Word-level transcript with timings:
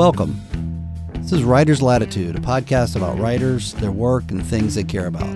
Welcome. 0.00 0.40
This 1.12 1.30
is 1.30 1.44
Writer's 1.44 1.82
Latitude, 1.82 2.34
a 2.34 2.40
podcast 2.40 2.96
about 2.96 3.18
writers, 3.18 3.74
their 3.74 3.92
work, 3.92 4.30
and 4.30 4.42
things 4.42 4.74
they 4.74 4.82
care 4.82 5.06
about. 5.06 5.28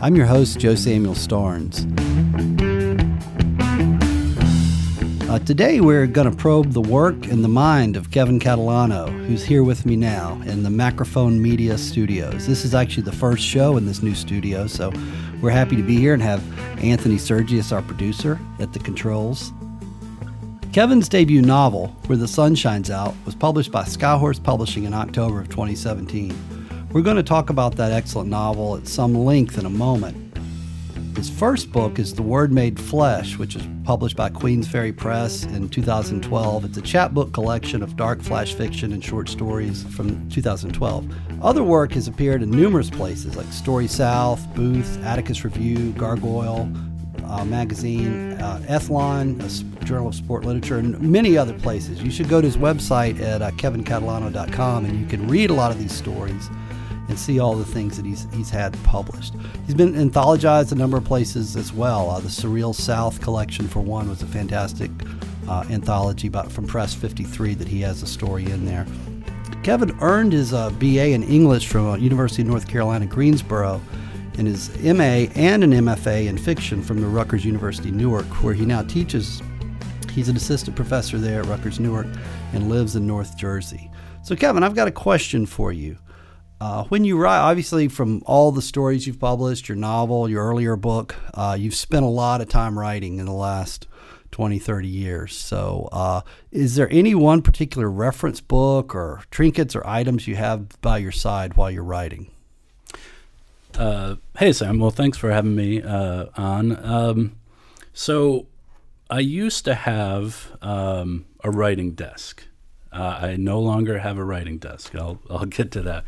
I'm 0.00 0.14
your 0.14 0.26
host, 0.26 0.60
Joe 0.60 0.76
Samuel 0.76 1.14
Starnes. 1.14 1.82
Uh, 5.28 5.40
today, 5.40 5.80
we're 5.80 6.06
going 6.06 6.30
to 6.30 6.36
probe 6.36 6.74
the 6.74 6.80
work 6.80 7.26
and 7.26 7.42
the 7.42 7.48
mind 7.48 7.96
of 7.96 8.12
Kevin 8.12 8.38
Catalano, 8.38 9.08
who's 9.26 9.42
here 9.42 9.64
with 9.64 9.84
me 9.84 9.96
now 9.96 10.40
in 10.46 10.62
the 10.62 10.70
Macrophone 10.70 11.40
Media 11.40 11.76
Studios. 11.76 12.46
This 12.46 12.64
is 12.64 12.72
actually 12.72 13.02
the 13.02 13.10
first 13.10 13.42
show 13.42 13.76
in 13.76 13.84
this 13.84 14.00
new 14.00 14.14
studio, 14.14 14.68
so 14.68 14.92
we're 15.42 15.50
happy 15.50 15.74
to 15.74 15.82
be 15.82 15.96
here 15.96 16.14
and 16.14 16.22
have 16.22 16.40
Anthony 16.78 17.18
Sergius, 17.18 17.72
our 17.72 17.82
producer, 17.82 18.38
at 18.60 18.72
the 18.74 18.78
controls. 18.78 19.50
Kevin's 20.74 21.08
debut 21.08 21.40
novel, 21.40 21.86
Where 22.06 22.18
the 22.18 22.26
Sun 22.26 22.56
Shines 22.56 22.90
Out, 22.90 23.14
was 23.24 23.36
published 23.36 23.70
by 23.70 23.84
Skyhorse 23.84 24.42
Publishing 24.42 24.82
in 24.82 24.92
October 24.92 25.40
of 25.40 25.48
2017. 25.48 26.88
We're 26.90 27.00
going 27.00 27.14
to 27.14 27.22
talk 27.22 27.48
about 27.48 27.76
that 27.76 27.92
excellent 27.92 28.28
novel 28.28 28.76
at 28.76 28.88
some 28.88 29.14
length 29.14 29.56
in 29.56 29.66
a 29.66 29.70
moment. 29.70 30.36
His 31.16 31.30
first 31.30 31.70
book 31.70 32.00
is 32.00 32.12
The 32.12 32.22
Word 32.22 32.52
Made 32.52 32.80
Flesh, 32.80 33.38
which 33.38 33.54
was 33.54 33.64
published 33.84 34.16
by 34.16 34.30
Queensferry 34.30 34.96
Press 34.96 35.44
in 35.44 35.68
2012. 35.68 36.64
It's 36.64 36.76
a 36.76 36.82
chapbook 36.82 37.32
collection 37.32 37.80
of 37.80 37.94
dark 37.94 38.20
flash 38.20 38.52
fiction 38.54 38.92
and 38.92 39.04
short 39.04 39.28
stories 39.28 39.84
from 39.94 40.28
2012. 40.28 41.08
Other 41.40 41.62
work 41.62 41.92
has 41.92 42.08
appeared 42.08 42.42
in 42.42 42.50
numerous 42.50 42.90
places 42.90 43.36
like 43.36 43.46
Story 43.52 43.86
South, 43.86 44.44
Booth, 44.56 45.00
Atticus 45.04 45.44
Review, 45.44 45.92
Gargoyle, 45.92 46.68
uh, 47.28 47.44
magazine, 47.44 48.32
uh, 48.34 48.62
Aethlon, 48.68 49.40
a 49.40 49.84
journal 49.84 50.08
of 50.08 50.14
sport 50.14 50.44
literature, 50.44 50.78
and 50.78 51.00
many 51.00 51.36
other 51.36 51.54
places. 51.58 52.02
You 52.02 52.10
should 52.10 52.28
go 52.28 52.40
to 52.40 52.46
his 52.46 52.56
website 52.56 53.20
at 53.20 53.42
uh, 53.42 53.50
kevincatalano.com 53.52 54.84
and 54.84 55.00
you 55.00 55.06
can 55.06 55.26
read 55.28 55.50
a 55.50 55.54
lot 55.54 55.70
of 55.70 55.78
these 55.78 55.92
stories 55.92 56.48
and 57.08 57.18
see 57.18 57.38
all 57.38 57.54
the 57.54 57.64
things 57.64 57.96
that 57.96 58.06
he's, 58.06 58.26
he's 58.32 58.50
had 58.50 58.72
published. 58.84 59.34
He's 59.66 59.74
been 59.74 59.94
anthologized 59.94 60.72
a 60.72 60.74
number 60.74 60.96
of 60.96 61.04
places 61.04 61.56
as 61.56 61.72
well. 61.72 62.10
Uh, 62.10 62.20
the 62.20 62.28
Surreal 62.28 62.74
South 62.74 63.20
collection, 63.20 63.68
for 63.68 63.80
one, 63.80 64.08
was 64.08 64.22
a 64.22 64.26
fantastic 64.26 64.90
uh, 65.48 65.64
anthology 65.70 66.28
about, 66.28 66.50
from 66.50 66.66
Press 66.66 66.94
53 66.94 67.54
that 67.54 67.68
he 67.68 67.80
has 67.82 68.02
a 68.02 68.06
story 68.06 68.44
in 68.44 68.64
there. 68.64 68.86
Kevin 69.62 69.96
earned 70.00 70.32
his 70.32 70.52
uh, 70.52 70.70
BA 70.70 71.08
in 71.08 71.22
English 71.22 71.68
from 71.68 71.88
uh, 71.88 71.96
University 71.96 72.42
of 72.42 72.48
North 72.48 72.68
Carolina, 72.68 73.06
Greensboro 73.06 73.80
and 74.38 74.46
his 74.46 74.70
MA 74.82 75.30
and 75.34 75.64
an 75.64 75.72
MFA 75.72 76.26
in 76.26 76.36
fiction 76.36 76.82
from 76.82 77.00
the 77.00 77.06
Rutgers 77.06 77.44
University 77.44 77.90
Newark, 77.90 78.26
where 78.42 78.54
he 78.54 78.64
now 78.64 78.82
teaches. 78.82 79.42
He's 80.12 80.28
an 80.28 80.36
assistant 80.36 80.76
professor 80.76 81.18
there 81.18 81.40
at 81.40 81.46
Rutgers 81.46 81.80
Newark 81.80 82.06
and 82.52 82.68
lives 82.68 82.96
in 82.96 83.06
North 83.06 83.36
Jersey. 83.36 83.90
So, 84.22 84.36
Kevin, 84.36 84.62
I've 84.62 84.74
got 84.74 84.88
a 84.88 84.92
question 84.92 85.44
for 85.44 85.72
you. 85.72 85.98
Uh, 86.60 86.84
when 86.84 87.04
you 87.04 87.18
write, 87.18 87.40
obviously, 87.40 87.88
from 87.88 88.22
all 88.26 88.52
the 88.52 88.62
stories 88.62 89.06
you've 89.06 89.18
published, 89.18 89.68
your 89.68 89.76
novel, 89.76 90.28
your 90.28 90.44
earlier 90.44 90.76
book, 90.76 91.16
uh, 91.34 91.56
you've 91.58 91.74
spent 91.74 92.04
a 92.04 92.08
lot 92.08 92.40
of 92.40 92.48
time 92.48 92.78
writing 92.78 93.18
in 93.18 93.26
the 93.26 93.32
last 93.32 93.86
20, 94.30 94.58
30 94.58 94.88
years. 94.88 95.36
So, 95.36 95.88
uh, 95.92 96.22
is 96.50 96.74
there 96.74 96.88
any 96.90 97.14
one 97.14 97.42
particular 97.42 97.90
reference 97.90 98.40
book 98.40 98.94
or 98.94 99.22
trinkets 99.30 99.76
or 99.76 99.86
items 99.86 100.26
you 100.26 100.36
have 100.36 100.80
by 100.80 100.98
your 100.98 101.12
side 101.12 101.54
while 101.54 101.70
you're 101.70 101.84
writing? 101.84 102.33
Uh, 103.76 104.16
hey, 104.38 104.52
Sam. 104.52 104.78
Well, 104.78 104.90
thanks 104.90 105.18
for 105.18 105.30
having 105.30 105.56
me 105.56 105.82
uh, 105.82 106.26
on. 106.36 106.84
Um, 106.84 107.36
so, 107.92 108.46
I 109.10 109.18
used 109.20 109.64
to 109.64 109.74
have 109.74 110.56
um, 110.62 111.26
a 111.42 111.50
writing 111.50 111.92
desk. 111.92 112.44
Uh, 112.92 113.18
I 113.20 113.36
no 113.36 113.58
longer 113.60 113.98
have 113.98 114.16
a 114.16 114.24
writing 114.24 114.58
desk. 114.58 114.94
I'll, 114.94 115.20
I'll 115.28 115.46
get 115.46 115.72
to 115.72 115.82
that. 115.82 116.04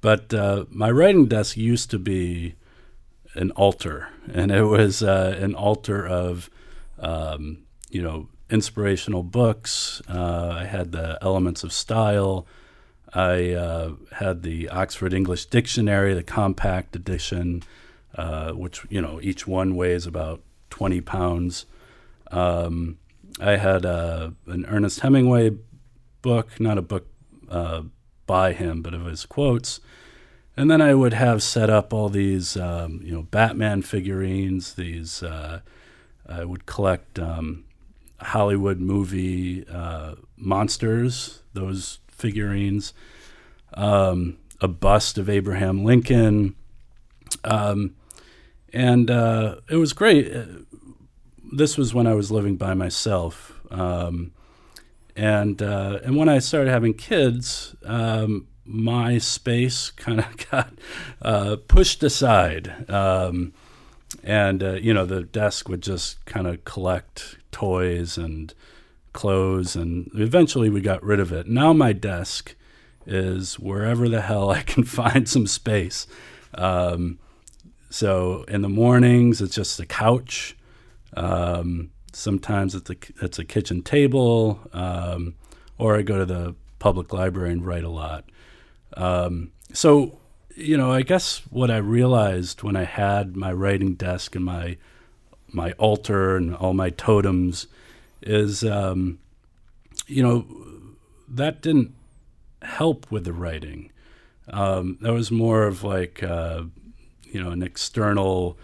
But 0.00 0.32
uh, 0.34 0.66
my 0.70 0.90
writing 0.90 1.26
desk 1.26 1.56
used 1.56 1.90
to 1.90 1.98
be 1.98 2.54
an 3.34 3.50
altar, 3.52 4.08
and 4.32 4.50
it 4.50 4.64
was 4.64 5.02
uh, 5.02 5.36
an 5.40 5.54
altar 5.54 6.06
of, 6.06 6.50
um, 6.98 7.64
you 7.90 8.02
know, 8.02 8.28
inspirational 8.50 9.22
books. 9.22 10.02
Uh, 10.08 10.54
I 10.60 10.64
had 10.64 10.92
the 10.92 11.18
Elements 11.22 11.64
of 11.64 11.72
Style. 11.72 12.46
I 13.16 13.52
uh, 13.52 13.92
had 14.12 14.42
the 14.42 14.68
Oxford 14.68 15.14
English 15.14 15.46
Dictionary, 15.46 16.12
the 16.12 16.22
compact 16.22 16.94
edition, 16.94 17.62
uh, 18.14 18.52
which 18.52 18.84
you 18.90 19.00
know 19.00 19.18
each 19.22 19.46
one 19.46 19.74
weighs 19.74 20.06
about 20.06 20.42
twenty 20.68 21.00
pounds. 21.00 21.64
Um, 22.30 22.98
I 23.40 23.56
had 23.56 23.86
uh, 23.86 24.32
an 24.46 24.66
Ernest 24.66 25.00
Hemingway 25.00 25.52
book, 26.20 26.60
not 26.60 26.76
a 26.76 26.82
book 26.82 27.06
uh, 27.48 27.84
by 28.26 28.52
him, 28.52 28.82
but 28.82 28.92
of 28.92 29.06
his 29.06 29.24
quotes. 29.24 29.80
And 30.54 30.70
then 30.70 30.82
I 30.82 30.92
would 30.92 31.14
have 31.14 31.42
set 31.42 31.70
up 31.70 31.94
all 31.94 32.10
these, 32.10 32.56
um, 32.56 33.00
you 33.02 33.12
know, 33.12 33.22
Batman 33.22 33.80
figurines. 33.80 34.74
These 34.74 35.22
uh, 35.22 35.60
I 36.28 36.44
would 36.44 36.66
collect 36.66 37.18
um, 37.18 37.64
Hollywood 38.20 38.78
movie 38.78 39.66
uh, 39.68 40.16
monsters. 40.36 41.42
Those 41.54 41.98
figurines, 42.16 42.92
um, 43.74 44.38
a 44.60 44.68
bust 44.68 45.18
of 45.18 45.28
Abraham 45.28 45.84
Lincoln. 45.84 46.54
Um, 47.44 47.94
and 48.72 49.10
uh, 49.10 49.56
it 49.70 49.76
was 49.76 49.92
great. 49.92 50.34
Uh, 50.34 50.44
this 51.52 51.76
was 51.78 51.94
when 51.94 52.06
I 52.06 52.14
was 52.14 52.30
living 52.30 52.56
by 52.56 52.74
myself. 52.74 53.52
Um, 53.70 54.32
and, 55.14 55.62
uh, 55.62 56.00
and 56.04 56.16
when 56.16 56.28
I 56.28 56.38
started 56.38 56.70
having 56.70 56.94
kids, 56.94 57.74
um, 57.84 58.48
my 58.64 59.18
space 59.18 59.90
kind 59.96 60.20
of 60.20 60.50
got 60.50 60.72
uh, 61.22 61.56
pushed 61.68 62.02
aside. 62.02 62.90
Um, 62.90 63.52
and, 64.22 64.62
uh, 64.62 64.72
you 64.74 64.92
know, 64.92 65.06
the 65.06 65.22
desk 65.22 65.68
would 65.68 65.82
just 65.82 66.24
kind 66.26 66.46
of 66.46 66.64
collect 66.64 67.38
toys 67.52 68.18
and 68.18 68.52
clothes, 69.16 69.74
and 69.74 70.08
eventually 70.14 70.70
we 70.70 70.80
got 70.80 71.02
rid 71.02 71.18
of 71.18 71.32
it. 71.32 71.48
Now 71.48 71.72
my 71.72 71.92
desk 71.92 72.54
is 73.06 73.58
wherever 73.58 74.08
the 74.08 74.20
hell 74.20 74.50
I 74.50 74.62
can 74.72 74.84
find 74.84 75.28
some 75.28 75.48
space. 75.48 76.06
Um, 76.54 77.18
so 77.90 78.44
in 78.46 78.62
the 78.62 78.68
mornings, 78.68 79.40
it's 79.40 79.54
just 79.54 79.80
a 79.80 79.86
couch. 79.86 80.56
Um, 81.16 81.90
sometimes 82.12 82.74
it's 82.74 82.90
a, 82.90 82.96
it's 83.22 83.38
a 83.38 83.44
kitchen 83.44 83.82
table, 83.82 84.60
um, 84.72 85.34
or 85.78 85.96
I 85.96 86.02
go 86.02 86.18
to 86.18 86.26
the 86.26 86.54
public 86.78 87.12
library 87.12 87.52
and 87.52 87.66
write 87.66 87.84
a 87.84 87.88
lot. 87.88 88.24
Um, 88.96 89.52
so, 89.72 90.18
you 90.54 90.76
know, 90.76 90.92
I 90.92 91.02
guess 91.02 91.42
what 91.50 91.70
I 91.70 91.78
realized 91.78 92.62
when 92.62 92.76
I 92.76 92.84
had 92.84 93.36
my 93.36 93.52
writing 93.52 93.94
desk 93.94 94.36
and 94.36 94.44
my 94.44 94.76
my 95.52 95.72
altar 95.72 96.36
and 96.36 96.54
all 96.54 96.74
my 96.74 96.90
totems 96.90 97.66
is, 98.22 98.64
um, 98.64 99.18
you 100.06 100.22
know, 100.22 100.46
that 101.28 101.62
didn't 101.62 101.94
help 102.62 103.10
with 103.10 103.24
the 103.24 103.32
writing. 103.32 103.90
Um, 104.48 104.98
that 105.00 105.12
was 105.12 105.30
more 105.30 105.64
of 105.64 105.82
like, 105.82 106.22
uh, 106.22 106.64
you 107.22 107.42
know, 107.42 107.50
an 107.50 107.62
external 107.62 108.58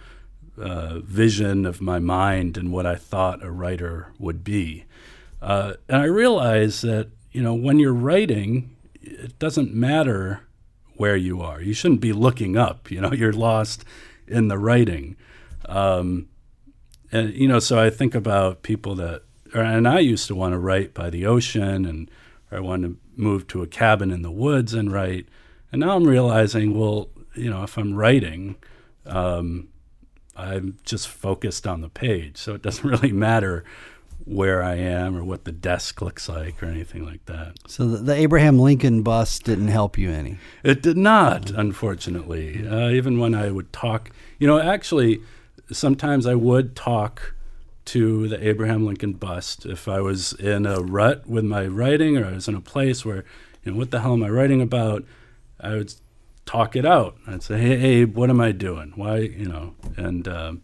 uh, 0.56 1.00
vision 1.00 1.66
of 1.66 1.80
my 1.80 1.98
mind 1.98 2.56
and 2.56 2.72
what 2.72 2.86
I 2.86 2.96
thought 2.96 3.42
a 3.42 3.50
writer 3.50 4.12
would 4.18 4.44
be. 4.44 4.84
Uh, 5.40 5.74
and 5.88 6.02
I 6.02 6.04
realized 6.04 6.82
that, 6.82 7.08
you 7.32 7.42
know, 7.42 7.54
when 7.54 7.78
you're 7.78 7.92
writing, 7.92 8.76
it 9.00 9.38
doesn't 9.38 9.74
matter 9.74 10.40
where 10.96 11.16
you 11.16 11.40
are. 11.40 11.60
You 11.60 11.74
shouldn't 11.74 12.00
be 12.00 12.12
looking 12.12 12.56
up, 12.56 12.90
you 12.90 13.00
know, 13.00 13.12
you're 13.12 13.32
lost 13.32 13.84
in 14.28 14.48
the 14.48 14.58
writing. 14.58 15.16
Um, 15.66 16.28
and, 17.10 17.32
you 17.34 17.48
know, 17.48 17.58
so 17.58 17.78
I 17.78 17.90
think 17.90 18.14
about 18.14 18.62
people 18.62 18.94
that 18.96 19.22
and 19.60 19.86
I 19.86 20.00
used 20.00 20.26
to 20.28 20.34
want 20.34 20.52
to 20.52 20.58
write 20.58 20.94
by 20.94 21.10
the 21.10 21.26
ocean, 21.26 21.84
and 21.84 22.10
I 22.50 22.60
wanted 22.60 22.88
to 22.88 22.96
move 23.16 23.46
to 23.48 23.62
a 23.62 23.66
cabin 23.66 24.10
in 24.10 24.22
the 24.22 24.30
woods 24.30 24.74
and 24.74 24.92
write. 24.92 25.26
And 25.70 25.80
now 25.80 25.96
I'm 25.96 26.04
realizing, 26.04 26.78
well, 26.78 27.08
you 27.34 27.50
know, 27.50 27.62
if 27.62 27.76
I'm 27.76 27.94
writing, 27.94 28.56
um, 29.06 29.68
I'm 30.36 30.78
just 30.84 31.08
focused 31.08 31.66
on 31.66 31.80
the 31.80 31.88
page, 31.88 32.36
so 32.36 32.54
it 32.54 32.62
doesn't 32.62 32.84
really 32.88 33.12
matter 33.12 33.64
where 34.24 34.62
I 34.62 34.76
am 34.76 35.16
or 35.16 35.24
what 35.24 35.44
the 35.44 35.52
desk 35.52 36.00
looks 36.00 36.28
like 36.28 36.62
or 36.62 36.66
anything 36.66 37.04
like 37.04 37.24
that. 37.26 37.54
So 37.66 37.88
the, 37.88 37.98
the 37.98 38.14
Abraham 38.14 38.58
Lincoln 38.58 39.02
bust 39.02 39.44
didn't 39.44 39.68
help 39.68 39.98
you 39.98 40.10
any. 40.10 40.38
It 40.62 40.80
did 40.80 40.96
not, 40.96 41.50
unfortunately. 41.50 42.66
Uh, 42.66 42.90
even 42.90 43.18
when 43.18 43.34
I 43.34 43.50
would 43.50 43.72
talk, 43.72 44.10
you 44.38 44.46
know, 44.46 44.60
actually, 44.60 45.20
sometimes 45.72 46.26
I 46.26 46.34
would 46.34 46.76
talk 46.76 47.34
to 47.86 48.28
the 48.28 48.46
Abraham 48.46 48.86
Lincoln 48.86 49.14
bust. 49.14 49.66
If 49.66 49.88
I 49.88 50.00
was 50.00 50.32
in 50.34 50.66
a 50.66 50.80
rut 50.80 51.26
with 51.26 51.44
my 51.44 51.66
writing 51.66 52.16
or 52.16 52.26
I 52.26 52.32
was 52.32 52.48
in 52.48 52.54
a 52.54 52.60
place 52.60 53.04
where, 53.04 53.24
you 53.64 53.72
know, 53.72 53.78
what 53.78 53.90
the 53.90 54.00
hell 54.00 54.12
am 54.12 54.22
I 54.22 54.28
writing 54.28 54.60
about? 54.60 55.04
I 55.60 55.70
would 55.76 55.94
talk 56.46 56.76
it 56.76 56.86
out. 56.86 57.16
I'd 57.26 57.42
say, 57.42 57.58
hey, 57.58 57.74
Abe, 57.74 58.16
what 58.16 58.30
am 58.30 58.40
I 58.40 58.52
doing? 58.52 58.92
Why, 58.96 59.18
you 59.18 59.46
know, 59.46 59.74
and, 59.96 60.26
um, 60.28 60.62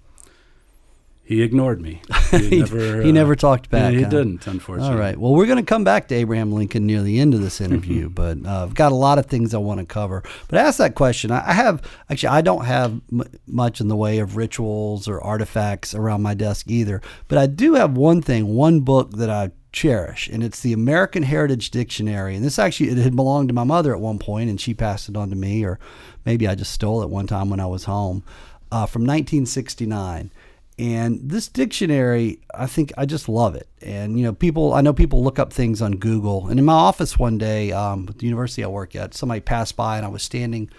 he 1.28 1.42
ignored 1.42 1.82
me. 1.82 2.00
He, 2.28 2.48
he, 2.50 2.58
never, 2.58 3.02
he 3.02 3.08
uh, 3.08 3.12
never 3.12 3.34
talked 3.34 3.70
back. 3.70 3.94
He 3.94 4.02
huh? 4.02 4.10
didn't, 4.10 4.46
unfortunately. 4.46 4.92
All 4.92 5.00
right. 5.00 5.16
Well, 5.16 5.32
we're 5.34 5.46
going 5.46 5.56
to 5.56 5.64
come 5.64 5.82
back 5.82 6.08
to 6.08 6.14
Abraham 6.14 6.52
Lincoln 6.52 6.86
near 6.86 7.00
the 7.00 7.20
end 7.20 7.32
of 7.32 7.40
this 7.40 7.58
interview, 7.62 8.10
but 8.10 8.44
uh, 8.44 8.64
I've 8.64 8.74
got 8.74 8.92
a 8.92 8.94
lot 8.94 9.18
of 9.18 9.24
things 9.24 9.54
I 9.54 9.58
want 9.58 9.80
to 9.80 9.86
cover. 9.86 10.22
But 10.48 10.58
ask 10.58 10.76
that 10.76 10.94
question. 10.94 11.30
I 11.30 11.48
I 11.48 11.52
have 11.54 11.80
actually 12.10 12.28
I 12.28 12.42
don't 12.42 12.66
have 12.66 13.00
m- 13.10 13.22
much 13.46 13.80
in 13.80 13.88
the 13.88 13.96
way 13.96 14.18
of 14.18 14.36
rituals 14.36 15.08
or 15.08 15.22
artifacts 15.22 15.94
around 15.94 16.20
my 16.20 16.34
desk 16.34 16.66
either, 16.68 17.00
but 17.28 17.38
I 17.38 17.46
do 17.46 17.74
have 17.74 17.96
one 17.96 18.20
thing, 18.20 18.54
one 18.54 18.80
book 18.80 19.12
that 19.12 19.30
I 19.30 19.52
cherish, 19.72 20.28
and 20.28 20.44
it's 20.44 20.60
the 20.60 20.74
American 20.74 21.22
Heritage 21.22 21.70
Dictionary. 21.70 22.36
And 22.36 22.44
this 22.44 22.58
actually 22.58 22.90
it 22.90 22.98
had 22.98 23.16
belonged 23.16 23.48
to 23.48 23.54
my 23.54 23.64
mother 23.64 23.94
at 23.94 24.02
one 24.02 24.18
point, 24.18 24.50
and 24.50 24.60
she 24.60 24.74
passed 24.74 25.08
it 25.08 25.16
on 25.16 25.30
to 25.30 25.36
me, 25.36 25.64
or 25.64 25.78
maybe 26.26 26.46
I 26.46 26.54
just 26.54 26.72
stole 26.72 27.02
it 27.02 27.08
one 27.08 27.26
time 27.26 27.48
when 27.48 27.60
I 27.60 27.66
was 27.66 27.84
home, 27.84 28.22
uh, 28.70 28.84
from 28.84 29.02
1969. 29.02 30.30
And 30.78 31.28
this 31.28 31.48
dictionary, 31.48 32.40
I 32.54 32.66
think 32.66 32.92
I 32.96 33.04
just 33.04 33.28
love 33.28 33.56
it. 33.56 33.68
And 33.82 34.16
you 34.18 34.24
know, 34.24 34.32
people, 34.32 34.74
I 34.74 34.80
know 34.80 34.92
people 34.92 35.24
look 35.24 35.38
up 35.38 35.52
things 35.52 35.82
on 35.82 35.92
Google. 35.92 36.46
And 36.48 36.58
in 36.58 36.64
my 36.64 36.72
office 36.72 37.18
one 37.18 37.36
day, 37.36 37.72
um, 37.72 38.06
at 38.08 38.18
the 38.18 38.26
university 38.26 38.62
I 38.62 38.68
work 38.68 38.94
at, 38.94 39.14
somebody 39.14 39.40
passed 39.40 39.74
by, 39.76 39.96
and 39.96 40.06
I 40.06 40.08
was 40.08 40.22
standing 40.22 40.70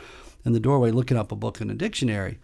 in 0.45 0.53
the 0.53 0.59
doorway 0.59 0.91
looking 0.91 1.17
up 1.17 1.33
a 1.33 1.35
book 1.35 1.59
in 1.59 1.69
a 1.69 1.73
dictionary. 1.73 2.39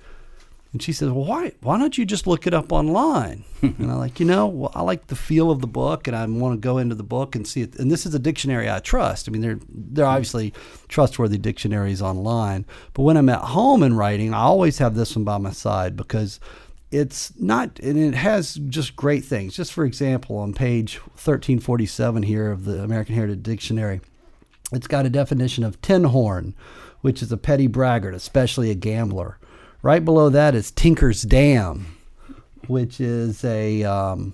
And 0.74 0.84
she 0.84 0.92
says, 0.92 1.10
"Well, 1.10 1.24
why 1.24 1.54
why 1.62 1.78
don't 1.78 1.98
you 1.98 2.04
just 2.04 2.28
look 2.28 2.46
it 2.46 2.54
up 2.54 2.74
online?" 2.74 3.46
and 3.62 3.76
I'm 3.80 3.98
like, 3.98 4.20
you 4.20 4.26
know, 4.26 4.48
well, 4.48 4.72
I 4.76 4.82
like 4.82 5.08
the 5.08 5.16
feel 5.16 5.50
of 5.50 5.62
the 5.62 5.68
book, 5.68 6.06
and 6.06 6.18
I 6.18 6.26
want 6.26 6.62
to 6.62 6.68
go 6.68 6.80
into 6.80 6.96
the 6.96 7.04
book 7.04 7.34
and 7.34 7.48
see 7.48 7.62
it. 7.62 7.80
And 7.80 7.90
this 7.90 8.06
is 8.06 8.14
a 8.14 8.20
dictionary 8.20 8.70
I 8.70 8.80
trust. 8.80 9.30
I 9.30 9.32
mean, 9.32 9.42
they're 9.42 9.60
they're 9.70 10.06
obviously 10.06 10.54
trustworthy 10.90 11.38
dictionaries 11.38 12.02
online. 12.02 12.66
But 12.94 13.04
when 13.04 13.16
I'm 13.16 13.30
at 13.30 13.40
home 13.40 13.84
and 13.84 13.98
writing, 13.98 14.34
I 14.34 14.42
always 14.42 14.78
have 14.80 14.96
this 14.96 15.16
one 15.16 15.24
by 15.24 15.38
my 15.38 15.52
side 15.52 15.96
because 15.96 16.42
it's 16.92 17.34
not, 17.40 17.80
and 17.80 17.98
it 17.98 18.16
has 18.16 18.56
just 18.56 18.96
great 18.96 19.26
things. 19.26 19.56
Just 19.56 19.74
for 19.74 19.86
example, 19.86 20.38
on 20.38 20.54
page 20.54 20.98
1347 20.98 22.24
here 22.24 22.52
of 22.52 22.66
the 22.66 22.84
American 22.84 23.16
Heritage 23.16 23.44
Dictionary, 23.44 24.02
it's 24.72 24.88
got 24.88 25.06
a 25.06 25.10
definition 25.10 25.64
of 25.64 25.82
tin 25.82 26.06
horn, 26.06 26.56
which 27.02 27.22
is 27.22 27.32
a 27.32 27.38
petty 27.38 27.68
braggart, 27.68 28.16
especially 28.16 28.72
a 28.72 28.76
gambler. 28.76 29.38
Right 29.82 30.04
below 30.04 30.30
that 30.30 30.56
is 30.56 30.72
Tinker's 30.72 31.22
Dam, 31.22 31.98
which 32.68 33.00
is 33.00 33.44
a 33.44 33.84
um, 33.84 34.34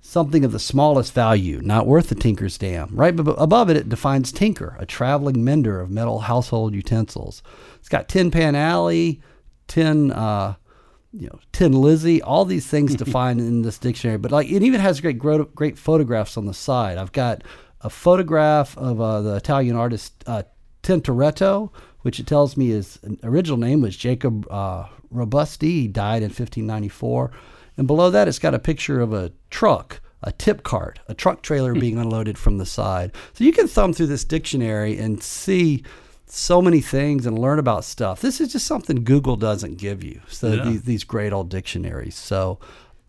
something 0.00 0.42
of 0.42 0.52
the 0.52 0.58
smallest 0.58 1.12
value, 1.12 1.60
not 1.62 1.86
worth 1.86 2.08
the 2.08 2.14
Tinker's 2.14 2.56
Dam. 2.56 2.88
Right 2.92 3.18
above 3.18 3.68
it, 3.68 3.76
it 3.76 3.90
defines 3.90 4.32
tinker, 4.32 4.74
a 4.78 4.86
traveling 4.86 5.44
mender 5.44 5.80
of 5.80 5.90
metal 5.90 6.20
household 6.20 6.74
utensils. 6.74 7.42
It's 7.78 7.90
got 7.90 8.08
Tin 8.08 8.30
Pan 8.30 8.54
Alley, 8.54 9.20
Tin, 9.66 10.10
uh, 10.10 10.54
you 11.18 11.26
know, 11.26 11.38
Tin 11.52 11.72
Lizzie, 11.72 12.22
all 12.22 12.44
these 12.44 12.66
things 12.66 12.94
defined 12.94 13.40
in 13.50 13.62
this 13.62 13.78
dictionary. 13.78 14.18
But 14.18 14.30
like, 14.30 14.48
it 14.50 14.62
even 14.62 14.80
has 14.80 15.00
great, 15.00 15.18
great, 15.18 15.54
great 15.54 15.76
photographs 15.78 16.36
on 16.36 16.46
the 16.46 16.54
side. 16.54 16.96
I've 16.96 17.12
got 17.12 17.42
a 17.80 17.90
photograph 17.90 18.76
of 18.78 19.00
uh, 19.00 19.20
the 19.20 19.34
Italian 19.34 19.76
artist 19.76 20.12
uh, 20.26 20.44
Tintoretto, 20.82 21.70
which 22.02 22.20
it 22.20 22.26
tells 22.26 22.56
me 22.56 22.68
his 22.68 22.98
original 23.22 23.58
name 23.58 23.80
was 23.80 23.96
Jacob 23.96 24.46
uh, 24.50 24.86
Robusti. 25.12 25.62
He 25.62 25.88
died 25.88 26.22
in 26.22 26.28
1594. 26.28 27.32
And 27.76 27.86
below 27.86 28.10
that, 28.10 28.28
it's 28.28 28.38
got 28.38 28.54
a 28.54 28.58
picture 28.58 29.00
of 29.00 29.12
a 29.12 29.32
truck, 29.50 30.00
a 30.22 30.32
tip 30.32 30.62
cart, 30.62 31.00
a 31.08 31.14
truck 31.14 31.42
trailer 31.42 31.74
being 31.80 31.98
unloaded 31.98 32.38
from 32.38 32.58
the 32.58 32.66
side. 32.66 33.12
So 33.32 33.44
you 33.44 33.52
can 33.52 33.66
thumb 33.66 33.92
through 33.92 34.06
this 34.06 34.24
dictionary 34.24 34.98
and 34.98 35.22
see 35.22 35.84
so 36.30 36.60
many 36.62 36.80
things 36.80 37.26
and 37.26 37.38
learn 37.38 37.58
about 37.58 37.84
stuff. 37.84 38.20
This 38.20 38.40
is 38.40 38.52
just 38.52 38.66
something 38.66 39.04
Google 39.04 39.36
doesn't 39.36 39.76
give 39.78 40.02
you. 40.02 40.20
So 40.28 40.52
Yeah. 40.52 40.64
these, 40.64 40.82
these 40.82 41.04
great 41.04 41.32
old 41.32 41.48
dictionaries. 41.48 42.14
So 42.16 42.58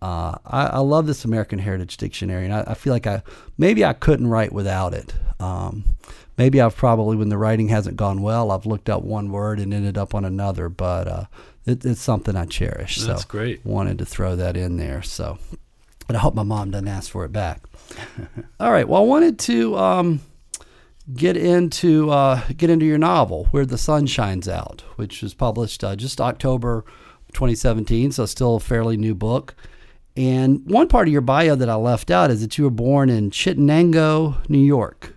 uh, 0.01 0.37
I, 0.45 0.67
I 0.67 0.77
love 0.79 1.07
this 1.07 1.25
American 1.25 1.59
Heritage 1.59 1.97
Dictionary, 1.97 2.45
and 2.45 2.53
I, 2.53 2.63
I 2.67 2.73
feel 2.73 2.93
like 2.93 3.05
I 3.07 3.21
maybe 3.57 3.83
I 3.83 3.91
couldn't 3.93 4.27
write 4.27 4.53
without 4.53 4.93
it. 4.93 5.13
Um, 5.41 5.83
maybe 6.37 6.61
I've 6.61 6.75
probably, 6.75 7.17
when 7.17 7.27
the 7.29 7.37
writing 7.37 7.67
hasn't 7.67 7.97
gone 7.97 8.21
well, 8.21 8.51
I've 8.51 8.65
looked 8.65 8.89
up 8.89 9.03
one 9.03 9.29
word 9.31 9.59
and 9.59 9.73
ended 9.73 9.97
up 9.97 10.15
on 10.15 10.23
another. 10.23 10.69
But 10.69 11.07
uh, 11.09 11.25
it, 11.65 11.83
it's 11.83 12.01
something 12.01 12.37
I 12.37 12.45
cherish. 12.45 13.01
That's 13.01 13.23
so 13.23 13.27
great. 13.27 13.65
Wanted 13.65 13.97
to 13.99 14.05
throw 14.05 14.37
that 14.37 14.55
in 14.55 14.77
there. 14.77 15.01
So, 15.01 15.37
but 16.07 16.15
I 16.15 16.19
hope 16.19 16.33
my 16.33 16.43
mom 16.43 16.71
doesn't 16.71 16.87
ask 16.87 17.11
for 17.11 17.25
it 17.25 17.33
back. 17.33 17.61
All 18.61 18.71
right. 18.71 18.87
Well, 18.87 19.01
I 19.01 19.05
wanted 19.05 19.37
to 19.39 19.77
um, 19.77 20.21
get 21.13 21.37
into 21.37 22.09
uh, 22.11 22.41
get 22.55 22.69
into 22.69 22.85
your 22.85 22.97
novel, 22.97 23.45
Where 23.51 23.65
the 23.65 23.77
Sun 23.77 24.07
Shines 24.07 24.47
Out, 24.47 24.83
which 24.95 25.21
was 25.21 25.33
published 25.33 25.83
uh, 25.83 25.95
just 25.95 26.21
October 26.21 26.85
2017, 27.33 28.11
so 28.11 28.25
still 28.25 28.55
a 28.55 28.59
fairly 28.59 28.97
new 28.97 29.15
book. 29.15 29.55
And 30.15 30.69
one 30.69 30.87
part 30.87 31.07
of 31.07 31.11
your 31.11 31.21
bio 31.21 31.55
that 31.55 31.69
I 31.69 31.75
left 31.75 32.11
out 32.11 32.31
is 32.31 32.41
that 32.41 32.57
you 32.57 32.65
were 32.65 32.69
born 32.69 33.09
in 33.09 33.29
Chittenango, 33.29 34.49
New 34.49 34.57
York, 34.57 35.15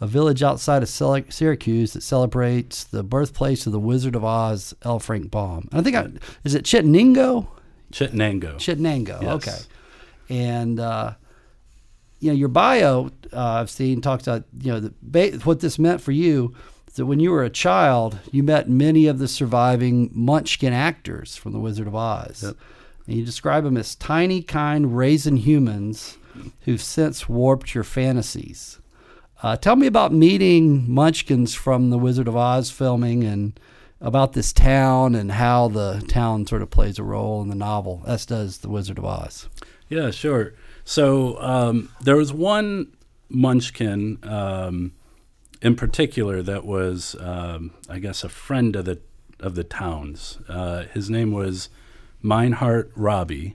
a 0.00 0.06
village 0.06 0.42
outside 0.42 0.82
of 0.82 0.88
Syracuse 0.88 1.92
that 1.94 2.02
celebrates 2.02 2.84
the 2.84 3.02
birthplace 3.02 3.66
of 3.66 3.72
the 3.72 3.80
Wizard 3.80 4.14
of 4.14 4.24
Oz, 4.24 4.74
L. 4.82 4.98
Frank 4.98 5.30
Baum. 5.30 5.68
And 5.72 5.80
I 5.80 5.82
think 5.82 5.96
I, 5.96 6.08
is 6.44 6.54
it 6.54 6.64
Chittenango? 6.64 7.48
Chittenango. 7.92 8.56
Chittenango. 8.56 9.22
Yes. 9.22 9.34
Okay. 9.34 9.58
And 10.28 10.78
uh, 10.78 11.14
you 12.24 12.30
know, 12.30 12.36
your 12.36 12.48
bio 12.48 13.10
uh, 13.32 13.40
I've 13.60 13.70
seen 13.70 14.00
talks 14.00 14.26
about 14.26 14.44
you 14.60 14.72
know 14.72 14.80
the, 14.80 15.40
what 15.44 15.60
this 15.60 15.78
meant 15.78 16.00
for 16.00 16.12
you. 16.12 16.54
is 16.88 16.94
That 16.94 17.06
when 17.06 17.20
you 17.20 17.30
were 17.30 17.44
a 17.44 17.50
child, 17.50 18.18
you 18.32 18.42
met 18.42 18.68
many 18.68 19.06
of 19.06 19.18
the 19.18 19.28
surviving 19.28 20.10
Munchkin 20.14 20.72
actors 20.72 21.36
from 21.36 21.52
The 21.52 21.58
Wizard 21.60 21.86
of 21.86 21.94
Oz, 21.94 22.42
Yep. 22.42 22.56
and 23.06 23.16
you 23.16 23.24
describe 23.24 23.64
them 23.64 23.76
as 23.76 23.94
tiny, 23.94 24.40
kind, 24.42 24.96
raisin 24.96 25.36
humans 25.36 26.16
who've 26.62 26.82
since 26.82 27.28
warped 27.28 27.74
your 27.74 27.84
fantasies. 27.84 28.78
Uh, 29.42 29.56
tell 29.56 29.76
me 29.76 29.86
about 29.86 30.12
meeting 30.12 30.90
Munchkins 30.90 31.54
from 31.54 31.90
The 31.90 31.98
Wizard 31.98 32.28
of 32.28 32.36
Oz 32.36 32.70
filming 32.70 33.22
and 33.24 33.58
about 34.00 34.32
this 34.32 34.52
town 34.52 35.14
and 35.14 35.32
how 35.32 35.68
the 35.68 36.02
town 36.08 36.46
sort 36.46 36.62
of 36.62 36.70
plays 36.70 36.98
a 36.98 37.02
role 37.02 37.42
in 37.42 37.48
the 37.48 37.54
novel, 37.54 38.02
as 38.06 38.24
does 38.26 38.58
The 38.58 38.68
Wizard 38.70 38.98
of 38.98 39.04
Oz. 39.04 39.48
Yeah, 39.88 40.10
sure. 40.10 40.54
So 40.84 41.40
um, 41.40 41.90
there 42.00 42.16
was 42.16 42.32
one 42.32 42.94
Munchkin 43.28 44.18
um, 44.22 44.92
in 45.62 45.74
particular 45.76 46.42
that 46.42 46.64
was, 46.64 47.16
um, 47.20 47.72
I 47.88 47.98
guess, 47.98 48.22
a 48.22 48.28
friend 48.28 48.76
of 48.76 48.84
the 48.84 49.00
of 49.40 49.54
the 49.56 49.64
town's. 49.64 50.38
Uh, 50.48 50.84
his 50.92 51.10
name 51.10 51.32
was 51.32 51.68
Meinhardt 52.22 52.90
Raabe, 52.92 53.54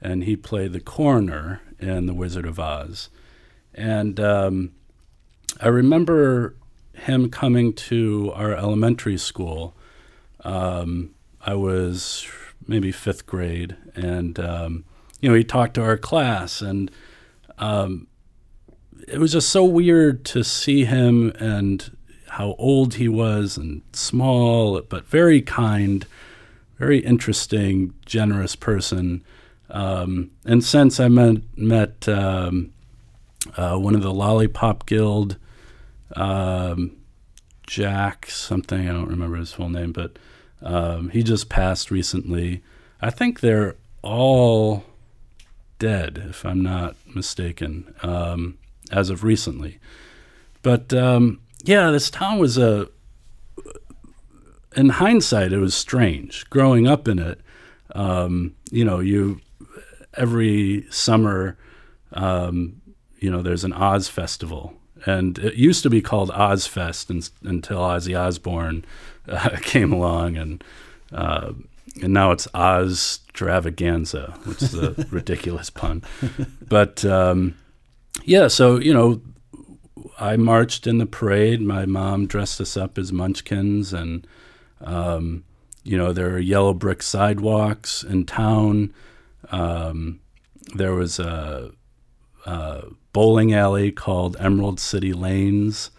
and 0.00 0.24
he 0.24 0.36
played 0.36 0.72
the 0.72 0.80
coroner 0.80 1.60
in 1.78 2.06
The 2.06 2.14
Wizard 2.14 2.46
of 2.46 2.58
Oz. 2.58 3.08
And 3.74 4.18
um, 4.18 4.72
I 5.60 5.68
remember 5.68 6.56
him 6.94 7.30
coming 7.30 7.72
to 7.74 8.32
our 8.34 8.52
elementary 8.52 9.18
school. 9.18 9.76
Um, 10.44 11.14
I 11.40 11.54
was 11.54 12.26
maybe 12.66 12.90
fifth 12.90 13.26
grade, 13.26 13.76
and 13.94 14.40
um, 14.40 14.84
you 15.20 15.28
know 15.28 15.34
he 15.34 15.44
talked 15.44 15.74
to 15.74 15.82
our 15.82 15.96
class, 15.96 16.60
and 16.60 16.90
um, 17.58 18.06
it 19.06 19.18
was 19.18 19.32
just 19.32 19.48
so 19.48 19.64
weird 19.64 20.24
to 20.26 20.44
see 20.44 20.84
him 20.84 21.30
and 21.38 21.96
how 22.28 22.54
old 22.58 22.94
he 22.94 23.08
was 23.08 23.56
and 23.56 23.82
small, 23.92 24.80
but 24.82 25.06
very 25.06 25.40
kind, 25.40 26.06
very 26.78 26.98
interesting, 26.98 27.94
generous 28.04 28.54
person. 28.54 29.24
Um, 29.70 30.30
and 30.44 30.62
since 30.62 31.00
I 31.00 31.08
met 31.08 31.42
met 31.56 32.08
um, 32.08 32.72
uh, 33.56 33.76
one 33.76 33.94
of 33.94 34.02
the 34.02 34.12
Lollipop 34.12 34.86
Guild, 34.86 35.36
um, 36.14 36.96
Jack 37.66 38.26
something 38.30 38.88
I 38.88 38.92
don't 38.92 39.08
remember 39.08 39.36
his 39.36 39.52
full 39.52 39.68
name, 39.68 39.92
but 39.92 40.18
um, 40.62 41.10
he 41.10 41.22
just 41.22 41.48
passed 41.48 41.90
recently. 41.90 42.62
I 43.00 43.10
think 43.10 43.40
they're 43.40 43.76
all 44.02 44.84
dead, 45.78 46.26
if 46.30 46.44
I'm 46.44 46.62
not 46.62 46.96
mistaken, 47.06 47.94
um, 48.02 48.58
as 48.90 49.10
of 49.10 49.24
recently. 49.24 49.78
But 50.62 50.92
um, 50.92 51.40
yeah, 51.64 51.90
this 51.90 52.10
town 52.10 52.38
was 52.38 52.58
a. 52.58 52.88
In 54.76 54.90
hindsight, 54.90 55.52
it 55.52 55.58
was 55.58 55.74
strange 55.74 56.48
growing 56.50 56.86
up 56.86 57.08
in 57.08 57.18
it. 57.18 57.40
Um, 57.94 58.54
you 58.70 58.84
know, 58.84 59.00
you 59.00 59.40
every 60.14 60.86
summer, 60.90 61.56
um, 62.12 62.80
you 63.18 63.30
know, 63.30 63.42
there's 63.42 63.64
an 63.64 63.72
Oz 63.72 64.08
festival, 64.08 64.74
and 65.06 65.38
it 65.38 65.54
used 65.54 65.82
to 65.84 65.90
be 65.90 66.02
called 66.02 66.30
Ozfest 66.30 67.10
un- 67.10 67.48
until 67.48 67.78
Ozzy 67.78 68.18
Osbourne 68.18 68.84
uh, 69.28 69.56
came 69.62 69.92
along, 69.92 70.36
and 70.36 70.64
uh, 71.12 71.52
and 72.02 72.12
now 72.12 72.30
it's 72.30 72.48
Oz 72.54 73.20
Extravaganza, 73.38 74.34
which 74.46 74.62
is 74.62 74.74
a 74.74 74.94
ridiculous 75.10 75.70
pun. 75.70 76.02
But 76.68 77.04
um, 77.04 77.54
yeah, 78.24 78.48
so 78.48 78.80
you 78.80 78.92
know, 78.92 79.20
I 80.18 80.36
marched 80.36 80.88
in 80.88 80.98
the 80.98 81.06
parade. 81.06 81.60
My 81.60 81.86
mom 81.86 82.26
dressed 82.26 82.60
us 82.60 82.76
up 82.76 82.98
as 82.98 83.12
Munchkins, 83.12 83.92
and 83.92 84.26
um, 84.80 85.44
you 85.84 85.96
know, 85.96 86.12
there 86.12 86.30
are 86.30 86.40
yellow 86.40 86.74
brick 86.74 87.00
sidewalks 87.00 88.02
in 88.02 88.26
town. 88.26 88.92
Um, 89.52 90.18
there 90.74 90.94
was 90.94 91.20
a, 91.20 91.70
a, 92.44 92.86
bowling 93.12 93.54
alley 93.54 93.92
called 93.92 94.36
Emerald 94.40 94.80
City 94.80 95.12
Lanes, 95.12 95.92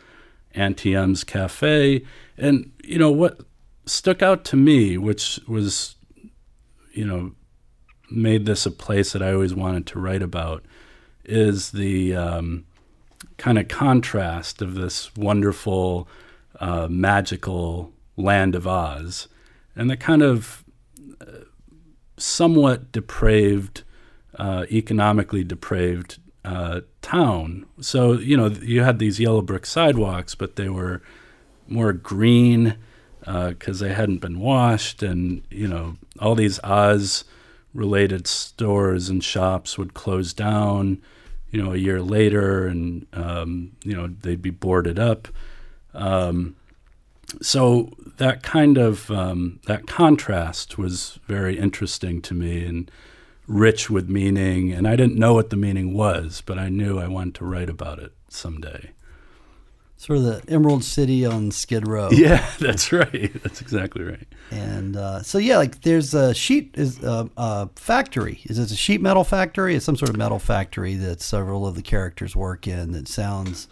Auntie 0.54 0.94
M's 0.94 1.24
Cafe, 1.24 2.04
and 2.38 2.72
you 2.84 3.00
know 3.00 3.12
what 3.12 3.40
stuck 3.90 4.22
out 4.22 4.44
to 4.46 4.56
me, 4.56 4.98
which 4.98 5.40
was, 5.48 5.96
you 6.94 7.06
know, 7.06 7.34
made 8.12 8.46
this 8.46 8.66
a 8.66 8.72
place 8.72 9.14
that 9.14 9.22
I 9.22 9.34
always 9.34 9.54
wanted 9.54 9.86
to 9.88 10.00
write 10.00 10.22
about, 10.22 10.64
is 11.26 11.72
the 11.72 12.16
um, 12.16 12.66
kind 13.38 13.60
of 13.60 13.68
contrast 13.68 14.62
of 14.62 14.76
this 14.76 15.16
wonderful, 15.16 16.08
uh, 16.60 16.88
magical 16.90 17.94
land 18.18 18.56
of 18.56 18.68
Oz 18.68 19.28
and 19.76 19.90
the 19.90 19.98
kind 19.98 20.22
of 20.22 20.64
uh, 21.22 21.46
somewhat 22.18 22.92
depraved, 22.92 23.84
uh, 24.38 24.66
economically 24.72 25.44
depraved 25.44 26.20
uh, 26.44 26.82
town. 27.02 27.66
So, 27.80 28.14
you 28.14 28.36
know, 28.36 28.48
you 28.48 28.84
had 28.84 29.00
these 29.00 29.20
yellow 29.20 29.42
brick 29.42 29.66
sidewalks, 29.66 30.36
but 30.36 30.56
they 30.56 30.70
were 30.70 31.02
more 31.68 31.94
green 31.94 32.76
because 33.50 33.82
uh, 33.82 33.88
they 33.88 33.94
hadn't 33.94 34.22
been 34.22 34.40
washed. 34.40 35.04
And, 35.04 35.44
you 35.52 35.68
know, 35.68 35.98
all 36.20 36.36
these 36.36 36.60
Oz 36.64 37.26
related 37.74 38.26
stores 38.26 39.10
and 39.10 39.24
shops 39.24 39.78
would 39.78 39.94
close 39.94 40.34
down, 40.34 41.02
you 41.52 41.62
know, 41.62 41.74
a 41.74 41.78
year 41.78 42.02
later 42.02 42.66
and, 42.66 43.06
um, 43.14 43.74
you 43.84 43.96
know, 43.96 44.08
they'd 44.08 44.42
be 44.42 44.50
boarded 44.50 44.98
up. 44.98 45.28
Um, 45.94 46.56
so 47.42 47.92
that 48.18 48.42
kind 48.42 48.78
of 48.78 49.12
um, 49.12 49.60
that 49.68 49.86
contrast 49.86 50.80
was 50.80 51.20
very 51.28 51.60
interesting 51.60 52.22
to 52.24 52.34
me 52.34 52.66
and 52.66 52.90
rich 53.48 53.90
with 53.90 54.10
meaning. 54.10 54.72
And 54.72 54.88
I 54.88 54.96
didn't 54.96 55.20
know 55.20 55.36
what 55.36 55.52
the 55.52 55.56
meaning 55.56 55.94
was, 55.94 56.42
but 56.44 56.58
I 56.58 56.70
knew 56.70 56.98
I 56.98 57.08
wanted 57.08 57.36
to 57.36 57.46
write 57.46 57.70
about 57.70 58.00
it 58.00 58.14
someday. 58.30 58.92
Sort 60.00 60.20
of 60.20 60.24
the 60.24 60.42
Emerald 60.48 60.86
City 60.86 61.26
on 61.26 61.52
Skid 61.52 61.86
Row. 61.86 62.08
Yeah, 62.14 62.50
that's 62.58 62.94
right. 62.94 63.32
That's 63.44 63.60
exactly 63.60 64.02
right. 64.06 64.26
And 64.50 64.96
uh, 64.96 65.24
so 65.24 65.38
yeah, 65.38 65.58
like 65.58 65.82
there's 65.82 66.14
a 66.14 66.34
sheet 66.34 66.72
is 66.76 67.04
a, 67.04 67.30
uh, 67.36 67.66
a, 67.66 67.70
factory. 67.76 68.40
Is 68.46 68.58
it 68.60 68.72
a 68.72 68.78
sheet 68.78 69.02
metal 69.02 69.26
factory? 69.26 69.76
It's 69.76 69.84
some 69.84 69.98
sort 69.98 70.10
of 70.10 70.16
metal 70.16 70.40
factory 70.40 70.96
that 70.96 71.20
several 71.20 71.68
of 71.68 71.76
the 71.76 71.82
characters 71.82 72.34
work 72.34 72.66
in. 72.66 72.94
That 72.94 73.10
sounds 73.10 73.68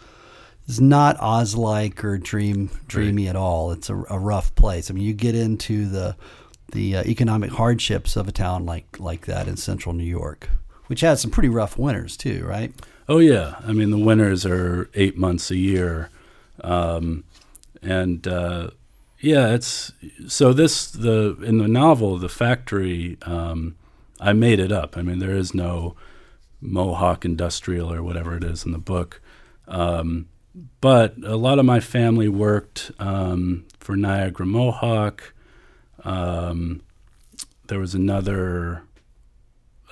is 0.66 0.82
not 0.82 1.18
Oz-like 1.18 2.04
or 2.04 2.18
dream 2.18 2.68
dreamy 2.86 3.24
right. 3.24 3.30
at 3.30 3.36
all. 3.36 3.72
It's 3.72 3.88
a, 3.88 3.96
a, 4.10 4.18
rough 4.18 4.54
place. 4.54 4.90
I 4.90 4.94
mean, 4.94 5.04
you 5.04 5.14
get 5.14 5.34
into 5.34 5.86
the 5.88 6.14
the 6.72 6.96
uh, 6.96 7.04
economic 7.04 7.52
hardships 7.52 8.16
of 8.16 8.28
a 8.28 8.32
town 8.32 8.66
like 8.66 9.00
like 9.00 9.24
that 9.24 9.48
in 9.48 9.56
central 9.56 9.94
New 9.94 10.04
York, 10.04 10.50
which 10.88 11.00
has 11.00 11.22
some 11.22 11.30
pretty 11.30 11.48
rough 11.48 11.78
winters 11.78 12.18
too, 12.18 12.44
right? 12.44 12.74
Oh 13.08 13.18
yeah, 13.18 13.54
I 13.66 13.72
mean 13.72 13.88
the 13.88 13.98
winters 13.98 14.44
are 14.44 14.90
eight 14.92 15.16
months 15.16 15.50
a 15.50 15.56
year, 15.56 16.10
um, 16.62 17.24
and 17.82 18.26
uh, 18.26 18.70
yeah, 19.20 19.52
it's 19.54 19.92
so 20.26 20.52
this 20.52 20.90
the 20.90 21.36
in 21.42 21.58
the 21.58 21.68
novel 21.68 22.18
the 22.18 22.28
factory. 22.28 23.18
Um, 23.22 23.76
I 24.20 24.32
made 24.32 24.58
it 24.58 24.72
up. 24.72 24.96
I 24.96 25.02
mean, 25.02 25.20
there 25.20 25.36
is 25.36 25.54
no 25.54 25.94
Mohawk 26.60 27.24
Industrial 27.24 27.92
or 27.92 28.02
whatever 28.02 28.36
it 28.36 28.44
is 28.44 28.64
in 28.64 28.72
the 28.72 28.78
book. 28.78 29.20
Um, 29.68 30.28
but 30.80 31.14
a 31.24 31.36
lot 31.36 31.58
of 31.58 31.64
my 31.64 31.80
family 31.80 32.28
worked 32.28 32.90
um, 32.98 33.64
for 33.78 33.96
Niagara 33.96 34.46
Mohawk. 34.46 35.32
Um, 36.04 36.82
there 37.68 37.78
was 37.78 37.94
another 37.94 38.82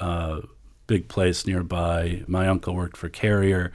uh, 0.01 0.41
big 0.87 1.09
place 1.09 1.47
nearby. 1.47 2.25
My 2.27 2.49
uncle 2.49 2.75
worked 2.75 2.97
for 2.97 3.09
Carrier. 3.09 3.73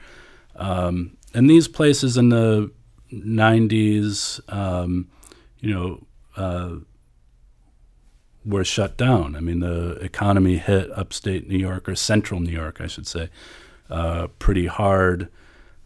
Um, 0.56 1.16
and 1.32 1.48
these 1.48 1.68
places 1.68 2.16
in 2.16 2.28
the 2.28 2.70
90s, 3.12 4.40
um, 4.52 5.08
you 5.60 5.72
know, 5.72 6.06
uh, 6.36 6.76
were 8.44 8.64
shut 8.64 8.96
down. 8.96 9.36
I 9.36 9.40
mean, 9.40 9.60
the 9.60 9.92
economy 10.00 10.58
hit 10.58 10.90
upstate 10.96 11.48
New 11.48 11.58
York, 11.58 11.88
or 11.88 11.94
central 11.94 12.40
New 12.40 12.50
York, 12.50 12.80
I 12.80 12.86
should 12.86 13.06
say, 13.06 13.28
uh, 13.90 14.28
pretty 14.38 14.66
hard. 14.66 15.28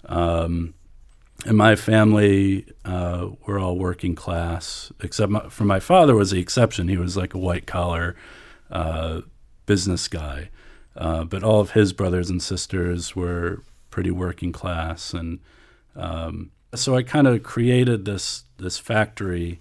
Um, 0.06 0.74
and 1.44 1.56
my 1.56 1.76
family 1.76 2.66
uh, 2.84 3.28
were 3.44 3.58
all 3.58 3.76
working 3.76 4.14
class, 4.14 4.90
except 5.02 5.30
my, 5.30 5.48
for 5.48 5.64
my 5.64 5.80
father 5.80 6.14
was 6.14 6.30
the 6.30 6.40
exception. 6.40 6.88
He 6.88 6.96
was 6.96 7.16
like 7.16 7.34
a 7.34 7.38
white 7.38 7.66
collar 7.66 8.16
uh, 8.70 9.20
business 9.66 10.08
guy, 10.08 10.48
uh, 10.96 11.24
but 11.24 11.42
all 11.42 11.60
of 11.60 11.72
his 11.72 11.92
brothers 11.92 12.30
and 12.30 12.42
sisters 12.42 13.14
were 13.14 13.62
pretty 13.90 14.10
working 14.10 14.52
class, 14.52 15.12
and 15.12 15.40
um, 15.94 16.50
so 16.74 16.96
I 16.96 17.02
kind 17.02 17.26
of 17.26 17.42
created 17.42 18.04
this 18.04 18.44
this 18.58 18.78
factory 18.78 19.60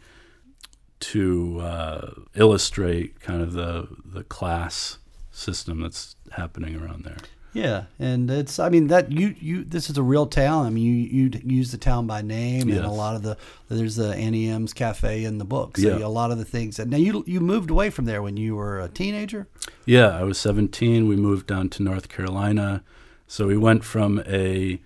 to 1.00 1.60
uh, 1.60 2.12
illustrate 2.36 3.20
kind 3.20 3.42
of 3.42 3.54
the 3.54 3.88
the 4.04 4.24
class 4.24 4.98
system 5.32 5.82
that's 5.82 6.16
happening 6.32 6.76
around 6.76 7.04
there. 7.04 7.18
Yeah, 7.56 7.86
and 8.00 8.30
it's 8.30 8.60
I 8.60 8.68
mean 8.68 8.88
that 8.88 9.14
you 9.14 9.34
you 9.40 9.64
this 9.64 9.90
is 9.90 9.98
a 9.98 10.04
real 10.04 10.26
town. 10.28 10.66
I 10.66 10.70
mean 10.70 10.84
you 10.84 11.24
you 11.24 11.42
use 11.46 11.72
the 11.72 11.78
town 11.78 12.06
by 12.06 12.22
name, 12.22 12.68
yes. 12.68 12.78
and 12.78 12.86
a 12.86 12.92
lot 12.92 13.16
of 13.16 13.24
the 13.24 13.38
there's 13.70 13.96
the 13.96 14.14
Auntie 14.14 14.50
M's 14.50 14.74
Cafe 14.74 15.24
in 15.24 15.38
the 15.38 15.46
book. 15.46 15.78
So 15.78 15.98
yeah. 15.98 16.06
a 16.06 16.10
lot 16.10 16.32
of 16.32 16.38
the 16.38 16.44
things. 16.44 16.78
Now 16.80 16.98
you 16.98 17.24
you 17.26 17.40
moved 17.40 17.70
away 17.70 17.90
from 17.90 18.06
there 18.06 18.22
when 18.22 18.36
you 18.36 18.58
were 18.58 18.82
a 18.82 18.90
teenager. 18.90 19.48
Yeah, 19.86 20.10
I 20.10 20.24
was 20.24 20.38
17. 20.38 21.08
We 21.08 21.16
moved 21.16 21.48
down 21.48 21.70
to 21.70 21.84
North 21.84 22.10
Carolina, 22.10 22.84
so 23.26 23.48
we 23.48 23.56
went 23.56 23.86
from 23.86 24.22
a 24.28 24.82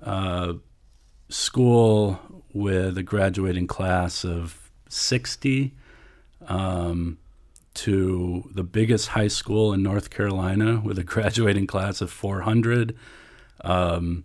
uh, 0.00 0.54
school 1.32 2.20
with 2.52 2.98
a 2.98 3.02
graduating 3.02 3.66
class 3.66 4.24
of 4.24 4.70
60. 4.88 5.72
Um, 6.46 7.18
to 7.74 8.50
the 8.54 8.62
biggest 8.62 9.08
high 9.08 9.28
school 9.28 9.72
in 9.72 9.82
North 9.82 10.10
Carolina 10.10 10.80
with 10.84 10.98
a 10.98 11.04
graduating 11.14 11.66
class 11.66 12.00
of 12.00 12.10
400. 12.10 12.96
Um, 13.64 14.24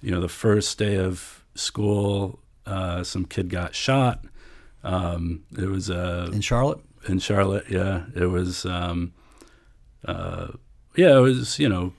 you 0.00 0.10
know, 0.10 0.20
the 0.20 0.28
first 0.28 0.78
day 0.78 0.96
of 0.96 1.44
school, 1.54 2.40
uh, 2.66 3.04
some 3.04 3.24
kid 3.24 3.50
got 3.50 3.74
shot. 3.74 4.24
Um, 4.82 5.44
it 5.56 5.66
was 5.66 5.90
uh, 5.90 6.30
in 6.32 6.40
Charlotte. 6.40 6.80
In 7.08 7.18
Charlotte, 7.18 7.66
yeah, 7.68 8.04
it 8.14 8.26
was. 8.26 8.66
Um, 8.66 9.12
uh, 10.04 10.48
yeah, 10.96 11.16
it 11.16 11.20
was 11.20 11.58
you 11.58 11.68
know 11.68 11.92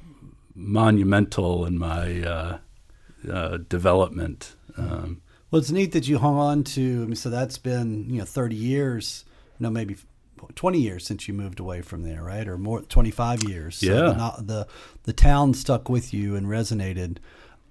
monumental 0.55 1.65
in 1.65 1.77
my 1.77 2.59
uh, 3.27 3.31
uh, 3.31 3.57
development. 3.57 4.55
Um, 4.77 5.21
well, 5.51 5.59
it's 5.59 5.71
neat 5.71 5.91
that 5.93 6.07
you 6.07 6.19
hung 6.19 6.38
on 6.38 6.63
to. 6.63 6.81
I 6.81 7.05
mean, 7.05 7.15
so 7.15 7.29
that's 7.29 7.57
been 7.57 8.09
you 8.09 8.19
know 8.19 8.25
30 8.25 8.55
years. 8.55 9.25
No, 9.59 9.69
maybe 9.69 9.97
20 10.55 10.79
years 10.79 11.05
since 11.05 11.27
you 11.27 11.33
moved 11.33 11.59
away 11.59 11.81
from 11.81 12.03
there, 12.03 12.23
right? 12.23 12.47
Or 12.47 12.57
more, 12.57 12.81
25 12.81 13.43
years. 13.43 13.77
So 13.77 13.88
yeah. 13.88 14.31
The, 14.38 14.43
the, 14.43 14.67
the 15.03 15.13
town 15.13 15.53
stuck 15.53 15.89
with 15.89 16.13
you 16.13 16.35
and 16.35 16.47
resonated. 16.47 17.17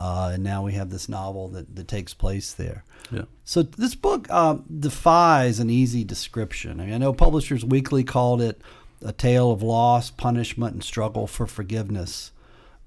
Uh, 0.00 0.32
and 0.34 0.44
now 0.44 0.62
we 0.62 0.74
have 0.74 0.90
this 0.90 1.08
novel 1.08 1.48
that, 1.48 1.74
that 1.74 1.88
takes 1.88 2.14
place 2.14 2.52
there. 2.52 2.84
Yeah. 3.10 3.22
So 3.44 3.62
this 3.62 3.94
book 3.94 4.30
um, 4.30 4.64
defies 4.78 5.58
an 5.58 5.70
easy 5.70 6.04
description. 6.04 6.80
I 6.80 6.84
mean, 6.84 6.94
I 6.94 6.98
know 6.98 7.12
Publishers 7.12 7.64
Weekly 7.64 8.04
called 8.04 8.40
it 8.40 8.60
a 9.04 9.12
tale 9.12 9.50
of 9.50 9.62
loss, 9.62 10.10
punishment, 10.10 10.74
and 10.74 10.84
struggle 10.84 11.26
for 11.26 11.46
forgiveness. 11.46 12.32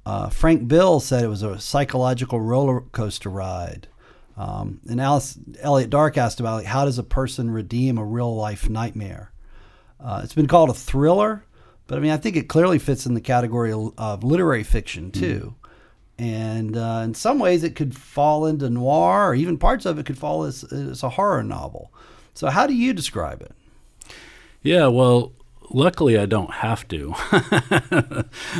Uh, 0.05 0.29
Frank 0.29 0.67
Bill 0.67 0.99
said 0.99 1.23
it 1.23 1.27
was 1.27 1.43
a 1.43 1.59
psychological 1.59 2.39
roller 2.39 2.81
coaster 2.81 3.29
ride. 3.29 3.87
Um, 4.37 4.79
and 4.89 4.99
Alice 4.99 5.37
Elliot 5.59 5.89
Dark 5.89 6.17
asked 6.17 6.39
about 6.39 6.55
like, 6.55 6.65
how 6.65 6.85
does 6.85 6.97
a 6.97 7.03
person 7.03 7.51
redeem 7.51 7.97
a 7.97 8.05
real 8.05 8.35
life 8.35 8.69
nightmare? 8.69 9.31
Uh, 9.99 10.21
it's 10.23 10.33
been 10.33 10.47
called 10.47 10.69
a 10.69 10.73
thriller, 10.73 11.45
but 11.85 11.97
I 11.97 12.01
mean, 12.01 12.11
I 12.11 12.17
think 12.17 12.35
it 12.35 12.49
clearly 12.49 12.79
fits 12.79 13.05
in 13.05 13.13
the 13.13 13.21
category 13.21 13.71
of, 13.71 13.93
of 13.97 14.23
literary 14.23 14.63
fiction 14.63 15.11
too. 15.11 15.53
Mm. 15.53 15.61
And 16.17 16.77
uh, 16.77 17.01
in 17.03 17.13
some 17.13 17.39
ways, 17.39 17.63
it 17.63 17.75
could 17.75 17.95
fall 17.95 18.45
into 18.45 18.69
noir, 18.69 19.29
or 19.29 19.35
even 19.35 19.57
parts 19.57 19.85
of 19.87 19.97
it 19.97 20.05
could 20.05 20.17
fall 20.17 20.43
as, 20.43 20.63
as 20.71 21.01
a 21.01 21.09
horror 21.09 21.41
novel. 21.41 21.91
So, 22.35 22.47
how 22.49 22.67
do 22.67 22.75
you 22.75 22.93
describe 22.93 23.41
it? 23.41 23.51
Yeah, 24.61 24.87
well, 24.87 25.33
luckily 25.73 26.17
I 26.17 26.25
don't 26.25 26.53
have 26.55 26.87
to, 26.89 27.15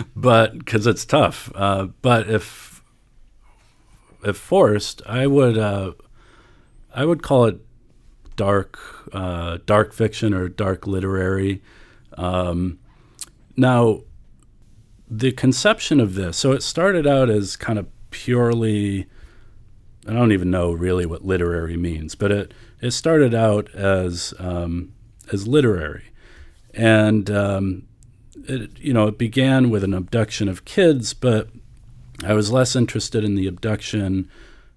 but 0.16 0.58
because 0.58 0.88
it's 0.88 1.06
tough. 1.06 1.52
Uh, 1.56 1.88
but 2.02 2.30
if 2.30 2.84
if 4.24 4.38
forced, 4.38 5.02
I 5.06 5.28
would 5.28 5.58
uh, 5.58 5.94
I 6.94 7.06
would 7.06 7.24
call 7.24 7.46
it 7.46 7.60
dark 8.36 8.80
uh, 9.14 9.60
dark 9.66 9.94
fiction 9.94 10.34
or 10.34 10.50
dark 10.50 10.88
literary. 10.88 11.62
Um, 12.18 12.80
now, 13.58 14.02
the 15.10 15.32
conception 15.32 16.00
of 16.00 16.16
this, 16.16 16.38
so 16.38 16.52
it 16.54 16.64
started 16.64 17.06
out 17.06 17.30
as 17.30 17.56
kind 17.56 17.78
of 17.78 17.88
purely, 18.12 19.08
I 20.08 20.14
don't 20.14 20.32
even 20.32 20.50
know 20.50 20.72
really 20.72 21.06
what 21.06 21.26
literary 21.26 21.78
means, 21.78 22.16
but 22.16 22.32
it, 22.32 22.54
it 22.82 22.92
started 22.92 23.34
out 23.34 23.70
as, 23.76 24.34
um, 24.40 24.94
as 25.32 25.48
literary. 25.48 26.11
And 26.74 27.30
um, 27.30 27.88
it, 28.48 28.78
you 28.80 28.94
know, 28.94 29.08
it 29.08 29.18
began 29.18 29.70
with 29.70 29.84
an 29.84 29.94
abduction 29.94 30.48
of 30.48 30.66
kids, 30.66 31.14
but 31.14 31.50
I 32.24 32.34
was 32.34 32.52
less 32.52 32.76
interested 32.76 33.24
in 33.24 33.36
the 33.36 33.48
abduction 33.48 34.30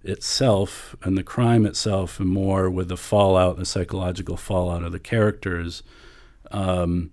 itself 0.03 0.95
and 1.03 1.17
the 1.17 1.23
crime 1.23 1.67
itself, 1.67 2.21
and 2.21 2.29
more 2.29 2.69
with 2.71 2.89
the 2.89 2.97
fallout, 2.97 3.57
the 3.57 3.65
psychological 3.65 4.37
fallout 4.37 4.83
of 4.83 4.93
the 4.93 4.99
characters. 4.99 5.83
Um, 6.51 7.11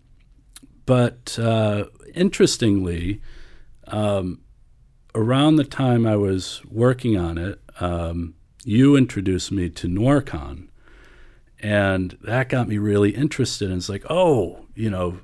but 0.86 1.38
uh, 1.40 1.86
interestingly, 2.14 3.22
um, 3.88 4.42
around 5.16 5.56
the 5.56 5.64
time 5.64 6.06
I 6.06 6.16
was 6.16 6.62
working 6.70 7.18
on 7.18 7.38
it, 7.38 7.62
um, 7.80 8.36
you 8.64 8.96
introduced 8.96 9.52
me 9.52 9.70
to 9.70 9.88
NoirCon, 9.88 10.68
and 11.60 12.18
that 12.22 12.50
got 12.50 12.68
me 12.68 12.78
really 12.78 13.12
interested. 13.12 13.70
And 13.70 13.78
it's 13.78 13.90
like, 13.90 14.06
oh, 14.10 14.66
you 14.82 14.90
know, 14.90 15.20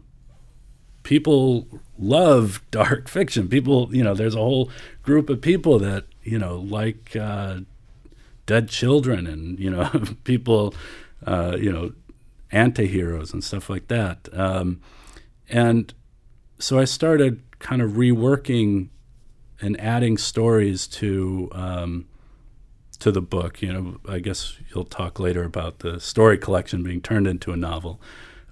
people 1.01 1.67
love 1.97 2.61
dark 2.71 3.07
fiction. 3.07 3.49
People, 3.49 3.89
you 3.91 4.03
know, 4.03 4.13
there's 4.13 4.35
a 4.35 4.39
whole 4.39 4.69
group 5.01 5.29
of 5.29 5.41
people 5.41 5.79
that 5.79 6.05
you 6.23 6.37
know 6.37 6.57
like 6.57 7.15
uh, 7.15 7.61
dead 8.45 8.69
children, 8.69 9.25
and 9.25 9.59
you 9.59 9.71
know, 9.71 9.89
people, 10.23 10.75
uh, 11.25 11.57
you 11.59 11.71
know, 11.71 11.91
anti-heroes 12.51 13.33
and 13.33 13.43
stuff 13.43 13.69
like 13.69 13.87
that. 13.87 14.29
Um, 14.31 14.79
and 15.49 15.93
so 16.59 16.77
I 16.77 16.85
started 16.85 17.41
kind 17.59 17.81
of 17.81 17.91
reworking 17.91 18.89
and 19.59 19.79
adding 19.81 20.17
stories 20.17 20.85
to 20.87 21.49
um, 21.53 22.07
to 22.99 23.11
the 23.11 23.21
book. 23.21 23.63
You 23.63 23.73
know, 23.73 23.97
I 24.07 24.19
guess 24.19 24.57
you'll 24.69 24.85
talk 24.85 25.19
later 25.19 25.43
about 25.43 25.79
the 25.79 25.99
story 25.99 26.37
collection 26.37 26.83
being 26.83 27.01
turned 27.01 27.25
into 27.25 27.51
a 27.51 27.57
novel. 27.57 27.99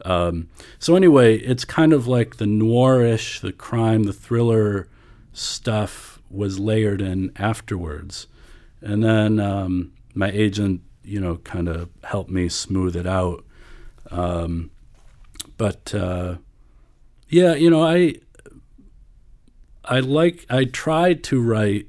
Um, 0.04 0.50
so 0.80 0.96
anyway, 0.96 1.38
it's 1.38 1.66
kind 1.66 1.94
of 1.94 2.08
like 2.08 2.38
the 2.38 2.46
noirish, 2.46 3.42
the 3.42 3.54
crime, 3.54 4.04
the 4.04 4.14
thriller 4.14 4.88
stuff 5.34 6.20
was 6.30 6.60
layered 6.60 7.02
in 7.02 7.32
afterwards, 7.38 8.28
and 8.82 9.04
then 9.04 9.40
um, 9.40 9.94
my 10.14 10.30
agent, 10.32 10.82
you 11.04 11.20
know, 11.20 11.38
kind 11.38 11.68
of 11.68 11.90
helped 12.04 12.30
me 12.30 12.50
smooth 12.50 12.96
it 12.96 13.08
out. 13.08 13.46
Um, 14.12 14.72
but 15.58 15.94
uh, 15.94 16.36
yeah, 17.30 17.56
you 17.56 17.70
know, 17.70 17.84
I 17.84 18.16
I 19.84 20.00
like 20.00 20.46
I 20.50 20.66
tried 20.66 21.24
to 21.26 21.42
write 21.42 21.88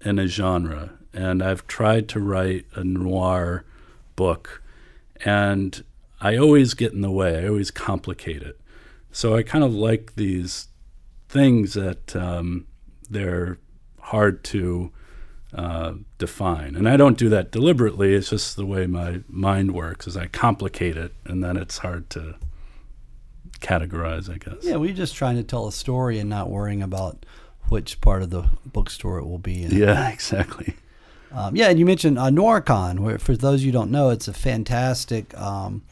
in 0.00 0.18
a 0.18 0.26
genre, 0.26 0.90
and 1.12 1.42
I've 1.42 1.66
tried 1.66 2.08
to 2.10 2.20
write 2.20 2.66
a 2.74 2.84
noir 2.84 3.64
book, 4.16 4.62
and 5.24 5.82
I 6.22 6.36
always 6.36 6.74
get 6.74 6.92
in 6.92 7.00
the 7.00 7.10
way. 7.10 7.44
I 7.44 7.48
always 7.48 7.72
complicate 7.72 8.42
it. 8.42 8.60
So 9.10 9.34
I 9.34 9.42
kind 9.42 9.64
of 9.64 9.74
like 9.74 10.14
these 10.14 10.68
things 11.28 11.74
that 11.74 12.14
um, 12.14 12.66
they're 13.10 13.58
hard 14.00 14.44
to 14.44 14.92
uh, 15.52 15.94
define, 16.18 16.76
and 16.76 16.88
I 16.88 16.96
don't 16.96 17.18
do 17.18 17.28
that 17.28 17.50
deliberately. 17.50 18.14
It's 18.14 18.30
just 18.30 18.56
the 18.56 18.64
way 18.64 18.86
my 18.86 19.20
mind 19.28 19.74
works. 19.74 20.06
Is 20.06 20.16
I 20.16 20.28
complicate 20.28 20.96
it, 20.96 21.12
and 21.26 21.42
then 21.44 21.56
it's 21.56 21.78
hard 21.78 22.08
to 22.10 22.36
categorize, 23.60 24.30
I 24.32 24.38
guess. 24.38 24.62
Yeah, 24.64 24.76
we're 24.76 24.94
just 24.94 25.14
trying 25.14 25.36
to 25.36 25.42
tell 25.42 25.66
a 25.66 25.72
story 25.72 26.18
and 26.18 26.30
not 26.30 26.48
worrying 26.48 26.82
about 26.82 27.26
which 27.68 28.00
part 28.00 28.22
of 28.22 28.30
the 28.30 28.44
bookstore 28.64 29.18
it 29.18 29.24
will 29.24 29.38
be 29.38 29.64
in. 29.64 29.72
Yeah, 29.72 30.08
exactly. 30.12 30.74
Um, 31.32 31.56
yeah, 31.56 31.68
and 31.68 31.78
you 31.78 31.86
mentioned 31.86 32.18
uh, 32.18 32.26
NoirCon, 32.26 33.00
where 33.00 33.18
for 33.18 33.36
those 33.36 33.64
you 33.64 33.72
don't 33.72 33.90
know, 33.90 34.10
it's 34.10 34.28
a 34.28 34.34
fantastic 34.34 35.36
um, 35.38 35.82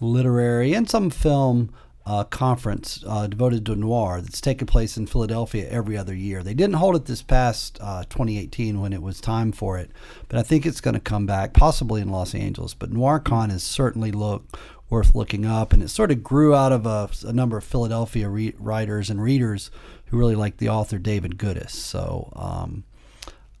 literary 0.00 0.74
and 0.74 0.88
some 0.88 1.10
film 1.10 1.70
uh, 2.08 2.24
conference 2.24 3.04
uh, 3.06 3.26
devoted 3.26 3.66
to 3.66 3.76
noir 3.76 4.22
that's 4.22 4.40
taking 4.40 4.66
place 4.66 4.96
in 4.96 5.06
Philadelphia 5.06 5.68
every 5.68 5.94
other 5.94 6.14
year. 6.14 6.42
They 6.42 6.54
didn't 6.54 6.76
hold 6.76 6.96
it 6.96 7.04
this 7.04 7.20
past 7.20 7.76
uh, 7.82 8.04
2018 8.04 8.80
when 8.80 8.94
it 8.94 9.02
was 9.02 9.20
time 9.20 9.52
for 9.52 9.76
it, 9.76 9.90
but 10.28 10.38
I 10.38 10.42
think 10.42 10.64
it's 10.64 10.80
going 10.80 10.94
to 10.94 11.00
come 11.00 11.26
back, 11.26 11.52
possibly 11.52 12.00
in 12.00 12.08
Los 12.08 12.34
Angeles. 12.34 12.72
But 12.72 12.92
NoirCon 12.92 13.52
is 13.52 13.62
certainly 13.62 14.10
look 14.10 14.58
worth 14.88 15.14
looking 15.14 15.44
up, 15.44 15.74
and 15.74 15.82
it 15.82 15.88
sort 15.88 16.10
of 16.10 16.22
grew 16.22 16.54
out 16.54 16.72
of 16.72 16.86
a, 16.86 17.10
a 17.26 17.32
number 17.34 17.58
of 17.58 17.64
Philadelphia 17.64 18.30
re- 18.30 18.54
writers 18.58 19.10
and 19.10 19.20
readers 19.20 19.70
who 20.06 20.16
really 20.16 20.34
like 20.34 20.56
the 20.56 20.70
author 20.70 20.98
David 20.98 21.36
Goodis. 21.36 21.72
So. 21.72 22.32
Um, 22.34 22.84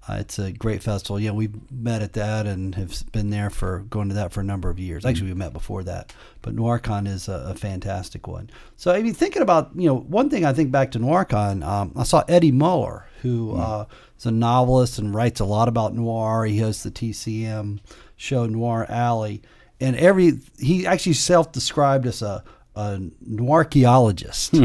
uh, 0.08 0.16
it's 0.20 0.38
a 0.38 0.52
great 0.52 0.82
festival. 0.82 1.20
Yeah, 1.20 1.32
we 1.32 1.50
met 1.70 2.00
at 2.00 2.14
that 2.14 2.46
and 2.46 2.74
have 2.76 3.12
been 3.12 3.28
there 3.30 3.50
for 3.50 3.80
going 3.90 4.08
to 4.08 4.14
that 4.14 4.32
for 4.32 4.40
a 4.40 4.44
number 4.44 4.70
of 4.70 4.78
years. 4.78 5.04
Actually, 5.04 5.28
we 5.28 5.34
met 5.34 5.52
before 5.52 5.82
that, 5.84 6.14
but 6.40 6.56
NoirCon 6.56 7.06
is 7.06 7.28
a, 7.28 7.48
a 7.50 7.54
fantastic 7.54 8.26
one. 8.26 8.48
So, 8.76 8.92
I 8.92 9.02
mean, 9.02 9.12
thinking 9.12 9.42
about 9.42 9.70
you 9.74 9.86
know 9.86 9.96
one 9.96 10.30
thing 10.30 10.46
I 10.46 10.54
think 10.54 10.70
back 10.70 10.92
to 10.92 10.98
NoirCon, 10.98 11.62
um, 11.62 11.92
I 11.94 12.04
saw 12.04 12.24
Eddie 12.26 12.52
Muller, 12.52 13.06
who 13.20 13.52
mm. 13.52 13.60
uh, 13.60 13.84
is 14.16 14.24
a 14.24 14.30
novelist 14.30 14.98
and 14.98 15.14
writes 15.14 15.40
a 15.40 15.44
lot 15.44 15.68
about 15.68 15.94
noir. 15.94 16.46
He 16.46 16.58
hosts 16.58 16.84
the 16.84 16.90
TCM 16.90 17.80
show 18.16 18.46
Noir 18.46 18.86
Alley, 18.88 19.42
and 19.78 19.94
every 19.96 20.40
he 20.58 20.86
actually 20.86 21.12
self-described 21.12 22.06
as 22.06 22.22
a, 22.22 22.42
a 22.74 22.98
noircheologist 23.28 24.56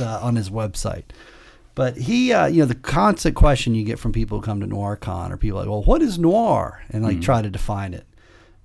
uh, 0.00 0.20
on 0.22 0.36
his 0.36 0.50
website. 0.50 1.04
But 1.76 1.98
he, 1.98 2.32
uh, 2.32 2.46
you 2.46 2.60
know, 2.60 2.66
the 2.66 2.74
constant 2.74 3.36
question 3.36 3.74
you 3.74 3.84
get 3.84 3.98
from 3.98 4.10
people 4.10 4.38
who 4.38 4.44
come 4.44 4.60
to 4.60 4.66
NoirCon 4.66 5.30
are 5.30 5.36
people 5.36 5.58
like, 5.58 5.68
well, 5.68 5.82
what 5.82 6.00
is 6.00 6.18
noir? 6.18 6.82
And 6.88 7.04
like 7.04 7.18
mm. 7.18 7.22
try 7.22 7.42
to 7.42 7.50
define 7.50 7.92
it. 7.92 8.06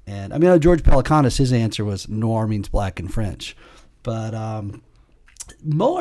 And 0.08 0.34
I 0.34 0.38
mean, 0.38 0.58
George 0.62 0.82
Pelecanos, 0.82 1.38
his 1.38 1.52
answer 1.52 1.84
was 1.84 2.08
noir 2.08 2.48
means 2.48 2.70
black 2.70 3.02
in 3.02 3.10
French. 3.10 3.56
But 4.02 4.34
um, 4.34 4.82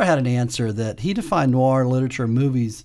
had 0.05 0.19
an 0.19 0.27
answer 0.29 0.73
that 0.73 1.01
he 1.01 1.13
defined 1.13 1.51
noir 1.51 1.85
literature 1.85 2.25
and 2.25 2.33
movies 2.33 2.85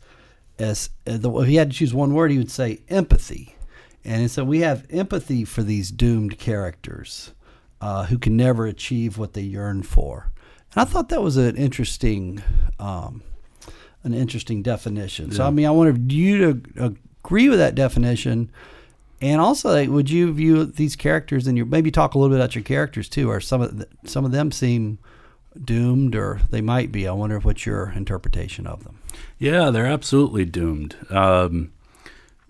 as, 0.58 0.90
uh, 1.06 1.18
the, 1.18 1.32
if 1.32 1.48
he 1.48 1.58
had 1.58 1.70
to 1.70 1.78
choose 1.78 1.94
one 1.94 2.16
word, 2.16 2.32
he 2.32 2.40
would 2.40 2.50
say 2.50 2.82
empathy. 2.90 3.56
And 4.04 4.32
so 4.32 4.44
we 4.44 4.62
have 4.62 4.88
empathy 4.90 5.46
for 5.46 5.62
these 5.62 5.92
doomed 5.92 6.40
characters 6.40 7.32
uh, 7.80 8.06
who 8.06 8.18
can 8.18 8.36
never 8.36 8.66
achieve 8.66 9.20
what 9.20 9.34
they 9.34 9.42
yearn 9.42 9.84
for. 9.84 10.32
And 10.74 10.82
I 10.82 10.86
thought 10.86 11.10
that 11.10 11.22
was 11.22 11.38
an 11.38 11.56
interesting 11.58 12.42
um, 12.80 13.22
an 14.06 14.13
interesting 14.13 14.62
definition. 14.62 15.32
Yeah. 15.32 15.38
So 15.38 15.48
I 15.48 15.50
mean, 15.50 15.65
I 15.65 15.72
wonder, 15.72 15.91
do 15.91 16.15
you 16.15 16.62
agree 16.78 17.50
with 17.50 17.60
that 17.60 17.76
definition? 17.76 18.50
And 19.22 19.41
also, 19.41 19.70
like, 19.70 19.89
would 19.89 20.10
you 20.10 20.32
view 20.32 20.65
these 20.65 20.96
characters 20.96 21.48
and 21.48 21.58
your 21.58 21.65
maybe 21.65 21.91
talk 21.91 22.13
a 22.13 22.20
little 22.20 22.34
bit 22.34 22.39
about 22.39 22.56
your 22.56 22.63
characters 22.63 23.10
too, 23.10 23.30
or 23.30 23.41
some 23.41 23.62
of 23.62 23.78
the, 23.78 23.88
some 24.06 24.24
of 24.24 24.32
them 24.32 24.52
seem 24.52 25.00
doomed, 25.63 26.15
or 26.15 26.41
they 26.50 26.62
might 26.62 26.91
be. 26.91 27.08
I 27.08 27.12
wonder 27.13 27.39
what's 27.39 27.65
your 27.65 27.91
interpretation 27.96 28.68
of 28.68 28.84
them. 28.84 29.00
Yeah, 29.39 29.70
they're 29.72 29.86
absolutely 29.86 30.46
doomed. 30.46 30.96
Um, 31.10 31.72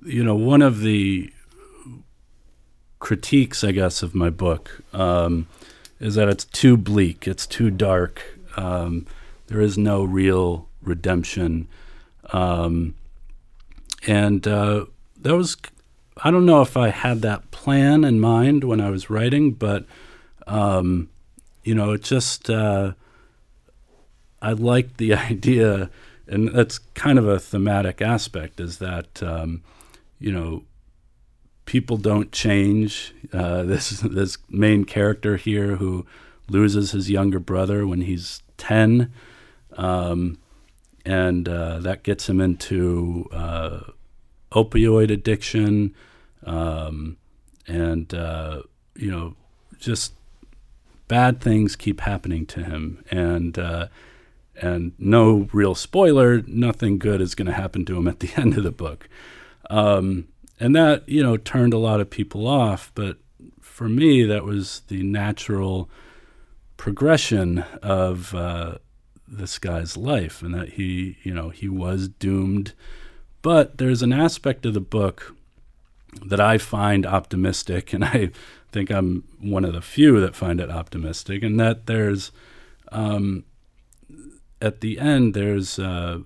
you 0.04 0.24
know, 0.24 0.36
one 0.36 0.62
of 0.62 0.82
the 0.82 1.32
critiques, 3.00 3.64
I 3.64 3.72
guess, 3.72 4.02
of 4.02 4.16
my 4.16 4.30
book 4.30 4.82
um, 4.92 5.48
is 6.00 6.16
that 6.16 6.28
it's 6.28 6.46
too 6.46 6.78
bleak, 6.78 7.28
it's 7.28 7.46
too 7.46 7.70
dark. 7.70 8.24
Um, 8.58 9.06
there 9.48 9.62
is 9.62 9.78
no 9.78 10.04
real 10.04 10.68
redemption. 10.86 11.68
Um, 12.32 12.96
and 14.08 14.48
uh, 14.48 14.86
that 15.22 15.36
was, 15.36 15.58
I 16.18 16.32
don't 16.32 16.46
know 16.46 16.62
if 16.62 16.78
I 16.78 16.90
had 16.90 17.22
that 17.22 17.52
plan 17.52 18.04
in 18.04 18.20
mind 18.20 18.64
when 18.64 18.82
I 18.82 18.90
was 18.90 19.10
writing, 19.10 19.52
but, 19.52 19.86
um, 20.48 21.10
you 21.64 21.76
know, 21.76 21.92
it 21.92 22.04
just, 22.04 22.50
uh, 22.50 22.94
I 24.42 24.52
liked 24.54 24.98
the 24.98 25.14
idea, 25.16 25.90
and 26.28 26.50
that's 26.50 26.78
kind 26.78 27.18
of 27.18 27.28
a 27.28 27.40
thematic 27.40 28.02
aspect, 28.02 28.60
is 28.60 28.78
that, 28.80 29.22
um, 29.24 29.64
you 30.20 30.32
know, 30.32 30.64
people 31.66 31.98
don't 31.98 32.32
change. 32.32 33.14
Uh, 33.34 33.64
this 33.72 33.90
this 34.02 34.38
main 34.50 34.86
character 34.86 35.38
here 35.38 35.76
who 35.76 36.06
loses 36.50 36.92
his 36.92 37.10
younger 37.10 37.40
brother 37.40 37.86
when 37.88 38.02
he's 38.02 38.42
ten, 38.58 39.12
um, 39.74 40.38
and 41.06 41.48
uh, 41.48 41.80
that 41.80 42.04
gets 42.04 42.28
him 42.28 42.42
into 42.42 43.30
uh, 43.32 43.82
opioid 44.52 45.12
addiction, 45.12 45.94
um, 46.44 47.18
and 47.68 48.14
uh, 48.14 48.64
you 48.96 49.12
know, 49.12 49.36
just 49.80 50.14
bad 51.08 51.40
things 51.40 51.76
keep 51.76 52.02
happening 52.02 52.46
to 52.48 52.64
him, 52.64 53.04
and 53.12 53.60
uh, 53.60 53.88
and 54.60 54.94
no 54.98 55.48
real 55.54 55.76
spoiler, 55.76 56.42
nothing 56.48 56.98
good 56.98 57.22
is 57.22 57.36
going 57.36 57.46
to 57.48 57.54
happen 57.54 57.86
to 57.86 57.98
him 57.98 58.08
at 58.08 58.20
the 58.20 58.32
end 58.38 58.58
of 58.58 58.64
the 58.64 58.72
book, 58.72 59.08
um, 59.70 60.28
and 60.60 60.76
that 60.76 61.08
you 61.08 61.22
know 61.22 61.38
turned 61.38 61.74
a 61.74 61.78
lot 61.78 62.02
of 62.02 62.10
people 62.10 62.48
off, 62.48 62.92
but 62.96 63.18
for 63.62 63.90
me, 63.90 64.24
that 64.24 64.46
was 64.46 64.82
the 64.88 65.04
natural 65.04 65.90
progression 66.78 67.60
of 67.84 68.34
uh, 68.34 68.78
this 69.28 69.58
guy's 69.58 69.98
life 69.98 70.42
and 70.42 70.54
that 70.54 70.74
he, 70.74 71.18
you 71.24 71.34
know, 71.34 71.50
he 71.50 71.68
was 71.68 72.08
doomed. 72.08 72.74
But 73.42 73.78
there's 73.78 74.02
an 74.02 74.14
aspect 74.14 74.66
of 74.66 74.74
the 74.74 74.80
book 74.80 75.36
that 76.26 76.40
I 76.40 76.58
find 76.58 77.06
optimistic, 77.06 77.94
and 77.94 78.04
I 78.06 78.32
think 78.72 78.90
I'm 78.90 79.24
one 79.40 79.66
of 79.66 79.74
the 79.74 79.82
few 79.82 80.20
that 80.22 80.36
find 80.36 80.60
it 80.60 80.70
optimistic, 80.70 81.44
and 81.44 81.60
that 81.60 81.86
there's 81.88 82.32
um, 82.92 83.44
at 84.62 84.82
the 84.82 85.00
end, 85.00 85.34
there's 85.34 85.80
uh, 85.80 86.20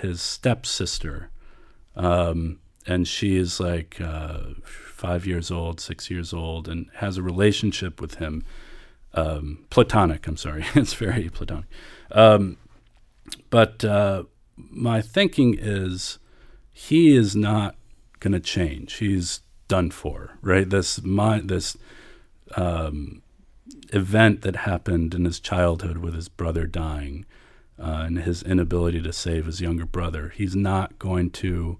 his 0.00 0.20
stepsister, 0.20 1.30
um, 1.96 2.60
and 2.86 3.06
she 3.06 3.36
is 3.36 3.60
like 3.60 4.00
uh, 4.00 4.40
five 4.64 5.26
years 5.26 5.50
old, 5.50 5.80
six 5.80 6.10
years 6.10 6.32
old, 6.32 6.68
and 6.68 6.86
has 6.94 7.16
a 7.16 7.22
relationship 7.22 8.00
with 8.00 8.16
him. 8.16 8.44
Um, 9.14 9.64
platonic, 9.70 10.26
I'm 10.26 10.36
sorry. 10.36 10.64
it's 10.74 10.94
very 10.94 11.28
platonic. 11.28 11.66
Um, 12.10 12.56
but 13.50 13.84
uh, 13.84 14.24
my 14.56 15.00
thinking 15.00 15.56
is 15.58 16.18
he 16.72 17.16
is 17.16 17.34
not 17.36 17.76
going 18.20 18.32
to 18.32 18.40
change. 18.40 18.94
He's 18.94 19.40
done 19.68 19.90
for, 19.90 20.38
right? 20.40 20.68
This 20.68 21.02
my, 21.02 21.40
this 21.40 21.76
um, 22.56 23.22
event 23.92 24.42
that 24.42 24.56
happened 24.56 25.14
in 25.14 25.24
his 25.24 25.40
childhood 25.40 25.98
with 25.98 26.14
his 26.14 26.28
brother 26.28 26.66
dying 26.66 27.26
uh, 27.78 28.04
and 28.06 28.18
his 28.18 28.42
inability 28.42 29.02
to 29.02 29.12
save 29.12 29.46
his 29.46 29.60
younger 29.60 29.86
brother. 29.86 30.32
He's 30.34 30.56
not 30.56 30.98
going 30.98 31.30
to 31.30 31.78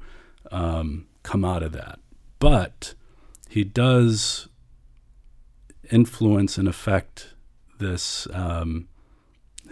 um, 0.51 1.07
come 1.23 1.45
out 1.45 1.62
of 1.62 1.73
that, 1.73 1.99
but 2.38 2.95
he 3.49 3.64
does 3.64 4.49
influence 5.91 6.59
and 6.59 6.69
affect 6.69 7.35
this 7.79 8.29
um, 8.33 8.88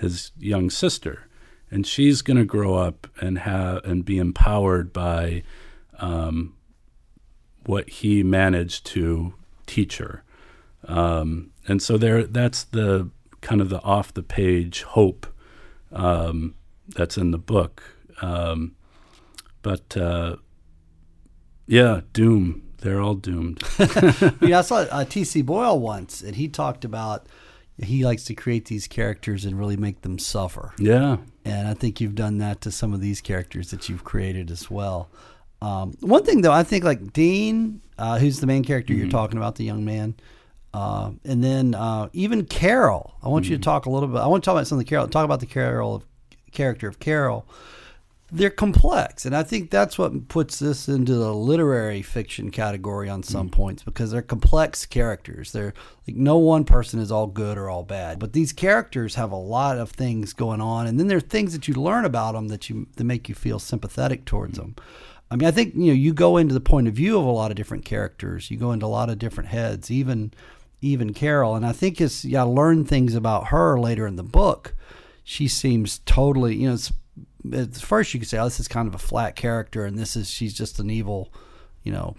his 0.00 0.32
young 0.38 0.70
sister 0.70 1.26
and 1.70 1.87
she's 1.87 2.22
going 2.22 2.37
to 2.37 2.44
grow 2.44 2.74
up 2.74 3.09
and 3.20 3.38
have 3.38 3.85
and 3.85 4.04
be 4.04 4.18
empowered 4.18 4.92
by 4.92 5.42
um, 5.98 6.54
what 7.64 7.88
he 7.88 8.22
managed 8.22 8.87
to 8.87 9.35
teach 9.66 9.98
her. 9.98 10.22
Um, 10.85 11.50
and 11.66 11.82
so 11.82 11.98
there, 11.98 12.24
that's 12.24 12.64
the 12.64 13.11
kind 13.40 13.61
of 13.61 13.68
the 13.68 13.82
off 13.82 14.14
the 14.14 14.22
page 14.22 14.82
hope 14.82 15.26
um, 15.92 16.54
that's 16.88 17.16
in 17.16 17.32
the 17.32 17.38
book. 17.38 17.82
Um, 18.22 18.76
but 19.62 19.96
uh, 19.96 20.37
yeah, 21.66 22.02
doom. 22.12 22.62
They're 22.78 23.00
all 23.00 23.14
doomed. 23.14 23.62
yeah, 24.40 24.59
I 24.59 24.62
saw 24.62 24.76
uh, 24.76 25.04
T.C. 25.04 25.42
Boyle 25.42 25.80
once, 25.80 26.20
and 26.20 26.37
he 26.37 26.46
talked 26.46 26.85
about 26.85 27.26
he 27.78 28.04
likes 28.04 28.24
to 28.24 28.34
create 28.34 28.66
these 28.66 28.86
characters 28.86 29.44
and 29.44 29.58
really 29.58 29.76
make 29.76 30.02
them 30.02 30.18
suffer. 30.18 30.72
Yeah. 30.78 31.18
And 31.44 31.68
I 31.68 31.74
think 31.74 32.00
you've 32.00 32.14
done 32.14 32.38
that 32.38 32.60
to 32.62 32.70
some 32.70 32.94
of 32.94 33.00
these 33.00 33.20
characters 33.20 33.70
that 33.70 33.88
you've 33.88 34.04
created 34.04 34.50
as 34.50 34.70
well. 34.70 35.10
Um, 35.62 35.94
one 36.00 36.24
thing 36.24 36.42
though, 36.42 36.52
I 36.52 36.62
think 36.62 36.84
like 36.84 37.12
Dean, 37.12 37.80
uh, 37.98 38.18
who's 38.18 38.40
the 38.40 38.46
main 38.46 38.64
character 38.64 38.92
mm-hmm. 38.92 39.02
you're 39.02 39.10
talking 39.10 39.36
about, 39.36 39.56
the 39.56 39.64
young 39.64 39.84
man, 39.84 40.14
uh, 40.74 41.10
and 41.24 41.42
then 41.42 41.74
uh, 41.74 42.08
even 42.12 42.44
Carol. 42.44 43.14
I 43.22 43.28
want 43.28 43.44
mm-hmm. 43.44 43.52
you 43.52 43.58
to 43.58 43.60
mm-hmm. 43.60 43.70
talk 43.70 43.86
a 43.86 43.90
little 43.90 44.08
bit. 44.08 44.18
I 44.18 44.26
want 44.26 44.44
to 44.44 44.46
talk 44.46 44.54
about 44.54 44.66
some 44.66 44.78
of 44.78 44.84
the 44.84 44.88
Carol. 44.88 45.08
Talk 45.08 45.24
about 45.24 45.40
the 45.40 45.46
Carol 45.46 45.94
of 45.96 46.04
character 46.52 46.88
of 46.88 46.98
Carol 46.98 47.46
they're 48.37 48.51
complex. 48.51 49.25
And 49.27 49.37
i 49.37 49.42
think 49.42 49.70
that's 49.70 49.99
what 49.99 50.29
puts 50.29 50.59
this 50.59 50.88
into 50.88 51.14
the 51.14 51.35
literary 51.35 52.03
fiction 52.03 52.51
category 52.51 53.09
on 53.09 53.22
some 53.22 53.49
mm. 53.49 53.53
points 53.53 53.83
because 53.83 54.11
they're 54.11 54.22
complex 54.22 54.87
characters. 54.87 55.53
They're 55.53 55.75
like 56.07 56.16
no 56.16 56.38
one 56.38 56.64
person 56.64 57.01
is 57.01 57.11
all 57.11 57.27
good 57.27 57.59
or 57.59 57.68
all 57.68 57.83
bad. 57.83 58.18
But 58.18 58.33
these 58.33 58.53
characters 58.53 59.14
have 59.14 59.33
a 59.33 59.37
lot 59.37 59.79
of 59.79 59.90
things 59.90 60.33
going 60.33 60.61
on 60.61 60.87
and 60.87 60.99
then 60.99 61.09
there 61.09 61.18
are 61.18 61.20
things 61.20 61.53
that 61.53 61.68
you 61.68 61.75
learn 61.75 62.05
about 62.05 62.33
them 62.33 62.49
that 62.49 62.68
you 62.68 62.87
that 62.96 63.05
make 63.05 63.29
you 63.29 63.35
feel 63.35 63.59
sympathetic 63.59 64.25
towards 64.25 64.59
mm. 64.59 64.62
them 64.62 64.77
i 65.31 65.37
mean 65.37 65.49
i 65.49 65.51
think 65.51 65.75
you 65.75 65.87
know 65.87 65.92
you 65.92 66.12
go 66.12 66.37
into 66.37 66.55
the 66.55 66.61
point 66.61 66.87
of 66.87 66.94
view 66.94 67.18
of 67.18 67.25
a 67.25 67.31
lot 67.31 67.51
of 67.51 67.57
different 67.57 67.85
characters 67.85 68.51
you 68.51 68.57
go 68.57 68.72
into 68.72 68.87
a 68.87 68.88
lot 68.88 69.11
of 69.11 69.18
different 69.18 69.49
heads 69.49 69.90
even 69.90 70.33
even 70.81 71.12
carol. 71.14 71.55
And 71.55 71.66
i 71.66 71.72
think 71.72 72.01
as 72.01 72.25
you 72.25 72.42
learn 72.42 72.85
things 72.85 73.14
about 73.14 73.49
her 73.49 73.79
later 73.79 74.07
in 74.07 74.16
the 74.16 74.22
book. 74.22 74.75
She 75.29 75.49
seems 75.49 75.99
totally 76.01 76.55
you 76.55 76.70
know 76.70 76.77
at 77.52 77.74
first 77.76 78.14
you 78.14 78.20
could 78.20 78.28
say, 78.28 78.38
oh, 78.38 78.44
this 78.44 78.61
is 78.61 78.68
kind 78.68 78.88
of 78.88 78.94
a 78.94 78.98
flat 78.98 79.37
character, 79.37 79.85
and 79.85 79.98
this 79.98 80.16
is 80.16 80.30
she's 80.30 80.54
just 80.54 80.78
an 80.78 80.90
evil, 80.90 81.32
you 81.82 81.92
know, 81.92 82.16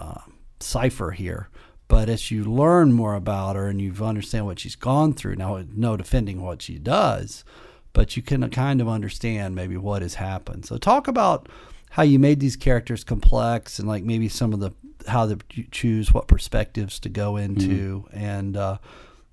uh, 0.00 0.22
cipher 0.60 1.10
here. 1.12 1.48
But 1.88 2.08
as 2.08 2.30
you 2.30 2.44
learn 2.44 2.92
more 2.92 3.14
about 3.14 3.56
her 3.56 3.68
and 3.68 3.80
you 3.80 3.92
understand 4.02 4.46
what 4.46 4.58
she's 4.58 4.76
gone 4.76 5.12
through, 5.12 5.36
now 5.36 5.62
no 5.74 5.96
defending 5.96 6.40
what 6.40 6.62
she 6.62 6.78
does, 6.78 7.44
but 7.92 8.16
you 8.16 8.22
can 8.22 8.48
kind 8.50 8.80
of 8.80 8.88
understand 8.88 9.54
maybe 9.54 9.76
what 9.76 10.00
has 10.00 10.14
happened. 10.14 10.64
So 10.64 10.78
talk 10.78 11.06
about 11.06 11.50
how 11.90 12.02
you 12.02 12.18
made 12.18 12.40
these 12.40 12.56
characters 12.56 13.04
complex 13.04 13.78
and 13.78 13.86
like 13.86 14.04
maybe 14.04 14.28
some 14.28 14.54
of 14.54 14.60
the 14.60 14.72
how 15.06 15.26
to 15.26 15.38
choose 15.70 16.14
what 16.14 16.28
perspectives 16.28 16.98
to 17.00 17.08
go 17.08 17.36
into, 17.36 18.06
mm-hmm. 18.06 18.18
and 18.18 18.56
uh, 18.56 18.78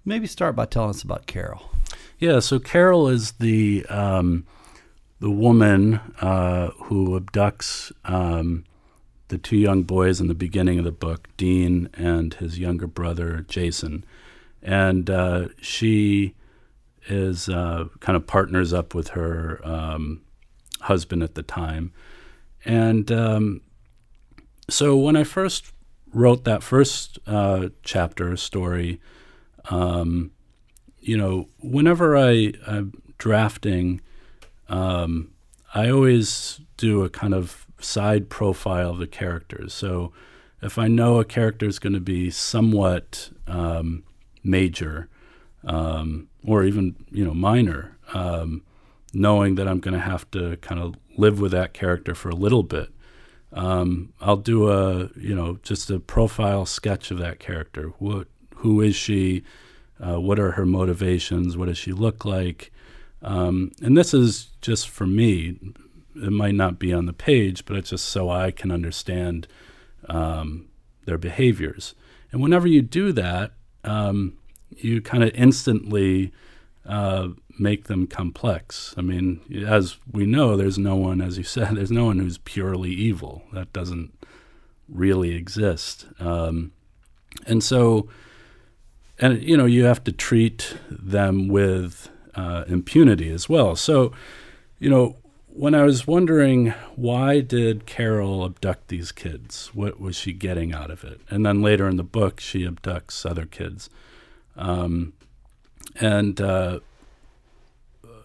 maybe 0.04 0.28
start 0.28 0.56
by 0.56 0.65
telling 0.65 0.89
us 0.89 1.04
about 1.04 1.28
Carol. 1.28 1.71
Yeah, 2.17 2.39
so 2.39 2.60
Carol 2.60 3.08
is 3.08 3.34
the 3.34 3.86
um, 3.88 4.45
the 5.19 5.29
woman 5.29 5.99
uh, 6.21 6.69
who 6.84 7.19
abducts 7.19 7.91
um, 8.05 8.63
the 9.27 9.38
two 9.38 9.58
young 9.58 9.84
boys 9.84 10.19
in 10.21 10.27
the 10.27 10.36
beginning 10.36 10.79
of 10.79 10.86
the 10.86 10.91
book, 10.91 11.27
Dean 11.38 11.89
and 11.93 12.34
his 12.36 12.58
younger 12.58 12.88
brother, 12.88 13.45
Jason. 13.47 14.05
And 14.62 15.10
uh, 15.10 15.49
she 15.62 16.36
is 17.08 17.49
uh, 17.49 17.86
kind 17.99 18.15
of 18.15 18.27
partners 18.27 18.73
up 18.73 18.93
with 18.93 19.10
her 19.10 19.60
um, 19.63 20.21
husband 20.82 21.23
at 21.23 21.36
the 21.36 21.43
time. 21.43 21.91
And 22.65 23.12
um, 23.12 23.62
so 24.69 24.97
when 24.97 25.15
I 25.15 25.23
first 25.23 25.73
wrote 26.13 26.43
that 26.45 26.63
first 26.63 27.19
uh, 27.27 27.69
chapter 27.84 28.36
story, 28.38 28.99
um, 29.69 30.32
you 30.99 31.17
know, 31.17 31.47
whenever 31.60 32.17
I, 32.17 32.53
I'm 32.67 33.01
drafting, 33.17 34.01
um, 34.69 35.32
I 35.73 35.89
always 35.89 36.62
do 36.77 37.03
a 37.03 37.10
kind 37.10 37.34
of 37.34 37.67
side 37.79 38.29
profile 38.29 38.91
of 38.91 38.99
the 38.99 39.08
characters. 39.08 39.73
So 39.73 40.12
if 40.62 40.77
I 40.77 40.88
know 40.88 41.19
a 41.19 41.25
character 41.25 41.67
is 41.67 41.79
going 41.79 41.93
to 41.93 41.99
be 41.99 42.29
somewhat 42.29 43.29
um, 43.47 44.03
major 44.43 45.10
um, 45.63 46.27
or 46.45 46.63
even 46.63 46.95
you 47.12 47.25
know 47.25 47.34
minor, 47.34 47.97
um, 48.13 48.63
knowing 49.13 49.55
that 49.55 49.67
I'm 49.67 49.79
going 49.79 49.93
to 49.93 49.99
have 49.99 50.29
to 50.32 50.58
kind 50.58 50.82
of 50.82 50.95
live 51.17 51.39
with 51.39 51.51
that 51.51 51.73
character 51.73 52.15
for 52.15 52.29
a 52.29 52.36
little 52.36 52.63
bit, 52.63 52.89
um, 53.53 54.13
I'll 54.21 54.38
do 54.38 54.69
a 54.69 55.10
you 55.15 55.36
know 55.36 55.60
just 55.63 55.89
a 55.89 55.99
profile 55.99 56.65
sketch 56.65 57.12
of 57.12 57.17
that 57.19 57.39
character. 57.39 57.93
What 57.99 58.27
who 58.58 58.82
is 58.82 58.95
she? 58.95 59.43
Uh, 60.01 60.19
what 60.19 60.39
are 60.39 60.51
her 60.51 60.65
motivations? 60.65 61.58
What 61.58 61.67
does 61.67 61.77
she 61.77 61.91
look 61.91 62.23
like? 62.23 62.71
Um, 63.21 63.71
and 63.82 63.97
this 63.97 64.13
is 64.13 64.49
just 64.62 64.89
for 64.89 65.05
me. 65.05 65.60
It 66.15 66.32
might 66.32 66.55
not 66.55 66.79
be 66.79 66.93
on 66.93 67.05
the 67.05 67.13
page, 67.13 67.65
but 67.65 67.77
it's 67.77 67.91
just 67.91 68.05
so 68.05 68.29
I 68.29 68.51
can 68.51 68.71
understand 68.71 69.47
um, 70.08 70.67
their 71.05 71.17
behaviors. 71.17 71.95
And 72.32 72.41
whenever 72.41 72.67
you 72.67 72.82
do 72.82 73.12
that, 73.13 73.51
um, 73.84 74.38
you 74.77 75.01
kind 75.01 75.23
of 75.23 75.32
instantly 75.34 76.32
uh, 76.86 77.29
make 77.58 77.86
them 77.86 78.08
complex. 78.08 78.93
I 78.97 79.01
mean, 79.01 79.41
as 79.67 79.97
we 80.12 80.25
know, 80.25 80.55
there's 80.55 80.77
no 80.77 80.95
one, 80.95 81.21
as 81.21 81.38
you 81.38 81.43
said, 81.45 81.75
there's 81.75 81.91
no 81.91 82.05
one 82.05 82.19
who's 82.19 82.38
purely 82.38 82.91
evil. 82.91 83.43
That 83.53 83.71
doesn't 83.73 84.13
really 84.88 85.36
exist. 85.36 86.08
Um, 86.19 86.71
and 87.45 87.63
so, 87.63 88.10
and 89.19 89.41
you 89.41 89.58
know, 89.58 89.65
you 89.65 89.84
have 89.84 90.03
to 90.05 90.12
treat 90.12 90.77
them 90.89 91.47
with 91.47 92.10
uh, 92.39 92.63
impunity 92.67 93.30
as 93.30 93.49
well. 93.49 93.75
So, 93.75 94.13
you 94.80 94.89
know, 94.89 95.17
when 95.47 95.75
I 95.75 95.84
was 95.84 96.08
wondering 96.08 96.73
why 96.95 97.41
did 97.41 97.86
Carol 97.86 98.45
abduct 98.45 98.88
these 98.88 99.12
kids, 99.12 99.71
what 99.73 99.99
was 99.99 100.15
she 100.15 100.32
getting 100.32 100.73
out 100.73 100.89
of 100.89 101.04
it? 101.04 101.19
And 101.30 101.45
then 101.45 101.62
later 101.62 101.88
in 101.88 101.97
the 101.97 102.04
book, 102.04 102.39
she 102.39 102.65
abducts 102.65 103.25
other 103.30 103.45
kids, 103.45 103.89
um, 104.56 105.13
and 105.99 106.39
uh, 106.39 106.80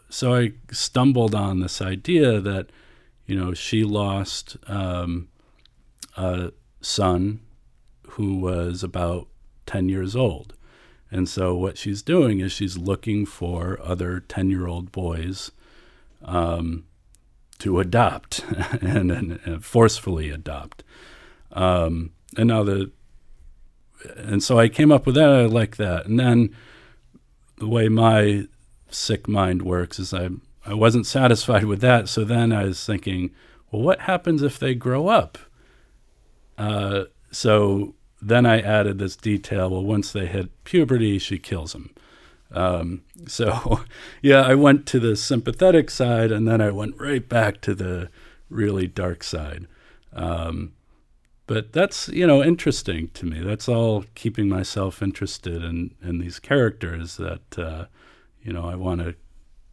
so 0.09 0.35
I 0.35 0.53
stumbled 0.71 1.35
on 1.35 1.61
this 1.61 1.83
idea 1.83 2.41
that 2.41 2.71
you 3.27 3.37
know 3.37 3.53
she 3.53 3.83
lost 3.83 4.57
um, 4.69 5.29
a 6.17 6.53
son 6.81 7.41
who 8.11 8.37
was 8.37 8.85
about 8.85 9.27
ten 9.67 9.89
years 9.89 10.15
old 10.15 10.55
and 11.15 11.29
so 11.29 11.55
what 11.55 11.79
she's 11.79 12.03
doing 12.03 12.41
is 12.41 12.51
she's 12.51 12.77
looking 12.77 13.25
for 13.25 13.79
other 13.81 14.19
10 14.19 14.51
year 14.51 14.67
old 14.67 14.91
boys 14.91 15.53
um, 16.25 16.87
to 17.61 17.79
adopt 17.79 18.45
and, 18.83 19.13
and, 19.13 19.39
and, 19.45 19.65
forcefully 19.65 20.31
adopt. 20.31 20.83
Um, 21.53 22.11
and 22.37 22.49
now 22.49 22.65
the, 22.65 22.91
and 24.17 24.43
so 24.43 24.59
I 24.59 24.69
came 24.69 24.91
up 24.91 25.07
with 25.07 25.15
that. 25.15 25.29
I 25.29 25.45
like 25.45 25.77
that. 25.77 26.07
And 26.07 26.19
then 26.19 26.53
the 27.59 27.69
way 27.69 27.89
my 27.89 28.49
sick 28.91 29.29
mind 29.29 29.63
works 29.63 30.01
is 30.01 30.13
I, 30.13 30.31
I 30.67 30.75
wasn't 30.75 31.07
satisfied 31.07 31.67
with 31.67 31.81
that. 31.81 32.09
So 32.09 32.25
then 32.25 32.51
I 32.53 32.65
was 32.65 32.85
thinking, 32.85 33.31
well, 33.71 33.83
what 33.83 34.01
happens 34.01 34.43
if 34.43 34.59
they 34.59 34.75
grow 34.75 35.07
up? 35.07 35.39
Uh, 36.59 37.05
so 37.31 37.95
then 38.25 38.47
I 38.47 38.61
added 38.61 38.99
this 38.99 39.17
detail. 39.17 39.71
Well, 39.71 39.85
once 39.85 40.13
they 40.13 40.27
hit 40.27 40.65
puberty, 40.65 41.19
she 41.19 41.39
kills 41.39 41.73
them. 41.73 41.95
Um, 42.51 43.03
so, 43.27 43.81
yeah, 44.23 44.41
I 44.43 44.55
went 44.55 44.87
to 44.87 45.01
the 45.01 45.17
sympathetic 45.17 45.91
side, 45.91 46.33
and 46.33 46.49
then 46.49 46.61
I 46.61 46.71
went 46.71 46.99
right 46.99 47.29
back 47.29 47.61
to 47.63 47.75
the 47.75 48.09
really 48.49 48.87
dark 48.87 49.23
side. 49.23 49.67
Um, 50.13 50.73
but 51.47 51.73
that's 51.73 52.09
you 52.09 52.27
know 52.27 52.43
interesting 52.43 53.09
to 53.15 53.27
me. 53.27 53.41
That's 53.41 53.69
all 53.69 54.05
keeping 54.15 54.49
myself 54.49 55.03
interested 55.03 55.63
in 55.63 55.95
in 56.03 56.19
these 56.19 56.39
characters 56.39 57.19
that 57.19 57.59
uh, 57.59 57.87
you 58.43 58.53
know 58.53 58.65
I 58.65 58.77
want 58.77 59.03
to 59.03 59.15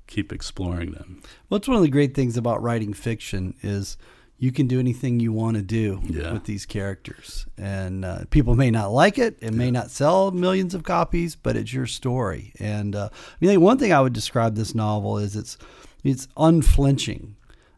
keep 0.07 0.33
exploring 0.33 0.91
them. 0.91 1.21
Well, 1.49 1.57
it's 1.57 1.69
one 1.69 1.77
of 1.77 1.83
the 1.83 1.89
great 1.89 2.13
things 2.13 2.35
about 2.35 2.61
writing 2.61 2.91
fiction 2.91 3.55
is 3.61 3.97
you 4.43 4.51
can 4.51 4.65
do 4.65 4.79
anything 4.79 5.19
you 5.19 5.31
want 5.31 5.55
to 5.55 5.61
do 5.61 6.01
Yeah. 6.09 6.33
with 6.33 6.45
these 6.45 6.65
characters, 6.65 7.45
and 7.59 8.03
uh, 8.03 8.23
people 8.31 8.55
may 8.55 8.71
not 8.71 8.91
like 8.91 9.19
it. 9.19 9.37
It 9.39 9.53
may 9.53 9.69
not 9.69 9.91
sell 9.91 10.31
millions 10.31 10.73
of 10.73 10.81
copies, 10.81 11.35
but 11.35 11.55
it's 11.55 11.71
your 11.71 11.85
story. 11.85 12.51
And 12.59 12.95
uh, 12.95 13.09
I 13.13 13.45
mean, 13.45 13.61
one 13.61 13.77
thing 13.77 13.93
I 13.93 14.01
would 14.01 14.13
describe 14.13 14.55
this 14.55 14.73
novel 14.73 15.19
is 15.19 15.35
it's 15.35 15.59
it's 16.03 16.27
unflinching. 16.37 17.35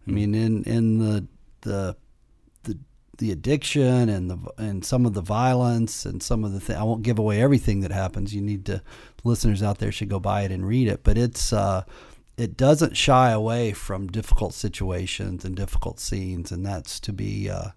I 0.08 0.12
mean, 0.12 0.34
in 0.34 0.63
in 0.63 0.99
the 0.99 1.28
the 1.62 1.97
the 2.63 2.80
the 3.17 3.32
addiction 3.34 4.08
and 4.08 4.30
the 4.30 4.38
and 4.58 4.86
some 4.86 5.06
of 5.06 5.13
the 5.13 5.21
violence 5.21 6.06
and 6.06 6.23
some 6.23 6.45
of 6.45 6.54
the 6.54 6.62
th- 6.62 6.80
I 6.80 6.84
won't 6.84 7.04
give 7.04 7.19
away 7.19 7.41
everything 7.41 7.82
that 7.82 7.91
happens. 7.91 8.34
You 8.34 8.41
need 8.41 8.65
to 8.67 8.82
listeners 9.26 9.62
out 9.62 9.80
there 9.80 9.91
should 9.91 10.10
go 10.10 10.19
buy 10.21 10.43
it 10.43 10.52
and 10.52 10.65
read 10.65 10.88
it. 10.88 11.04
But 11.04 11.17
it's 11.17 11.52
uh, 11.52 11.84
it 12.38 12.58
doesn't 12.58 12.98
shy 12.98 13.32
away 13.32 13.74
from 13.74 14.08
difficult 14.08 14.54
situations 14.54 15.46
and 15.46 15.56
difficult 15.56 16.00
scenes, 16.00 16.52
and 16.52 16.65
that's 16.65 17.00
to 17.02 17.13
be 17.13 17.50
uh, 17.50 17.69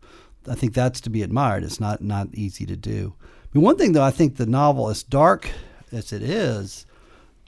I 0.48 0.54
think 0.54 0.74
that's 0.74 1.00
to 1.02 1.10
be 1.10 1.22
admired. 1.22 1.64
It's 1.64 1.80
not 1.80 2.00
not 2.00 2.28
easy 2.34 2.66
to 2.66 2.76
do. 2.76 3.14
I 3.22 3.48
mean, 3.52 3.64
one 3.64 3.76
thing 3.76 3.92
though, 3.92 4.02
I 4.02 4.10
think 4.10 4.36
the 4.36 4.46
novel, 4.46 4.88
as 4.88 5.02
dark 5.02 5.50
as 5.92 6.12
it 6.12 6.22
is, 6.22 6.86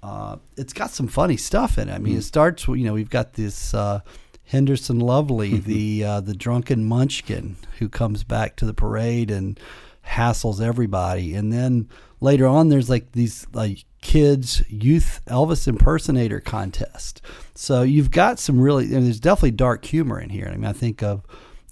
uh, 0.03 0.37
it's 0.57 0.73
got 0.73 0.91
some 0.91 1.09
funny 1.09 1.37
stuff 1.37 1.79
in 1.79 1.89
it. 1.89 1.95
I 1.95 1.99
mean, 1.99 2.19
it 2.19 2.23
starts 2.23 2.69
with 2.69 2.79
you 2.79 2.85
know 2.85 2.95
we've 2.95 3.11
got 3.11 3.35
this 3.35 3.73
uh, 3.75 4.01
Henderson 4.45 5.01
Lovely, 5.01 5.59
the 5.59 6.05
uh, 6.05 6.21
the 6.21 6.35
drunken 6.35 6.85
munchkin 6.85 7.57
who 7.79 7.89
comes 7.89 8.25
back 8.25 8.57
to 8.57 8.67
the 8.67 8.75
parade 8.75 9.31
and 9.31 9.59
hassles 10.07 10.61
everybody, 10.61 11.35
and 11.35 11.53
then 11.53 11.89
later 12.21 12.47
on 12.47 12.69
there's 12.69 12.91
like 12.91 13.13
these 13.13 13.47
like 13.53 13.85
kids 14.01 14.63
youth 14.69 15.21
Elvis 15.27 15.67
impersonator 15.67 16.41
contest. 16.41 17.21
So 17.55 17.83
you've 17.83 18.11
got 18.11 18.39
some 18.39 18.61
really 18.61 18.85
and 18.95 19.07
there's 19.07 19.21
definitely 19.21 19.53
dark 19.53 19.85
humor 19.85 20.21
in 20.21 20.31
here. 20.31 20.49
I 20.53 20.57
mean, 20.57 20.67
I 20.67 20.73
think 20.73 21.03
of 21.03 21.23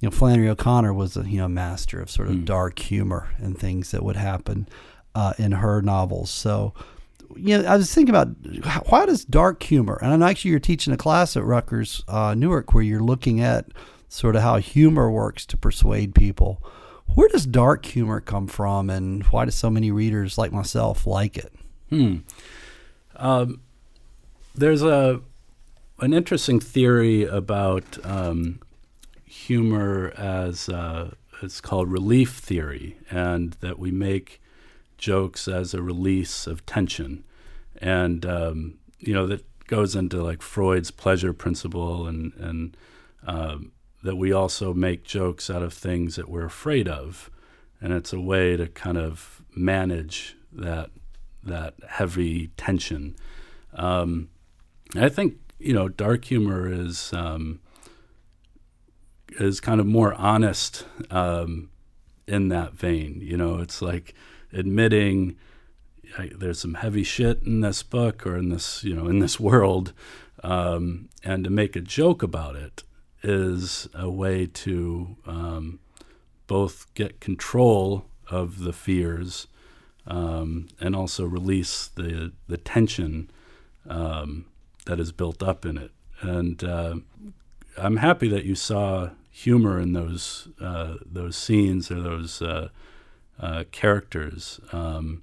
you 0.01 0.09
know 0.09 0.11
Flannery 0.11 0.49
O'Connor 0.49 0.93
was 0.93 1.17
a 1.17 1.29
you 1.29 1.39
know 1.39 1.49
master 1.49 2.01
of 2.01 2.11
sort 2.11 2.29
of 2.29 2.45
dark 2.45 2.79
humor 2.79 3.29
and 3.39 3.59
things 3.59 3.91
that 3.93 4.03
would 4.03 4.17
happen 4.17 4.69
uh, 5.15 5.33
in 5.39 5.53
her 5.53 5.83
novels. 5.83 6.31
So 6.31 6.75
you 7.35 7.59
know, 7.59 7.69
I 7.69 7.77
was 7.77 7.93
thinking 7.93 8.15
about 8.15 8.29
why 8.89 9.07
does 9.07 9.25
dark 9.25 9.62
humor, 9.62 9.99
and 10.03 10.12
I 10.12 10.17
know 10.17 10.27
actually 10.27 10.53
you're 10.53 10.61
teaching 10.61 10.93
a 10.93 10.97
class 10.99 11.37
at 11.37 11.45
Rutgers 11.45 12.03
uh, 12.09 12.35
Newark 12.35 12.75
where 12.75 12.85
you're 12.85 13.01
looking 13.01 13.41
at 13.41 13.67
sort 14.09 14.37
of 14.37 14.43
how 14.43 14.59
humor 14.59 15.11
works 15.11 15.45
to 15.47 15.57
persuade 15.57 16.15
people. 16.15 16.62
Where 17.15 17.29
does 17.29 17.47
dark 17.47 17.87
humor 17.87 18.21
come 18.21 18.47
from, 18.47 18.91
and 18.91 19.25
why 19.25 19.45
do 19.45 19.51
so 19.51 19.71
many 19.71 19.91
readers 19.91 20.39
like 20.39 20.53
myself 20.53 21.07
like 21.07 21.37
it? 21.37 21.53
Hmm. 21.90 22.18
Um, 23.14 23.61
there's 24.55 24.83
a 24.83 25.20
an 26.01 26.12
interesting 26.12 26.61
theory 26.61 27.25
about 27.25 28.05
um, 28.05 28.61
humor 29.25 30.12
as 30.16 30.68
uh, 30.68 31.12
it's 31.42 31.61
called 31.61 31.90
relief 31.90 32.35
theory, 32.35 32.99
and 33.11 33.53
that 33.61 33.79
we 33.79 33.90
make 33.90 34.40
jokes 34.99 35.46
as 35.49 35.75
a 35.75 35.83
release 35.83 36.46
of 36.46 36.64
tension, 36.66 37.25
and 37.79 38.27
um, 38.27 38.79
you 38.99 39.14
know 39.14 39.27
that 39.27 39.44
goes 39.66 39.94
into 39.94 40.22
like 40.22 40.42
Freud's 40.42 40.90
pleasure 40.90 41.33
principle, 41.33 42.07
and 42.07 42.33
and 42.35 42.77
um, 43.27 43.72
that 44.03 44.16
we 44.16 44.33
also 44.33 44.75
make 44.75 45.05
jokes 45.05 45.51
out 45.51 45.62
of 45.62 45.72
things 45.72 46.16
that 46.16 46.29
we're 46.29 46.44
afraid 46.44 46.88
of, 46.88 47.31
and 47.81 47.92
it's 47.92 48.12
a 48.12 48.20
way 48.20 48.57
to 48.57 48.66
kind 48.68 48.99
of 48.99 49.42
manage 49.55 50.37
that 50.53 50.90
that 51.46 51.74
heavy 51.88 52.48
tension. 52.56 53.16
Um, 53.74 54.28
I 54.94 55.09
think 55.09 55.38
you 55.59 55.72
know 55.72 55.88
dark 55.88 56.24
humor 56.24 56.70
is 56.70 57.12
um, 57.12 57.61
is 59.38 59.61
kind 59.61 59.80
of 59.80 59.87
more 59.87 60.14
honest 60.14 60.85
um, 61.11 61.70
in 62.26 62.48
that 62.48 62.74
vein. 62.74 63.20
You 63.22 63.37
know, 63.37 63.59
it's 63.59 63.82
like 63.82 64.14
admitting 64.52 65.37
I, 66.18 66.30
there's 66.35 66.61
some 66.61 66.74
heavy 66.74 67.02
shit 67.02 67.42
in 67.42 67.61
this 67.61 67.82
book 67.82 68.26
or 68.26 68.37
in 68.37 68.48
this 68.48 68.85
you 68.85 68.94
know 68.94 69.09
in 69.09 69.18
this 69.18 69.40
world, 69.40 69.92
um, 70.42 71.09
and 71.24 71.44
to 71.44 71.50
make 71.50 71.76
a 71.76 71.80
joke 71.80 72.22
about 72.22 72.56
it 72.56 72.82
is 73.22 73.88
a 73.94 74.09
way 74.09 74.46
to 74.46 75.16
um, 75.26 75.80
both 76.46 76.92
get 76.94 77.20
control 77.20 78.06
of 78.30 78.61
the 78.61 78.72
fears 78.72 79.46
um, 80.07 80.69
and 80.81 80.95
also 80.95 81.25
release 81.25 81.88
the 81.88 82.33
the 82.49 82.57
tension 82.57 83.31
um, 83.88 84.47
that 84.87 85.01
is 85.01 85.12
built 85.12 85.42
up 85.42 85.64
in 85.64 85.77
it. 85.77 85.90
And 86.21 86.62
uh, 86.64 86.97
I'm 87.77 87.99
happy 87.99 88.29
that 88.29 88.45
you 88.45 88.55
saw 88.55 89.11
humor 89.31 89.81
in 89.81 89.92
those 89.92 90.49
uh, 90.61 90.95
those 91.05 91.37
scenes 91.37 91.90
or 91.90 92.01
those 92.01 92.40
uh, 92.40 92.69
uh, 93.40 93.64
characters. 93.73 94.61
Um, 94.73 95.23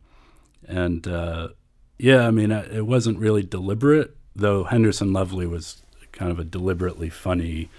and 0.68 1.08
uh, 1.08 1.50
yeah, 1.98 2.28
I 2.28 2.32
mean, 2.32 2.52
it 2.52 2.86
wasn't 2.86 3.20
really 3.20 3.44
deliberate, 3.44 4.16
though. 4.36 4.66
Henderson 4.66 5.14
Lovely 5.14 5.48
was 5.48 5.84
kind 6.12 6.32
of 6.32 6.40
a 6.40 6.44
deliberately 6.44 7.10
funny 7.10 7.70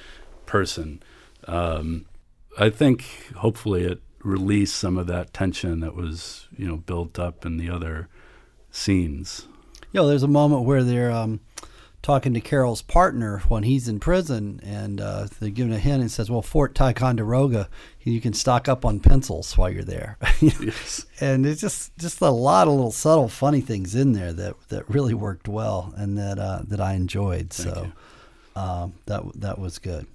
person. 0.47 1.03
Um, 1.47 2.07
I 2.59 2.71
think 2.71 3.05
hopefully 3.37 3.85
it 3.85 4.01
released 4.25 4.77
some 4.77 4.97
of 4.97 5.07
that 5.07 5.33
tension 5.33 5.81
that 5.81 5.95
was, 5.95 6.49
you 6.57 6.67
know, 6.67 6.77
built 6.77 7.19
up 7.19 7.45
in 7.47 7.59
the 7.59 7.71
other 7.71 8.09
scenes. 8.71 9.47
You 9.93 10.01
know, 10.01 10.09
there's 10.09 10.23
a 10.23 10.29
moment 10.29 10.65
where 10.65 10.83
they're 10.83 11.13
um, 11.13 11.41
talking 12.03 12.35
to 12.35 12.41
Carol's 12.41 12.83
partner 12.83 13.43
when 13.49 13.63
he's 13.63 13.87
in 13.87 14.01
prison, 14.01 14.61
and 14.63 15.01
uh, 15.01 15.29
they're 15.39 15.51
giving 15.51 15.73
a 15.73 15.79
hint 15.79 16.01
and 16.01 16.11
says, 16.11 16.31
"Well, 16.31 16.43
Fort 16.43 16.75
Ticonderoga, 16.75 17.69
you 18.01 18.21
can 18.21 18.33
stock 18.33 18.69
up 18.69 18.85
on 18.85 18.99
pencils 18.99 19.57
while 19.57 19.71
you're 19.71 19.85
there." 19.85 20.19
Yes. 20.41 21.07
and 21.21 21.47
it's 21.47 21.61
just 21.61 21.97
just 21.97 22.21
a 22.21 22.31
lot 22.31 22.67
of 22.67 22.75
little 22.75 22.93
subtle, 22.93 23.29
funny 23.29 23.61
things 23.61 23.95
in 23.95 24.13
there 24.13 24.33
that 24.33 24.55
that 24.69 24.89
really 24.91 25.15
worked 25.15 25.49
well 25.49 25.95
and 25.97 26.19
that 26.19 26.39
uh, 26.39 26.63
that 26.67 26.81
I 26.81 26.95
enjoyed. 26.95 27.51
Thank 27.51 27.75
so 27.75 27.93
um, 28.57 28.95
that 29.07 29.23
that 29.37 29.59
was 29.59 29.79
good. 29.79 30.07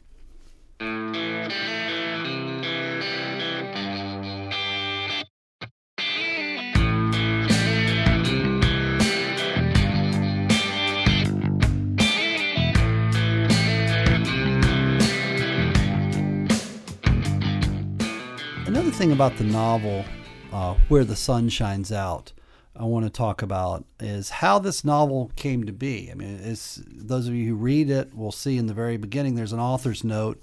Thing 18.99 19.11
about 19.13 19.37
the 19.37 19.45
novel, 19.45 20.03
uh, 20.51 20.75
Where 20.89 21.05
the 21.05 21.15
Sun 21.15 21.47
Shines 21.47 21.89
Out, 21.89 22.33
I 22.75 22.83
want 22.83 23.05
to 23.05 23.09
talk 23.09 23.41
about 23.41 23.85
is 23.97 24.29
how 24.29 24.59
this 24.59 24.83
novel 24.83 25.31
came 25.37 25.63
to 25.63 25.71
be. 25.71 26.11
I 26.11 26.15
mean, 26.15 26.41
it's, 26.43 26.81
those 26.85 27.25
of 27.25 27.33
you 27.33 27.47
who 27.47 27.55
read 27.55 27.89
it 27.89 28.13
will 28.13 28.33
see 28.33 28.57
in 28.57 28.67
the 28.67 28.73
very 28.73 28.97
beginning 28.97 29.35
there's 29.35 29.53
an 29.53 29.59
author's 29.61 30.03
note 30.03 30.37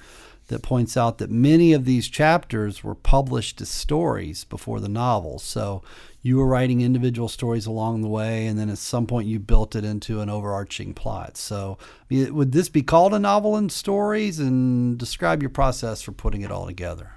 that 0.47 0.63
points 0.63 0.97
out 0.97 1.19
that 1.19 1.31
many 1.31 1.75
of 1.75 1.85
these 1.85 2.09
chapters 2.09 2.83
were 2.83 2.95
published 2.95 3.61
as 3.61 3.69
stories 3.69 4.45
before 4.45 4.81
the 4.81 4.89
novel. 4.89 5.39
So 5.39 5.83
you 6.23 6.39
were 6.39 6.47
writing 6.47 6.81
individual 6.81 7.29
stories 7.29 7.67
along 7.67 8.01
the 8.01 8.09
way, 8.09 8.47
and 8.47 8.59
then 8.59 8.71
at 8.71 8.79
some 8.79 9.07
point 9.07 9.29
you 9.29 9.39
built 9.39 9.77
it 9.77 9.85
into 9.85 10.23
an 10.23 10.31
overarching 10.31 10.95
plot. 10.95 11.37
So 11.37 11.77
would 12.09 12.53
this 12.53 12.71
be 12.71 12.83
called 12.83 13.13
a 13.13 13.19
novel 13.19 13.55
in 13.59 13.69
stories? 13.69 14.39
And 14.39 14.97
describe 14.97 15.43
your 15.43 15.51
process 15.51 16.01
for 16.01 16.13
putting 16.13 16.41
it 16.41 16.51
all 16.51 16.65
together. 16.65 17.16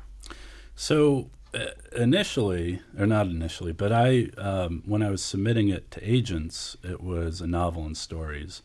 So 0.81 1.29
uh, 1.53 1.71
initially, 1.93 2.81
or 2.97 3.05
not 3.05 3.27
initially, 3.27 3.73
but 3.73 3.91
I, 3.91 4.29
um, 4.37 4.81
when 4.85 5.03
I 5.03 5.09
was 5.09 5.21
submitting 5.21 5.67
it 5.67 5.91
to 5.91 6.09
agents, 6.09 6.77
it 6.85 7.03
was 7.03 7.41
a 7.41 7.47
novel 7.47 7.85
and 7.85 7.97
stories, 7.97 8.61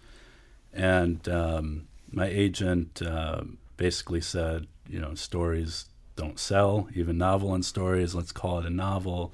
and 0.73 1.29
um, 1.29 1.89
my 2.13 2.27
agent 2.27 3.03
uh, 3.03 3.43
basically 3.77 4.21
said, 4.21 4.69
you 4.89 5.01
know, 5.01 5.17
stories 5.17 5.87
don't 6.15 6.39
sell, 6.39 6.89
even 6.95 7.19
novel 7.19 7.53
and 7.53 7.65
stories. 7.65 8.15
Let's 8.15 8.31
call 8.31 8.61
it 8.61 8.67
a 8.67 8.71
novel, 8.71 9.33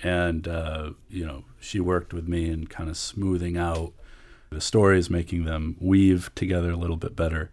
and 0.00 0.48
uh, 0.48 0.90
you 1.08 1.24
know, 1.24 1.44
she 1.60 1.78
worked 1.78 2.12
with 2.12 2.26
me 2.26 2.50
in 2.50 2.66
kind 2.66 2.90
of 2.90 2.96
smoothing 2.96 3.56
out 3.56 3.92
the 4.50 4.60
stories, 4.60 5.08
making 5.08 5.44
them 5.44 5.76
weave 5.78 6.34
together 6.34 6.72
a 6.72 6.76
little 6.76 6.96
bit 6.96 7.14
better. 7.14 7.52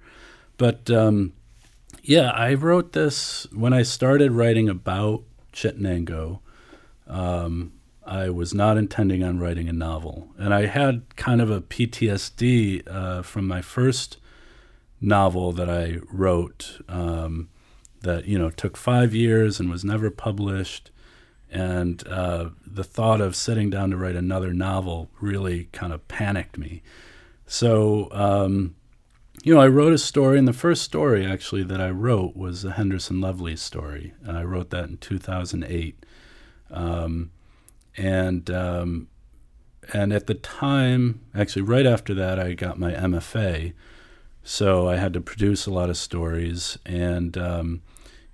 But 0.58 0.90
um, 0.90 1.34
yeah, 2.08 2.30
I 2.30 2.54
wrote 2.54 2.94
this 2.94 3.48
when 3.52 3.74
I 3.74 3.82
started 3.82 4.32
writing 4.32 4.70
about 4.70 5.24
Chittenango. 5.52 6.40
Um, 7.08 7.74
I 8.06 8.30
was 8.30 8.54
not 8.54 8.78
intending 8.78 9.24
on 9.24 9.40
writing 9.40 9.68
a 9.68 9.74
novel. 9.74 10.30
And 10.38 10.54
I 10.54 10.68
had 10.68 11.16
kind 11.16 11.42
of 11.42 11.50
a 11.50 11.62
PTSD 11.62 12.88
uh, 12.88 13.24
from 13.24 13.48
my 13.48 13.64
first 13.64 14.18
novel 15.02 15.52
that 15.54 15.68
I 15.68 15.98
wrote 16.12 16.80
um, 16.88 17.50
that, 18.02 18.26
you 18.26 18.38
know, 18.38 18.52
took 18.52 18.78
five 18.78 19.16
years 19.16 19.60
and 19.60 19.72
was 19.72 19.84
never 19.84 20.12
published. 20.12 20.92
And 21.50 22.08
uh, 22.08 22.50
the 22.68 22.84
thought 22.84 23.20
of 23.20 23.36
sitting 23.36 23.72
down 23.72 23.90
to 23.90 23.98
write 23.98 24.16
another 24.16 24.54
novel 24.54 25.10
really 25.20 25.70
kind 25.72 25.92
of 25.92 26.08
panicked 26.08 26.60
me. 26.60 26.84
So, 27.48 28.10
um, 28.12 28.76
you 29.46 29.54
know, 29.54 29.62
I 29.62 29.68
wrote 29.68 29.94
a 29.94 30.00
story, 30.00 30.40
and 30.40 30.48
the 30.48 30.54
first 30.54 30.82
story 30.82 31.24
actually 31.24 31.62
that 31.66 31.80
I 31.80 31.92
wrote 31.92 32.36
was 32.36 32.64
the 32.64 32.72
Henderson 32.72 33.22
Lovely 33.22 33.56
story. 33.56 34.12
And 34.24 34.36
I 34.36 34.44
wrote 34.44 34.72
that 34.72 34.90
in 34.90 34.98
2008. 34.98 36.04
Um, 36.72 37.30
and 37.96 38.50
um, 38.50 39.08
and 39.94 40.12
at 40.12 40.26
the 40.26 40.34
time, 40.34 41.22
actually, 41.36 41.62
right 41.62 41.86
after 41.86 42.16
that, 42.16 42.40
I 42.40 42.54
got 42.54 42.80
my 42.80 42.94
MFA, 42.94 43.74
so 44.42 44.90
I 44.90 44.96
had 44.96 45.14
to 45.14 45.22
produce 45.22 45.68
a 45.68 45.72
lot 45.72 45.92
of 45.92 45.98
stories. 45.98 46.80
And 46.84 47.38
um, 47.38 47.84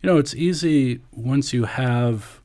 you 0.01 0.07
know, 0.07 0.17
it's 0.17 0.33
easy 0.33 1.01
once 1.11 1.51
you 1.51 1.65
have 1.65 2.39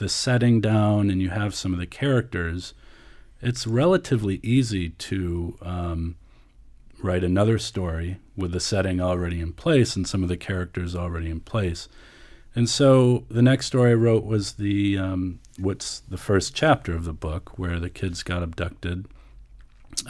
the 0.00 0.08
setting 0.08 0.60
down 0.60 1.10
and 1.10 1.22
you 1.22 1.30
have 1.30 1.54
some 1.54 1.72
of 1.72 1.78
the 1.78 1.86
characters. 1.86 2.74
It's 3.40 3.68
relatively 3.68 4.40
easy 4.42 4.88
to 4.90 5.56
um, 5.62 6.16
write 7.02 7.24
another 7.24 7.58
story 7.58 8.18
with 8.36 8.52
the 8.52 8.60
setting 8.60 9.00
already 9.00 9.40
in 9.40 9.52
place 9.52 9.96
and 9.96 10.06
some 10.06 10.22
of 10.22 10.28
the 10.28 10.36
characters 10.36 10.94
already 10.94 11.30
in 11.30 11.40
place. 11.40 11.88
And 12.54 12.68
so 12.68 13.24
the 13.30 13.42
next 13.42 13.66
story 13.66 13.92
I 13.92 13.94
wrote 13.94 14.24
was 14.24 14.54
the 14.54 14.98
um, 14.98 15.40
what's 15.58 16.00
the 16.00 16.18
first 16.18 16.54
chapter 16.54 16.94
of 16.94 17.04
the 17.04 17.12
book 17.12 17.58
where 17.58 17.78
the 17.78 17.90
kids 17.90 18.22
got 18.22 18.42
abducted. 18.42 19.06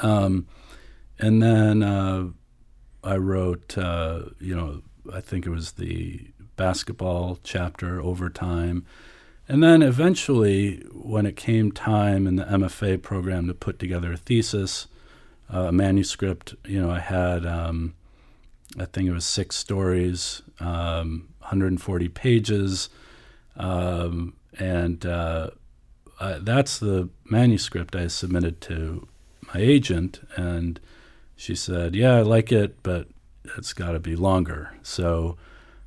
Um, 0.02 0.46
and 1.18 1.42
then 1.42 1.82
uh, 1.82 2.28
I 3.04 3.16
wrote, 3.16 3.76
uh, 3.76 4.22
you 4.38 4.54
know, 4.54 4.82
I 5.12 5.20
think 5.20 5.46
it 5.46 5.50
was 5.50 5.72
the 5.72 6.30
basketball 6.56 7.38
chapter, 7.42 8.00
overtime. 8.00 8.86
And 9.48 9.62
then 9.62 9.82
eventually, 9.82 10.76
when 10.92 11.26
it 11.26 11.36
came 11.36 11.72
time 11.72 12.26
in 12.26 12.36
the 12.36 12.44
MFA 12.44 13.02
program 13.02 13.48
to 13.48 13.54
put 13.54 13.78
together 13.78 14.12
a 14.12 14.16
thesis, 14.16 14.86
a 15.52 15.72
manuscript, 15.72 16.54
you 16.64 16.80
know, 16.80 16.90
I 16.90 17.00
had, 17.00 17.44
um, 17.44 17.94
I 18.78 18.84
think 18.84 19.08
it 19.08 19.12
was 19.12 19.24
six 19.24 19.56
stories, 19.56 20.42
um, 20.60 21.28
140 21.40 22.08
pages. 22.08 22.88
Um, 23.56 24.34
and 24.58 25.04
uh, 25.04 25.50
I, 26.20 26.38
that's 26.40 26.78
the 26.78 27.08
manuscript 27.24 27.96
I 27.96 28.06
submitted 28.08 28.60
to 28.62 29.08
my 29.52 29.60
agent, 29.60 30.20
and 30.36 30.78
she 31.36 31.54
said, 31.54 31.94
"Yeah, 31.94 32.16
I 32.16 32.22
like 32.22 32.52
it, 32.52 32.82
but 32.82 33.08
it's 33.56 33.72
got 33.72 33.92
to 33.92 34.00
be 34.00 34.16
longer." 34.16 34.74
So 34.82 35.36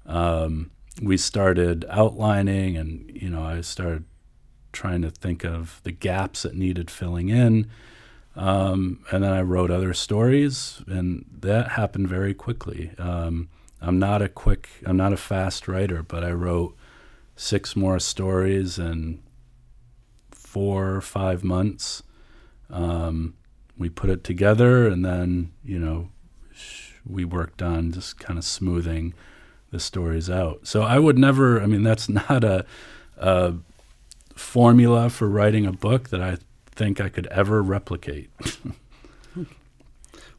um, 0.05 0.71
we 1.01 1.17
started 1.17 1.85
outlining, 1.89 2.77
and 2.77 3.09
you 3.13 3.29
know, 3.29 3.43
I 3.43 3.61
started 3.61 4.05
trying 4.71 5.03
to 5.03 5.11
think 5.11 5.45
of 5.45 5.79
the 5.83 5.91
gaps 5.91 6.43
that 6.43 6.55
needed 6.55 6.89
filling 6.89 7.29
in. 7.29 7.69
Um, 8.35 9.05
and 9.11 9.23
then 9.23 9.31
I 9.31 9.41
wrote 9.41 9.69
other 9.69 9.93
stories, 9.93 10.81
and 10.87 11.25
that 11.41 11.69
happened 11.71 12.07
very 12.07 12.33
quickly. 12.33 12.91
Um, 12.97 13.49
I'm 13.79 13.99
not 13.99 14.21
a 14.21 14.29
quick, 14.29 14.69
I'm 14.85 14.97
not 14.97 15.13
a 15.13 15.17
fast 15.17 15.67
writer, 15.67 16.01
but 16.01 16.23
I 16.23 16.31
wrote 16.31 16.75
six 17.35 17.75
more 17.75 17.99
stories 17.99 18.79
in 18.79 19.21
four 20.31 20.95
or 20.95 21.01
five 21.01 21.43
months. 21.43 22.01
Um, 22.69 23.35
we 23.77 23.89
put 23.89 24.09
it 24.09 24.23
together, 24.23 24.87
and 24.87 25.05
then 25.05 25.51
you 25.63 25.77
know 25.77 26.09
we 27.05 27.25
worked 27.25 27.61
on 27.61 27.91
just 27.91 28.19
kind 28.19 28.39
of 28.39 28.45
smoothing 28.45 29.13
the 29.71 29.79
stories 29.79 30.29
out. 30.29 30.65
So 30.67 30.83
I 30.83 30.99
would 30.99 31.17
never. 31.17 31.61
I 31.61 31.65
mean, 31.65 31.83
that's 31.83 32.07
not 32.29 32.43
a, 32.43 32.65
a 33.17 33.55
formula 34.35 35.09
for 35.09 35.27
writing 35.27 35.65
a 35.65 35.71
book 35.71 36.09
that 36.09 36.21
I 36.21 36.37
think 36.75 36.99
I 36.99 37.09
could 37.09 37.27
ever 37.27 37.61
replicate. 37.61 38.29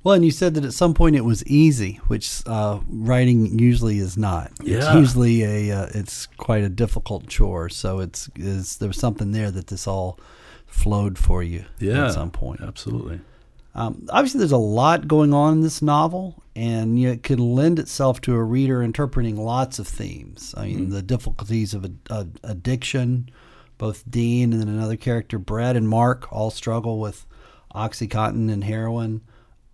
Well, 0.04 0.14
and 0.14 0.24
you 0.24 0.30
said 0.30 0.52
that 0.54 0.66
at 0.66 0.74
some 0.74 0.92
point 0.92 1.16
it 1.16 1.24
was 1.24 1.44
easy, 1.46 1.94
which 2.08 2.42
uh, 2.44 2.80
writing 2.88 3.58
usually 3.58 3.98
is 3.98 4.18
not. 4.18 4.52
Yeah. 4.62 4.76
It's 4.76 4.94
usually 4.94 5.42
a 5.42 5.80
uh, 5.80 5.86
it's 5.94 6.26
quite 6.36 6.62
a 6.62 6.68
difficult 6.68 7.26
chore. 7.26 7.70
So 7.70 8.00
it's 8.00 8.28
is 8.36 8.76
there 8.76 8.88
was 8.88 8.98
something 8.98 9.32
there 9.32 9.50
that 9.50 9.68
this 9.68 9.88
all 9.88 10.20
flowed 10.66 11.18
for 11.18 11.42
you 11.42 11.64
yeah, 11.78 12.08
at 12.08 12.12
some 12.12 12.30
point. 12.30 12.60
Absolutely. 12.60 13.20
Um, 13.74 14.06
obviously, 14.10 14.38
there's 14.38 14.52
a 14.52 14.58
lot 14.58 15.08
going 15.08 15.32
on 15.32 15.54
in 15.54 15.60
this 15.62 15.80
novel, 15.80 16.42
and 16.54 16.98
you 17.00 17.08
know, 17.08 17.14
it 17.14 17.22
can 17.22 17.38
lend 17.38 17.78
itself 17.78 18.20
to 18.22 18.34
a 18.34 18.42
reader 18.42 18.82
interpreting 18.82 19.36
lots 19.36 19.78
of 19.78 19.88
themes. 19.88 20.54
I 20.56 20.66
mean, 20.66 20.80
mm-hmm. 20.80 20.90
the 20.90 21.02
difficulties 21.02 21.72
of 21.72 21.90
a, 22.10 22.26
addiction. 22.44 23.30
Both 23.78 24.08
Dean 24.08 24.52
and 24.52 24.60
then 24.60 24.68
another 24.68 24.96
character, 24.96 25.38
Brett 25.38 25.76
and 25.76 25.88
Mark, 25.88 26.32
all 26.32 26.50
struggle 26.50 27.00
with 27.00 27.26
OxyContin 27.74 28.52
and 28.52 28.64
heroin. 28.64 29.22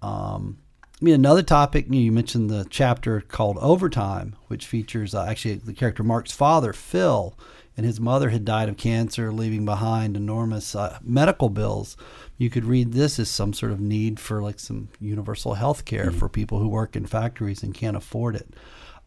Um, 0.02 0.58
I 1.00 1.04
mean, 1.04 1.14
another 1.14 1.42
topic 1.42 1.86
you 1.88 2.12
mentioned 2.12 2.50
the 2.50 2.66
chapter 2.68 3.22
called 3.22 3.56
Overtime, 3.58 4.36
which 4.48 4.66
features 4.66 5.14
uh, 5.14 5.24
actually 5.24 5.54
the 5.54 5.72
character 5.72 6.02
Mark's 6.02 6.32
father, 6.32 6.74
Phil, 6.74 7.38
and 7.76 7.86
his 7.86 7.98
mother 7.98 8.28
had 8.28 8.44
died 8.44 8.68
of 8.68 8.76
cancer, 8.76 9.32
leaving 9.32 9.64
behind 9.64 10.16
enormous 10.16 10.74
uh, 10.74 10.98
medical 11.02 11.48
bills. 11.48 11.96
You 12.36 12.50
could 12.50 12.66
read 12.66 12.92
this 12.92 13.18
as 13.18 13.30
some 13.30 13.54
sort 13.54 13.72
of 13.72 13.80
need 13.80 14.20
for 14.20 14.42
like 14.42 14.60
some 14.60 14.88
universal 15.00 15.54
health 15.54 15.86
care 15.86 16.06
mm-hmm. 16.06 16.18
for 16.18 16.28
people 16.28 16.58
who 16.58 16.68
work 16.68 16.96
in 16.96 17.06
factories 17.06 17.62
and 17.62 17.72
can't 17.72 17.96
afford 17.96 18.36
it. 18.36 18.48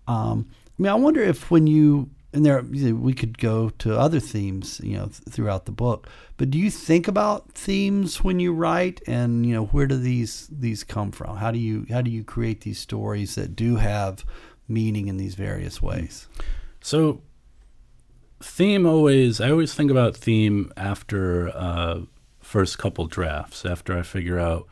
Um, 0.08 0.47
I 0.49 0.82
mean, 0.82 0.91
I 0.91 0.95
wonder 0.95 1.21
if 1.21 1.51
when 1.51 1.67
you 1.67 2.10
and 2.34 2.46
there 2.46 2.62
we 2.62 3.13
could 3.13 3.38
go 3.38 3.69
to 3.69 3.98
other 3.98 4.19
themes 4.19 4.82
you 4.84 4.98
know 4.98 5.06
th- 5.06 5.22
throughout 5.30 5.65
the 5.65 5.72
book. 5.72 6.10
But 6.38 6.50
do 6.50 6.58
you 6.58 6.69
think 6.69 7.08
about 7.08 7.52
themes 7.52 8.24
when 8.24 8.39
you 8.39 8.54
write? 8.54 9.02
And 9.08 9.46
you 9.46 9.54
know 9.54 9.65
where 9.65 9.88
do 9.88 9.98
these 9.98 10.48
these 10.52 10.84
come 10.84 11.12
from? 11.12 11.38
How 11.38 11.52
do 11.52 11.60
you 11.60 11.86
how 11.89 12.02
do 12.02 12.12
you 12.12 12.24
create 12.24 12.62
these 12.62 12.80
stories 12.80 13.36
that 13.36 13.56
do 13.56 13.78
have 13.78 14.26
meaning 14.67 15.08
in 15.08 15.17
these 15.17 15.36
various 15.36 15.82
ways? 15.82 16.28
So 16.82 17.22
theme 18.41 18.86
always 18.86 19.39
i 19.39 19.50
always 19.50 19.74
think 19.74 19.89
about 19.89 20.17
theme 20.17 20.69
after 20.76 21.48
uh, 21.56 22.02
first 22.41 22.78
couple 22.78 23.08
drafts 23.08 23.65
after 23.65 23.98
i 23.98 24.02
figure 24.02 24.38
out 24.38 24.67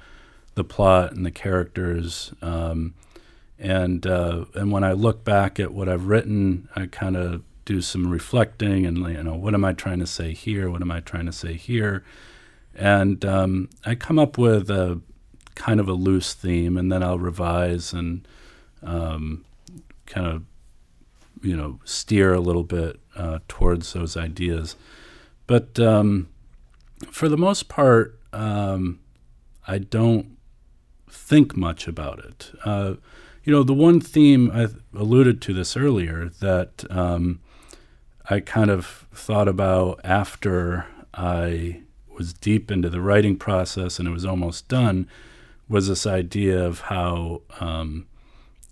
the 0.56 0.64
plot 0.66 1.14
and 1.14 1.26
the 1.26 1.32
characters 1.32 2.34
um, 2.42 2.94
and 3.62 4.08
uh, 4.08 4.46
and 4.56 4.72
when 4.72 4.84
I 4.84 4.94
look 4.94 5.24
back 5.24 5.60
at 5.60 5.72
what 5.72 5.88
I've 5.88 6.08
written, 6.08 6.68
I 6.76 6.88
kind 6.88 7.16
of 7.16 7.44
do 7.72 7.82
some 7.82 8.10
reflecting 8.10 8.86
and 8.86 8.98
you 8.98 9.24
know 9.24 9.36
what 9.36 9.54
am 9.54 9.64
I 9.64 9.72
trying 9.74 10.00
to 10.00 10.08
say 10.08 10.34
here? 10.34 10.70
What 10.70 10.82
am 10.82 10.92
I 10.92 11.00
trying 11.00 11.26
to 11.26 11.32
say 11.32 11.54
here? 11.54 12.04
And 12.76 13.24
um, 13.24 13.70
I 13.86 13.96
come 13.96 14.20
up 14.20 14.38
with 14.38 14.70
a 14.70 15.00
kind 15.56 15.80
of 15.80 15.88
a 15.88 15.94
loose 15.94 16.34
theme, 16.34 16.78
and 16.78 16.92
then 16.92 17.04
I'll 17.04 17.20
revise 17.20 17.94
and 17.94 18.28
um, 18.84 19.46
kind 20.06 20.28
of 20.28 20.44
you 21.42 21.56
know 21.56 21.80
steer 21.86 22.34
a 22.34 22.42
little 22.42 22.64
bit 22.64 23.00
uh, 23.16 23.40
towards 23.48 23.94
those 23.94 24.18
ideas. 24.18 24.76
But 25.48 25.80
um, 25.80 26.28
for 27.10 27.30
the 27.30 27.38
most 27.38 27.70
part, 27.70 28.20
um, 28.34 29.00
I 29.66 29.78
don't 29.78 30.38
think 31.10 31.56
much 31.56 31.88
about 31.88 32.20
it. 32.20 32.52
Uh, 32.66 32.96
you 33.44 33.54
know, 33.54 33.64
the 33.64 33.74
one 33.74 34.00
theme 34.00 34.52
I 34.54 34.68
alluded 34.94 35.42
to 35.44 35.54
this 35.54 35.76
earlier 35.76 36.30
that 36.40 36.86
um, 36.90 37.40
I 38.30 38.40
kind 38.40 38.70
of 38.70 39.08
thought 39.14 39.48
about 39.48 40.00
after 40.04 40.86
I 41.14 41.82
was 42.16 42.34
deep 42.34 42.72
into 42.72 42.90
the 42.90 43.02
writing 43.02 43.36
process 43.36 44.00
and 44.00 44.08
it 44.08 44.12
was 44.12 44.26
almost 44.26 44.68
done 44.68 45.08
was 45.68 45.88
this 45.88 46.06
idea 46.06 46.64
of 46.64 46.82
how 46.82 47.42
um, 47.60 48.06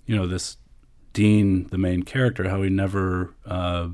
you 0.06 0.16
know 0.16 0.28
this 0.28 0.58
Dean, 1.14 1.68
the 1.70 1.78
main 1.78 2.04
character, 2.04 2.50
how 2.50 2.62
he 2.62 2.70
never 2.70 3.34
uh, 3.45 3.89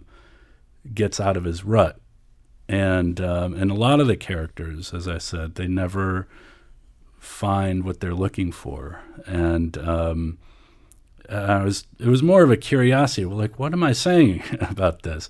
gets 0.93 1.19
out 1.19 1.37
of 1.37 1.45
his 1.45 1.63
rut, 1.63 1.99
and 2.67 3.21
um, 3.21 3.53
and 3.53 3.71
a 3.71 3.75
lot 3.75 3.99
of 3.99 4.07
the 4.07 4.17
characters, 4.17 4.93
as 4.93 5.07
I 5.07 5.19
said, 5.19 5.55
they 5.55 5.67
never 5.67 6.27
find 7.17 7.83
what 7.83 7.99
they're 7.99 8.13
looking 8.13 8.51
for, 8.51 9.01
and 9.25 9.77
um, 9.77 10.37
I 11.29 11.63
was 11.63 11.85
it 11.99 12.07
was 12.07 12.21
more 12.23 12.43
of 12.43 12.51
a 12.51 12.57
curiosity. 12.57 13.25
Well, 13.25 13.37
like, 13.37 13.57
what 13.59 13.73
am 13.73 13.83
I 13.83 13.91
saying 13.93 14.43
about 14.61 15.03
this? 15.03 15.29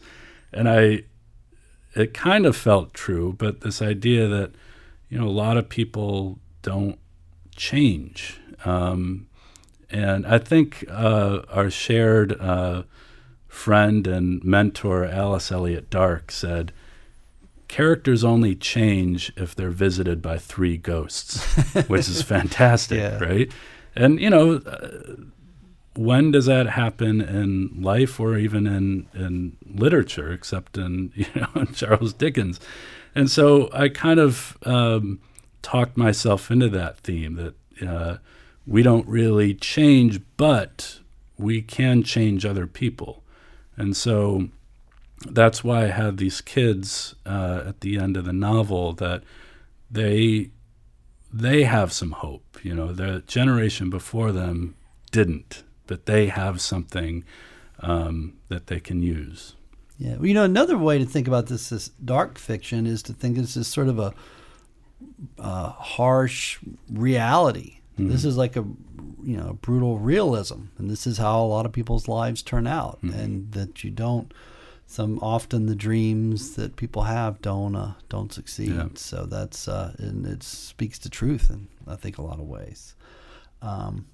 And 0.54 0.70
I, 0.70 1.04
it 1.96 2.14
kind 2.14 2.46
of 2.46 2.56
felt 2.56 2.94
true, 2.94 3.34
but 3.38 3.62
this 3.62 3.82
idea 3.82 4.28
that 4.28 4.52
you 5.10 5.18
know 5.20 5.28
a 5.28 5.30
lot 5.30 5.58
of 5.58 5.70
people 5.70 6.40
don't 6.62 6.98
change, 7.56 8.40
um, 8.66 9.28
and 9.90 10.26
I 10.26 10.38
think 10.40 10.86
uh, 10.90 11.42
our 11.50 11.70
shared 11.70 12.40
uh, 12.40 12.84
friend 13.48 14.08
and 14.08 14.44
mentor 14.44 15.06
Alice 15.06 15.52
Elliott 15.52 15.90
Dark 15.90 16.32
said, 16.32 16.72
characters 17.68 18.24
only 18.24 18.56
change 18.56 19.32
if 19.38 19.56
they're 19.56 19.70
visited 19.70 20.22
by 20.22 20.38
three 20.38 20.78
ghosts, 20.78 21.44
which 21.88 22.08
is 22.10 22.22
fantastic, 22.22 23.00
Yeah. 23.00 23.20
right? 23.20 23.52
And 23.96 24.20
you 24.20 24.30
know, 24.30 24.56
uh, 24.56 25.16
when 25.98 26.32
does 26.32 26.46
that 26.46 26.68
happen 26.68 27.22
in 27.22 27.82
life 27.82 28.20
or 28.20 28.38
even 28.38 28.68
in 28.68 29.08
in 29.14 29.58
literature, 29.66 30.32
except 30.32 30.78
in 30.78 31.12
you 31.16 31.28
know 31.36 31.50
in 31.56 31.74
Charles 31.74 32.14
Dickens? 32.14 32.60
And 33.14 33.30
so 33.32 33.70
I 33.74 33.90
kind 33.90 34.20
of 34.20 34.58
um, 34.64 35.22
talked 35.62 35.96
myself 35.96 36.52
into 36.52 36.70
that 36.70 36.98
theme 37.00 37.36
that 37.36 37.88
uh, 37.88 38.18
we 38.68 38.84
don't 38.84 39.08
really 39.08 39.54
change, 39.54 40.20
but 40.38 41.00
we 41.38 41.62
can 41.62 42.04
change 42.04 42.46
other 42.46 42.68
people, 42.68 43.24
and 43.78 43.96
so 43.96 44.50
that's 45.28 45.64
why 45.64 45.86
I 45.86 45.88
had 45.88 46.18
these 46.18 46.42
kids 46.42 47.16
uh, 47.26 47.64
at 47.68 47.82
the 47.82 47.98
end 47.98 48.18
of 48.18 48.26
the 48.26 48.34
novel 48.34 48.94
that 48.94 49.24
they 49.90 50.52
they 51.34 51.64
have 51.64 51.92
some 51.92 52.12
hope. 52.12 52.60
You 52.64 52.76
know, 52.76 52.92
the 52.94 53.24
generation 53.28 53.90
before 53.90 54.32
them 54.32 54.76
didn't, 55.12 55.64
but 55.88 56.06
they 56.06 56.28
have 56.28 56.62
something 56.62 57.24
um, 57.80 58.34
that 58.50 58.68
they 58.68 58.80
can 58.80 59.02
use. 59.02 59.56
Yeah, 59.98 60.16
well, 60.16 60.26
you 60.26 60.34
know, 60.34 60.44
another 60.44 60.78
way 60.78 60.98
to 60.98 61.06
think 61.06 61.28
about 61.28 61.48
this, 61.48 61.70
this 61.70 61.90
dark 61.90 62.38
fiction, 62.38 62.86
is 62.86 63.02
to 63.04 63.14
think 63.14 63.38
this 63.38 63.56
is 63.56 63.68
sort 63.68 63.88
of 63.88 64.00
a 64.00 64.14
uh, 65.40 65.70
harsh 65.70 66.60
reality. 66.92 67.80
This 67.98 68.26
is 68.26 68.36
like 68.36 68.58
a 68.58 68.66
you 69.24 69.38
know 69.38 69.58
brutal 69.62 70.00
realism, 70.00 70.64
and 70.78 70.90
this 70.90 71.08
is 71.08 71.18
how 71.18 71.42
a 71.42 71.48
lot 71.48 71.66
of 71.66 71.72
people's 71.72 72.10
lives 72.10 72.42
turn 72.42 72.68
out, 72.68 73.00
and 73.02 73.52
that 73.54 73.84
you 73.84 73.92
don't. 73.92 74.34
Some 74.88 75.18
often 75.20 75.66
the 75.66 75.76
dreams 75.76 76.56
that 76.56 76.76
people 76.76 77.04
have 77.04 77.42
don't 77.42 77.76
uh, 77.76 77.94
don't 78.10 78.34
succeed. 78.34 78.72
Yeah. 78.72 78.90
So 78.96 79.26
that's 79.26 79.68
uh, 79.68 79.96
and 79.98 80.26
it 80.26 80.44
speaks 80.44 81.00
to 81.00 81.10
truth 81.10 81.50
in 81.50 81.70
I 81.88 81.96
think 81.96 82.18
a 82.18 82.22
lot 82.22 82.40
of 82.40 82.46
ways. 82.46 82.96
Um, 83.62 84.08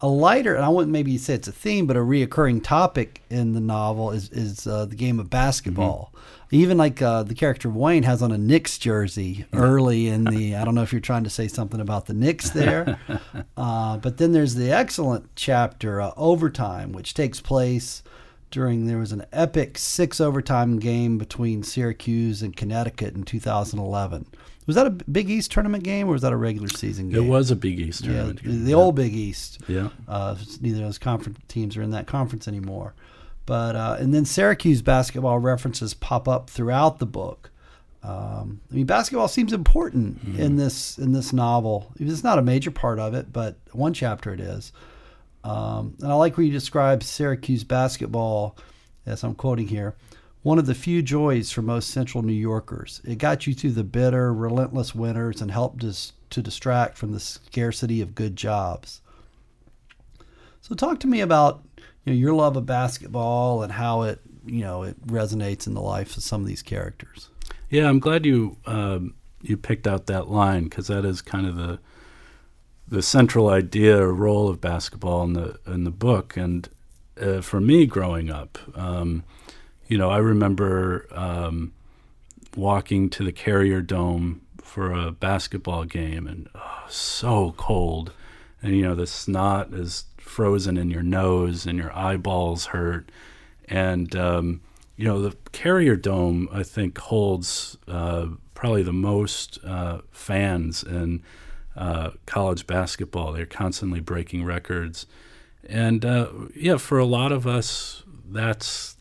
a 0.00 0.08
lighter, 0.08 0.54
and 0.54 0.64
I 0.64 0.68
wouldn't 0.68 0.92
maybe 0.92 1.16
say 1.16 1.34
it's 1.34 1.48
a 1.48 1.52
theme, 1.52 1.86
but 1.86 1.96
a 1.96 2.00
reoccurring 2.00 2.62
topic 2.62 3.22
in 3.30 3.52
the 3.52 3.60
novel 3.60 4.10
is 4.10 4.28
is 4.30 4.66
uh, 4.66 4.84
the 4.84 4.96
game 4.96 5.18
of 5.18 5.30
basketball. 5.30 6.12
Even 6.50 6.76
like 6.76 7.02
uh, 7.02 7.22
the 7.24 7.34
character 7.34 7.68
Wayne 7.68 8.04
has 8.04 8.22
on 8.22 8.30
a 8.30 8.38
Knicks 8.38 8.78
jersey 8.78 9.46
early 9.52 10.08
in 10.08 10.24
the. 10.24 10.54
I 10.56 10.64
don't 10.64 10.74
know 10.74 10.82
if 10.82 10.92
you're 10.92 11.00
trying 11.00 11.24
to 11.24 11.30
say 11.30 11.48
something 11.48 11.80
about 11.80 12.06
the 12.06 12.14
Knicks 12.14 12.50
there, 12.50 12.98
uh, 13.56 13.96
but 13.96 14.18
then 14.18 14.32
there's 14.32 14.54
the 14.54 14.70
excellent 14.70 15.30
chapter 15.34 16.00
uh, 16.00 16.12
overtime, 16.16 16.92
which 16.92 17.14
takes 17.14 17.40
place 17.40 18.02
during 18.50 18.86
there 18.86 18.98
was 18.98 19.12
an 19.12 19.26
epic 19.32 19.78
six 19.78 20.20
overtime 20.20 20.78
game 20.78 21.18
between 21.18 21.62
Syracuse 21.62 22.42
and 22.42 22.54
Connecticut 22.54 23.14
in 23.14 23.24
2011. 23.24 24.26
Was 24.66 24.74
that 24.76 24.86
a 24.86 24.90
Big 24.90 25.30
East 25.30 25.52
tournament 25.52 25.84
game 25.84 26.08
or 26.08 26.12
was 26.12 26.22
that 26.22 26.32
a 26.32 26.36
regular 26.36 26.68
season 26.68 27.08
game? 27.10 27.24
It 27.24 27.28
was 27.28 27.50
a 27.50 27.56
Big 27.56 27.78
East 27.78 28.04
Yeah, 28.04 28.12
tournament. 28.14 28.42
the, 28.42 28.50
the 28.50 28.74
old 28.74 28.96
Big 28.96 29.14
East. 29.14 29.60
Yeah. 29.68 29.90
Uh, 30.08 30.34
neither 30.60 30.78
of 30.78 30.84
those 30.86 30.98
conference 30.98 31.38
teams 31.48 31.76
are 31.76 31.82
in 31.82 31.90
that 31.90 32.06
conference 32.06 32.48
anymore. 32.48 32.94
But 33.46 33.76
uh, 33.76 33.96
and 34.00 34.12
then 34.12 34.24
Syracuse 34.24 34.82
basketball 34.82 35.38
references 35.38 35.94
pop 35.94 36.26
up 36.26 36.50
throughout 36.50 36.98
the 36.98 37.06
book. 37.06 37.50
Um, 38.02 38.60
I 38.70 38.74
mean, 38.74 38.86
basketball 38.86 39.28
seems 39.28 39.52
important 39.52 40.20
in 40.36 40.56
this 40.56 40.98
in 40.98 41.12
this 41.12 41.32
novel. 41.32 41.92
It's 41.98 42.24
not 42.24 42.38
a 42.38 42.42
major 42.42 42.70
part 42.72 42.98
of 42.98 43.14
it, 43.14 43.32
but 43.32 43.56
one 43.72 43.94
chapter 43.94 44.32
it 44.32 44.40
is. 44.40 44.72
Um, 45.44 45.94
and 46.02 46.10
I 46.10 46.14
like 46.14 46.36
where 46.36 46.44
you 46.46 46.52
describe 46.52 47.02
Syracuse 47.04 47.62
basketball, 47.62 48.56
as 49.06 49.22
I'm 49.22 49.34
quoting 49.36 49.68
here, 49.68 49.94
one 50.46 50.60
of 50.60 50.66
the 50.66 50.76
few 50.76 51.02
joys 51.02 51.50
for 51.50 51.60
most 51.60 51.90
Central 51.90 52.22
New 52.22 52.32
Yorkers. 52.32 53.00
It 53.04 53.18
got 53.18 53.48
you 53.48 53.52
through 53.52 53.72
the 53.72 53.82
bitter, 53.82 54.32
relentless 54.32 54.94
winters 54.94 55.40
and 55.40 55.50
helped 55.50 55.82
us 55.82 56.12
to 56.30 56.40
distract 56.40 56.96
from 56.96 57.10
the 57.10 57.18
scarcity 57.18 58.00
of 58.00 58.14
good 58.14 58.36
jobs. 58.36 59.00
So, 60.60 60.76
talk 60.76 61.00
to 61.00 61.08
me 61.08 61.20
about 61.20 61.64
you 62.04 62.12
know, 62.12 62.16
your 62.16 62.32
love 62.32 62.56
of 62.56 62.64
basketball 62.64 63.64
and 63.64 63.72
how 63.72 64.02
it 64.02 64.20
you 64.46 64.60
know 64.60 64.84
it 64.84 65.04
resonates 65.08 65.66
in 65.66 65.74
the 65.74 65.80
life 65.80 66.16
of 66.16 66.22
some 66.22 66.42
of 66.42 66.46
these 66.46 66.62
characters. 66.62 67.28
Yeah, 67.68 67.88
I'm 67.88 67.98
glad 67.98 68.24
you 68.24 68.56
um, 68.66 69.14
you 69.42 69.56
picked 69.56 69.88
out 69.88 70.06
that 70.06 70.28
line 70.28 70.64
because 70.64 70.86
that 70.86 71.04
is 71.04 71.22
kind 71.22 71.48
of 71.48 71.56
the 71.56 71.80
the 72.86 73.02
central 73.02 73.48
idea 73.48 74.00
or 74.00 74.14
role 74.14 74.48
of 74.48 74.60
basketball 74.60 75.24
in 75.24 75.32
the 75.32 75.58
in 75.66 75.82
the 75.82 75.90
book. 75.90 76.36
And 76.36 76.68
uh, 77.20 77.40
for 77.40 77.60
me, 77.60 77.84
growing 77.84 78.30
up, 78.30 78.58
um, 78.76 79.24
you 79.88 79.98
know, 79.98 80.10
I 80.10 80.18
remember 80.18 81.06
um, 81.12 81.72
walking 82.56 83.08
to 83.10 83.24
the 83.24 83.32
Carrier 83.32 83.80
Dome 83.80 84.42
for 84.62 84.92
a 84.92 85.12
basketball 85.12 85.84
game, 85.84 86.26
and 86.26 86.48
oh, 86.54 86.84
so 86.88 87.54
cold, 87.56 88.12
and 88.62 88.74
you 88.76 88.82
know 88.82 88.94
the 88.94 89.06
snot 89.06 89.72
is 89.72 90.04
frozen 90.16 90.76
in 90.76 90.90
your 90.90 91.02
nose, 91.02 91.66
and 91.66 91.78
your 91.78 91.96
eyeballs 91.96 92.66
hurt, 92.66 93.10
and 93.68 94.14
um, 94.16 94.60
you 94.96 95.04
know 95.04 95.22
the 95.22 95.36
Carrier 95.52 95.96
Dome 95.96 96.48
I 96.52 96.62
think 96.62 96.98
holds 96.98 97.76
uh, 97.86 98.26
probably 98.54 98.82
the 98.82 98.92
most 98.92 99.58
uh, 99.64 100.00
fans 100.10 100.82
in 100.82 101.22
uh, 101.76 102.10
college 102.26 102.66
basketball. 102.66 103.32
They're 103.32 103.46
constantly 103.46 104.00
breaking 104.00 104.44
records, 104.44 105.06
and 105.68 106.04
uh, 106.04 106.28
yeah, 106.56 106.76
for 106.76 106.98
a 106.98 107.06
lot 107.06 107.30
of 107.30 107.46
us, 107.46 108.02
that's 108.28 108.95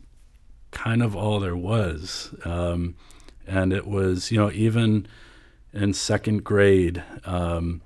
kind 0.75 1.01
of 1.01 1.15
all 1.15 1.39
there 1.39 1.55
was. 1.55 2.35
Um, 2.43 2.95
and 3.47 3.73
it 3.73 3.87
was, 3.87 4.31
you 4.31 4.37
know, 4.37 4.51
even 4.51 5.07
in 5.73 5.93
second 5.93 6.43
grade, 6.43 7.01
um, 7.23 7.81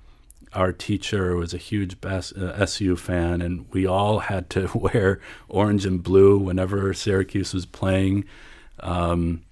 our 0.54 0.74
teacher 0.74 1.36
was 1.36 1.54
a 1.54 1.58
huge 1.58 1.96
uh, 2.04 2.22
SU 2.58 2.96
fan, 2.96 3.42
and 3.42 3.68
we 3.72 3.86
all 3.86 4.20
had 4.20 4.50
to 4.50 4.70
wear 4.76 5.22
orange 5.48 5.86
and 5.86 6.04
blue 6.04 6.38
whenever 6.38 6.94
Syracuse 6.94 7.54
was 7.54 7.66
playing. 7.66 8.26
Um, 8.80 9.44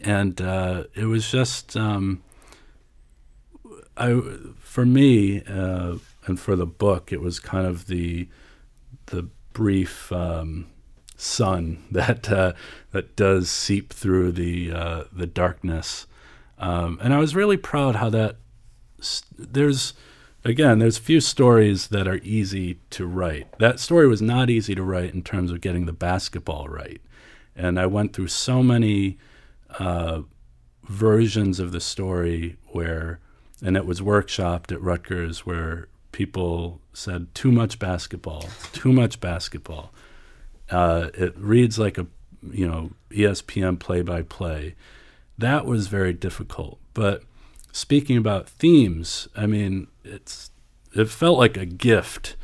and 0.00 0.40
uh, 0.40 0.84
it 0.94 1.06
was 1.06 1.30
just, 1.30 1.76
um, 1.76 2.22
I, 3.96 4.20
for 4.60 4.86
me, 4.86 5.42
uh, 5.42 5.96
and 6.26 6.38
for 6.38 6.54
the 6.54 6.66
book, 6.66 7.12
it 7.12 7.20
was 7.20 7.40
kind 7.40 7.66
of 7.66 7.88
the 7.88 8.28
the 9.06 9.28
brief 9.52 10.12
um, 10.12 10.66
sun 11.22 11.82
that 11.90 12.30
uh, 12.30 12.52
that 12.90 13.16
does 13.16 13.50
seep 13.50 13.92
through 13.92 14.32
the 14.32 14.72
uh, 14.72 15.04
the 15.12 15.26
darkness. 15.26 16.06
Um, 16.58 16.98
and 17.02 17.12
I 17.12 17.18
was 17.18 17.34
really 17.34 17.56
proud 17.56 17.96
how 17.96 18.10
that 18.10 18.36
s- 19.00 19.22
there's 19.36 19.94
again 20.44 20.78
there's 20.78 20.98
few 20.98 21.20
stories 21.20 21.88
that 21.88 22.06
are 22.06 22.20
easy 22.22 22.78
to 22.90 23.06
write. 23.06 23.46
That 23.58 23.80
story 23.80 24.06
was 24.06 24.22
not 24.22 24.50
easy 24.50 24.74
to 24.74 24.82
write 24.82 25.14
in 25.14 25.22
terms 25.22 25.50
of 25.50 25.60
getting 25.60 25.86
the 25.86 25.92
basketball 25.92 26.68
right, 26.68 27.00
and 27.56 27.78
I 27.80 27.86
went 27.86 28.12
through 28.12 28.28
so 28.28 28.62
many 28.62 29.18
uh, 29.78 30.22
versions 30.84 31.58
of 31.60 31.72
the 31.72 31.80
story 31.80 32.56
where, 32.68 33.20
and 33.64 33.76
it 33.76 33.86
was 33.86 34.00
workshopped 34.00 34.70
at 34.72 34.80
Rutgers 34.82 35.46
where 35.46 35.88
people 36.12 36.80
said 36.92 37.34
too 37.34 37.50
much 37.50 37.78
basketball, 37.78 38.48
too 38.72 38.92
much 38.92 39.18
basketball. 39.20 39.92
Uh, 40.72 41.10
it 41.14 41.36
reads 41.36 41.78
like 41.78 41.98
a 41.98 42.06
you 42.50 42.66
know 42.66 42.90
ESPN 43.10 43.78
play 43.78 44.02
by 44.02 44.22
play. 44.22 44.74
That 45.36 45.66
was 45.66 45.86
very 45.88 46.12
difficult. 46.12 46.78
But 46.94 47.22
speaking 47.72 48.16
about 48.16 48.48
themes, 48.48 49.28
I 49.36 49.46
mean 49.46 49.88
it's 50.02 50.50
it 50.94 51.08
felt 51.08 51.38
like 51.38 51.56
a 51.56 51.66
gift 51.66 52.36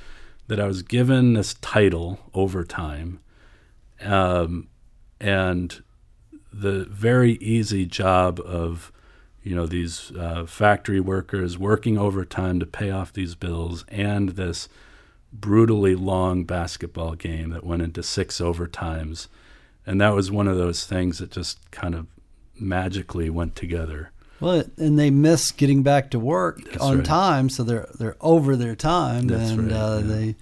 that 0.47 0.61
I 0.61 0.67
was 0.67 0.83
given 0.83 1.33
this 1.33 1.55
title 1.55 2.21
over 2.35 2.65
time, 2.65 3.21
um, 4.01 4.69
and 5.21 5.83
the 6.53 6.85
very 6.85 7.33
easy 7.35 7.87
job 7.87 8.41
of 8.41 8.93
you 9.43 9.55
know 9.55 9.67
these 9.67 10.13
uh, 10.19 10.45
factory 10.47 11.01
workers 11.01 11.57
working 11.57 11.97
overtime 11.97 12.61
to 12.61 12.67
pay 12.67 12.91
off 12.91 13.13
these 13.13 13.35
bills 13.35 13.87
and 13.89 14.31
this 14.31 14.69
brutally 15.33 15.95
long 15.95 16.45
basketball 16.45 17.15
game 17.15 17.51
that 17.51 17.65
went 17.65 17.83
into 17.83 18.03
six 18.03 18.41
overtimes 18.41 19.29
and 19.87 20.01
that 20.01 20.15
was 20.15 20.31
one 20.31 20.49
of 20.49 20.57
those 20.57 20.85
things 20.87 21.19
that 21.19 21.31
just 21.31 21.71
kind 21.71 21.95
of 21.95 22.07
magically 22.59 23.31
went 23.31 23.55
together 23.55 24.11
Well, 24.41 24.65
and 24.77 24.99
they 24.99 25.11
miss 25.11 25.51
getting 25.53 25.83
back 25.83 26.11
to 26.13 26.19
work 26.19 26.63
That's 26.65 26.79
on 26.79 26.97
right. 26.99 27.05
time, 27.05 27.49
so 27.49 27.63
they're 27.63 27.89
they're 27.99 28.17
over 28.21 28.57
their 28.57 28.75
time, 28.75 29.27
That's 29.29 29.51
and 29.51 29.71
right, 29.71 29.77
uh, 29.77 29.99
yeah. 30.03 30.07
they 30.15 30.37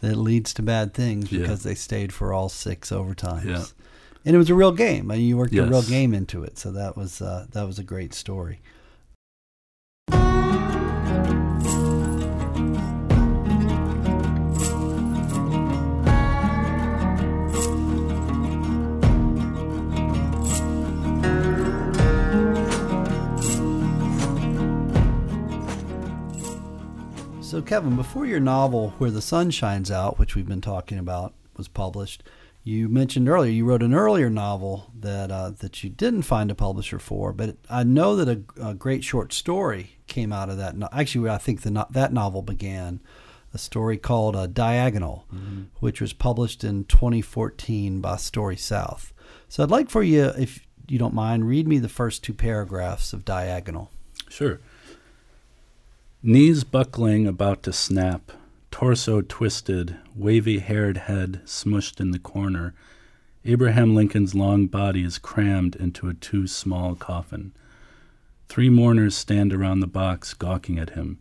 that 0.00 0.16
leads 0.16 0.54
to 0.54 0.62
bad 0.62 0.94
things 0.94 1.30
Yeah. 1.32 1.40
because 1.40 1.62
they 1.64 1.74
stayed 1.74 2.12
for 2.12 2.32
all 2.32 2.48
six 2.48 2.90
overtimes. 2.90 3.44
Yeah. 3.44 3.64
And 4.24 4.34
it 4.34 4.38
was 4.38 4.50
a 4.50 4.54
real 4.54 4.72
game. 4.72 5.10
I 5.10 5.16
mean, 5.16 5.26
you 5.26 5.36
worked 5.36 5.54
a 5.54 5.64
real 5.64 5.82
game 5.82 6.12
into 6.14 6.44
it, 6.44 6.58
so 6.58 6.70
that 6.72 6.96
was 6.96 7.20
uh, 7.22 7.46
that 7.52 7.66
was 7.66 7.78
a 7.78 7.82
great 7.84 8.14
story. 8.14 8.60
So, 27.48 27.62
Kevin, 27.62 27.96
before 27.96 28.26
your 28.26 28.40
novel 28.40 28.90
Where 28.98 29.10
the 29.10 29.22
Sun 29.22 29.52
Shines 29.52 29.90
Out, 29.90 30.18
which 30.18 30.34
we've 30.34 30.46
been 30.46 30.60
talking 30.60 30.98
about, 30.98 31.32
was 31.56 31.66
published, 31.66 32.22
you 32.62 32.90
mentioned 32.90 33.26
earlier 33.26 33.50
you 33.50 33.64
wrote 33.64 33.82
an 33.82 33.94
earlier 33.94 34.28
novel 34.28 34.90
that 34.94 35.30
uh, 35.30 35.52
that 35.60 35.82
you 35.82 35.88
didn't 35.88 36.24
find 36.24 36.50
a 36.50 36.54
publisher 36.54 36.98
for, 36.98 37.32
but 37.32 37.56
I 37.70 37.84
know 37.84 38.16
that 38.16 38.28
a, 38.28 38.68
a 38.68 38.74
great 38.74 39.02
short 39.02 39.32
story 39.32 39.96
came 40.06 40.30
out 40.30 40.50
of 40.50 40.58
that. 40.58 40.74
Actually, 40.92 41.30
I 41.30 41.38
think 41.38 41.62
the 41.62 41.70
no- 41.70 41.86
that 41.88 42.12
novel 42.12 42.42
began 42.42 43.00
a 43.54 43.58
story 43.58 43.96
called 43.96 44.36
uh, 44.36 44.46
Diagonal, 44.46 45.24
mm-hmm. 45.34 45.62
which 45.80 46.02
was 46.02 46.12
published 46.12 46.64
in 46.64 46.84
2014 46.84 48.02
by 48.02 48.16
Story 48.16 48.58
South. 48.58 49.14
So 49.48 49.62
I'd 49.62 49.70
like 49.70 49.88
for 49.88 50.02
you, 50.02 50.24
if 50.36 50.66
you 50.86 50.98
don't 50.98 51.14
mind, 51.14 51.48
read 51.48 51.66
me 51.66 51.78
the 51.78 51.88
first 51.88 52.22
two 52.22 52.34
paragraphs 52.34 53.14
of 53.14 53.24
Diagonal. 53.24 53.90
Sure. 54.28 54.60
Knees 56.22 56.64
buckling, 56.64 57.26
about 57.26 57.62
to 57.62 57.72
snap, 57.72 58.32
torso 58.70 59.20
twisted, 59.20 59.96
wavy 60.14 60.58
haired 60.58 60.96
head 60.96 61.40
smushed 61.44 62.00
in 62.00 62.10
the 62.10 62.18
corner. 62.18 62.74
Abraham 63.44 63.94
Lincoln's 63.94 64.34
long 64.34 64.66
body 64.66 65.04
is 65.04 65.18
crammed 65.18 65.76
into 65.76 66.08
a 66.08 66.14
too 66.14 66.46
small 66.46 66.94
coffin. 66.94 67.52
Three 68.48 68.68
mourners 68.68 69.16
stand 69.16 69.52
around 69.52 69.80
the 69.80 69.86
box, 69.86 70.34
gawking 70.34 70.78
at 70.78 70.90
him 70.90 71.18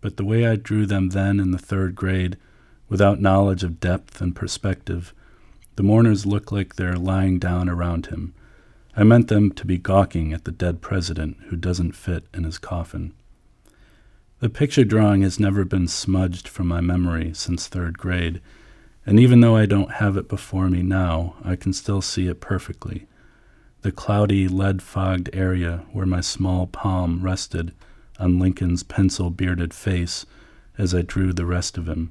but 0.00 0.16
the 0.16 0.24
way 0.24 0.46
I 0.46 0.56
drew 0.56 0.86
them 0.86 1.10
then 1.10 1.38
in 1.38 1.50
the 1.50 1.58
third 1.58 1.94
grade, 1.94 2.36
without 2.88 3.20
knowledge 3.20 3.62
of 3.62 3.80
depth 3.80 4.20
and 4.20 4.34
perspective, 4.34 5.14
the 5.76 5.82
mourners 5.82 6.26
look 6.26 6.50
like 6.50 6.76
they're 6.76 6.96
lying 6.96 7.38
down 7.38 7.68
around 7.68 8.06
him. 8.06 8.34
I 8.96 9.04
meant 9.04 9.28
them 9.28 9.52
to 9.52 9.66
be 9.66 9.78
gawking 9.78 10.32
at 10.32 10.44
the 10.44 10.52
dead 10.52 10.80
president 10.80 11.36
who 11.48 11.56
doesn't 11.56 11.92
fit 11.92 12.24
in 12.34 12.44
his 12.44 12.58
coffin. 12.58 13.12
The 14.40 14.48
picture 14.48 14.84
drawing 14.84 15.20
has 15.20 15.38
never 15.38 15.66
been 15.66 15.86
smudged 15.86 16.48
from 16.48 16.66
my 16.66 16.80
memory 16.80 17.32
since 17.34 17.68
third 17.68 17.98
grade, 17.98 18.40
and 19.04 19.20
even 19.20 19.42
though 19.42 19.54
I 19.54 19.66
don't 19.66 19.92
have 19.92 20.16
it 20.16 20.30
before 20.30 20.70
me 20.70 20.82
now, 20.82 21.34
I 21.44 21.56
can 21.56 21.74
still 21.74 22.00
see 22.00 22.26
it 22.26 22.40
perfectly. 22.40 23.06
The 23.82 23.92
cloudy, 23.92 24.48
lead 24.48 24.80
fogged 24.80 25.28
area 25.34 25.84
where 25.92 26.06
my 26.06 26.22
small 26.22 26.66
palm 26.66 27.20
rested 27.22 27.74
on 28.18 28.38
Lincoln's 28.38 28.82
pencil 28.82 29.28
bearded 29.28 29.74
face 29.74 30.24
as 30.78 30.94
I 30.94 31.02
drew 31.02 31.34
the 31.34 31.44
rest 31.44 31.76
of 31.76 31.86
him. 31.86 32.10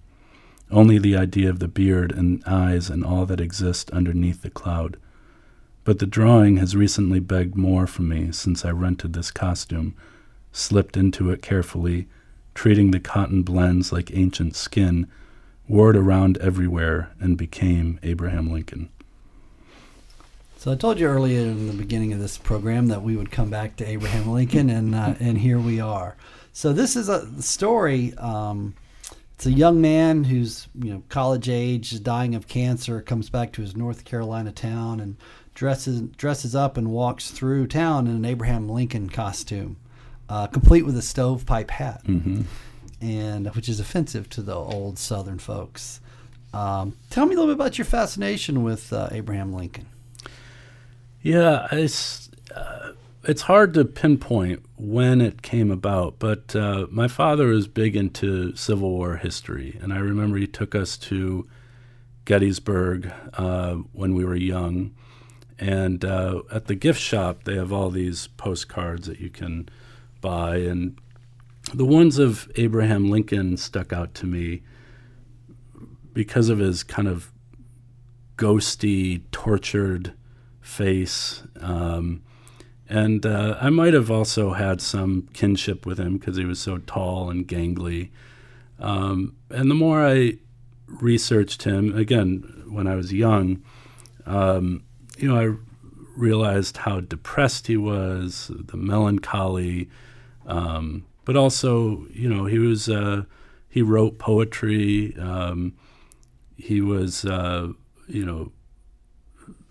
Only 0.70 1.00
the 1.00 1.18
idea 1.18 1.50
of 1.50 1.58
the 1.58 1.68
beard 1.68 2.12
and 2.12 2.44
eyes 2.46 2.92
and 2.92 3.04
all 3.04 3.26
that 3.26 3.42
exist 3.42 3.90
underneath 3.90 4.44
the 4.44 4.52
cloud. 4.52 4.98
But 5.84 5.98
the 5.98 6.06
drawing 6.06 6.58
has 6.58 6.76
recently 6.76 7.22
begged 7.22 7.56
more 7.56 7.88
from 7.88 8.08
me 8.08 8.32
since 8.34 8.64
I 8.64 8.70
rented 8.70 9.14
this 9.14 9.32
costume, 9.32 9.96
slipped 10.52 10.96
into 10.96 11.32
it 11.32 11.42
carefully, 11.42 12.08
treating 12.60 12.92
the 12.92 13.00
cotton 13.00 13.42
blends 13.42 13.94
like 13.94 14.14
ancient 14.14 14.54
skin, 14.54 15.08
wore 15.70 15.92
it 15.92 15.96
around 15.96 16.38
everywhere, 16.40 17.10
and 17.18 17.38
became 17.38 17.98
Abraham 18.04 18.52
Lincoln. 18.52 18.90
So 20.58 20.74
I 20.74 20.76
told 20.76 21.00
you 21.00 21.08
earlier 21.08 21.40
in 21.40 21.68
the 21.68 21.74
beginning 21.74 22.12
of 22.12 22.20
this 22.20 22.38
program 22.38 22.88
that 22.88 23.02
we 23.02 23.16
would 23.16 23.32
come 23.32 23.50
back 23.50 23.78
to 23.78 23.88
Abraham 23.88 24.34
Lincoln, 24.34 24.70
and 24.70 24.94
uh, 24.94 25.14
and 25.22 25.38
here 25.38 25.58
we 25.58 25.80
are. 25.80 26.18
So 26.52 26.74
this 26.74 26.98
is 26.98 27.08
a 27.08 27.42
story. 27.42 28.14
Um, 28.16 28.76
it's 29.36 29.46
a 29.46 29.54
young 29.54 29.80
man 29.80 30.26
who's 30.26 30.68
you 30.76 30.92
know 30.92 31.04
college 31.08 31.48
age, 31.48 32.04
dying 32.04 32.36
of 32.36 32.50
cancer, 32.50 33.02
comes 33.02 33.30
back 33.30 33.54
to 33.54 33.62
his 33.62 33.74
North 33.74 34.04
Carolina 34.04 34.52
town 34.52 35.00
and 35.00 35.16
dresses 35.54 36.02
dresses 36.18 36.56
up 36.56 36.76
and 36.76 36.92
walks 36.92 37.32
through 37.32 37.68
town 37.68 38.06
in 38.06 38.18
an 38.18 38.26
Abraham 38.26 38.68
Lincoln 38.68 39.10
costume, 39.10 39.78
uh, 40.30 40.48
complete 40.48 40.86
with 40.86 40.96
a 40.96 41.02
stovepipe 41.02 41.72
hat, 41.72 42.02
mm-hmm. 42.06 42.42
and 43.02 43.48
which 43.56 43.68
is 43.68 43.80
offensive 43.80 44.30
to 44.30 44.42
the 44.42 44.56
old 44.56 44.98
Southern 44.98 45.40
folks. 45.40 46.00
Um, 46.54 46.96
tell 47.10 47.26
me 47.26 47.36
a 47.36 47.40
little 47.40 47.54
bit 47.54 47.60
about 47.60 47.78
your 47.78 47.86
fascination 47.86 48.64
with 48.64 48.94
uh, 48.94 49.10
Abraham 49.12 49.54
Lincoln. 49.54 49.88
Yeah, 51.22 51.68
it's 51.72 52.30
uh, 52.56 52.94
it's 53.24 53.44
hard 53.44 53.74
to 53.74 53.86
pinpoint 53.86 54.64
when 54.78 55.20
it 55.20 55.42
came 55.42 55.72
about, 55.72 56.20
but 56.20 56.56
uh, 56.56 56.88
my 56.90 57.08
father 57.08 57.48
was 57.48 57.68
big 57.68 57.96
into 57.96 58.56
Civil 58.56 58.90
War 58.92 59.18
history, 59.18 59.78
and 59.82 59.92
I 59.92 59.98
remember 59.98 60.38
he 60.38 60.48
took 60.48 60.74
us 60.74 60.96
to 60.98 61.48
Gettysburg 62.26 63.12
uh, 63.34 63.76
when 63.94 64.14
we 64.14 64.24
were 64.24 64.36
young. 64.36 64.94
And 65.58 66.06
uh, 66.06 66.44
at 66.52 66.68
the 66.68 66.76
gift 66.76 67.02
shop, 67.02 67.44
they 67.44 67.56
have 67.56 67.74
all 67.74 67.90
these 67.90 68.28
postcards 68.38 69.08
that 69.08 69.20
you 69.20 69.30
can 69.30 69.68
buy, 70.22 70.58
and 70.58 70.98
the 71.74 71.86
ones 71.86 72.18
of 72.18 72.52
Abraham 72.56 73.10
Lincoln 73.10 73.58
stuck 73.58 73.94
out 73.94 74.14
to 74.16 74.26
me 74.26 74.62
because 76.14 76.50
of 76.50 76.60
his 76.60 76.84
kind 76.84 77.08
of 77.08 77.32
ghosty, 78.38 79.22
tortured 79.32 80.14
face. 80.62 81.44
Um, 81.60 82.24
and 82.88 83.26
uh, 83.26 83.58
I 83.62 83.70
might 83.70 83.94
have 83.94 84.10
also 84.10 84.54
had 84.54 84.82
some 84.82 85.28
kinship 85.34 85.86
with 85.86 86.00
him 86.00 86.18
because 86.18 86.38
he 86.38 86.46
was 86.46 86.60
so 86.60 86.80
tall 86.80 87.30
and 87.30 87.48
gangly. 87.48 88.10
Um, 88.80 89.36
and 89.50 89.70
the 89.70 89.76
more 89.76 90.06
I 90.06 90.38
researched 90.88 91.64
him, 91.64 91.96
again, 91.96 92.64
when 92.68 92.88
I 92.88 92.96
was 92.96 93.14
young, 93.14 93.64
um, 94.26 94.84
you 95.18 95.28
know, 95.28 95.40
I 95.40 95.56
realized 96.16 96.78
how 96.78 97.02
depressed 97.02 97.68
he 97.68 97.78
was, 97.78 98.52
the 98.54 98.78
melancholy, 98.78 99.90
um, 100.50 101.06
but 101.26 101.38
also, 101.38 102.08
you 102.12 102.28
know, 102.28 102.46
he 102.46 102.58
was, 102.58 102.90
uh, 102.90 103.24
he 103.70 103.82
wrote 103.82 104.18
poetry. 104.18 105.16
Um, 105.18 105.76
he 106.58 106.82
was, 106.82 107.24
uh, 107.24 107.70
you 108.08 108.26
know, 108.26 108.52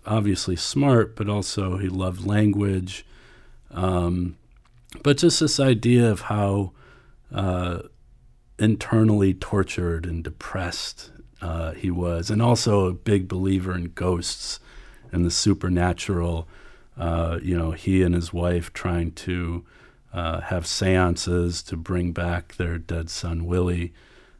obviously 0.05 0.55
smart, 0.55 1.15
but 1.17 1.27
also 1.27 1.77
he 1.77 1.89
loved 1.89 2.25
language. 2.25 3.05
Um, 3.71 4.37
but 5.03 5.17
just 5.17 5.41
this 5.41 5.59
idea 5.59 6.09
of 6.09 6.21
how 6.21 6.71
uh, 7.31 7.79
internally 8.57 9.33
tortured 9.33 10.05
and 10.05 10.23
depressed 10.23 11.11
uh, 11.41 11.73
he 11.73 11.91
was, 11.91 12.29
and 12.29 12.41
also 12.41 12.87
a 12.87 12.93
big 12.93 13.27
believer 13.27 13.75
in 13.75 13.91
ghosts 13.91 14.59
and 15.11 15.25
the 15.25 15.31
supernatural. 15.31 16.47
Uh, 16.97 17.39
you 17.41 17.57
know, 17.57 17.71
he 17.71 18.01
and 18.01 18.15
his 18.15 18.33
wife 18.33 18.73
trying 18.73 19.11
to 19.11 19.65
uh, 20.13 20.41
have 20.41 20.65
seances 20.65 21.61
to 21.63 21.77
bring 21.77 22.11
back 22.11 22.55
their 22.55 22.77
dead 22.77 23.09
son 23.09 23.45
Willie. 23.45 23.93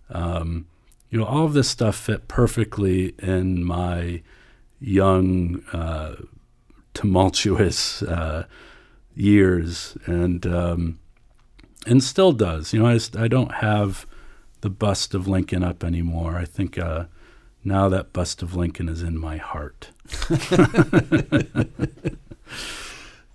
Um, 0.10 0.68
you 1.10 1.20
know, 1.20 1.26
all 1.26 1.46
of 1.46 1.54
this 1.54 1.70
stuff 1.70 1.96
fit 1.96 2.28
perfectly 2.28 3.16
in 3.20 3.64
my 3.64 4.22
young, 4.80 5.64
uh, 5.74 6.16
tumultuous 6.94 8.02
uh, 8.04 8.46
years, 9.16 9.98
and 10.06 10.46
um, 10.46 11.00
and 11.86 12.04
still 12.04 12.32
does. 12.32 12.74
You 12.74 12.82
know, 12.82 12.88
I, 12.88 13.00
I 13.18 13.28
don't 13.28 13.56
have 13.56 14.06
the 14.62 14.70
bust 14.70 15.14
of 15.14 15.28
Lincoln 15.28 15.64
up 15.64 15.84
anymore. 15.84 16.38
I 16.38 16.46
think 16.46 16.78
uh, 16.78 17.06
now 17.64 17.90
that 17.90 18.14
bust 18.14 18.42
of 18.42 18.56
Lincoln 18.56 18.90
is 18.90 19.02
in 19.02 19.18
my 19.18 19.38
heart. 19.38 19.90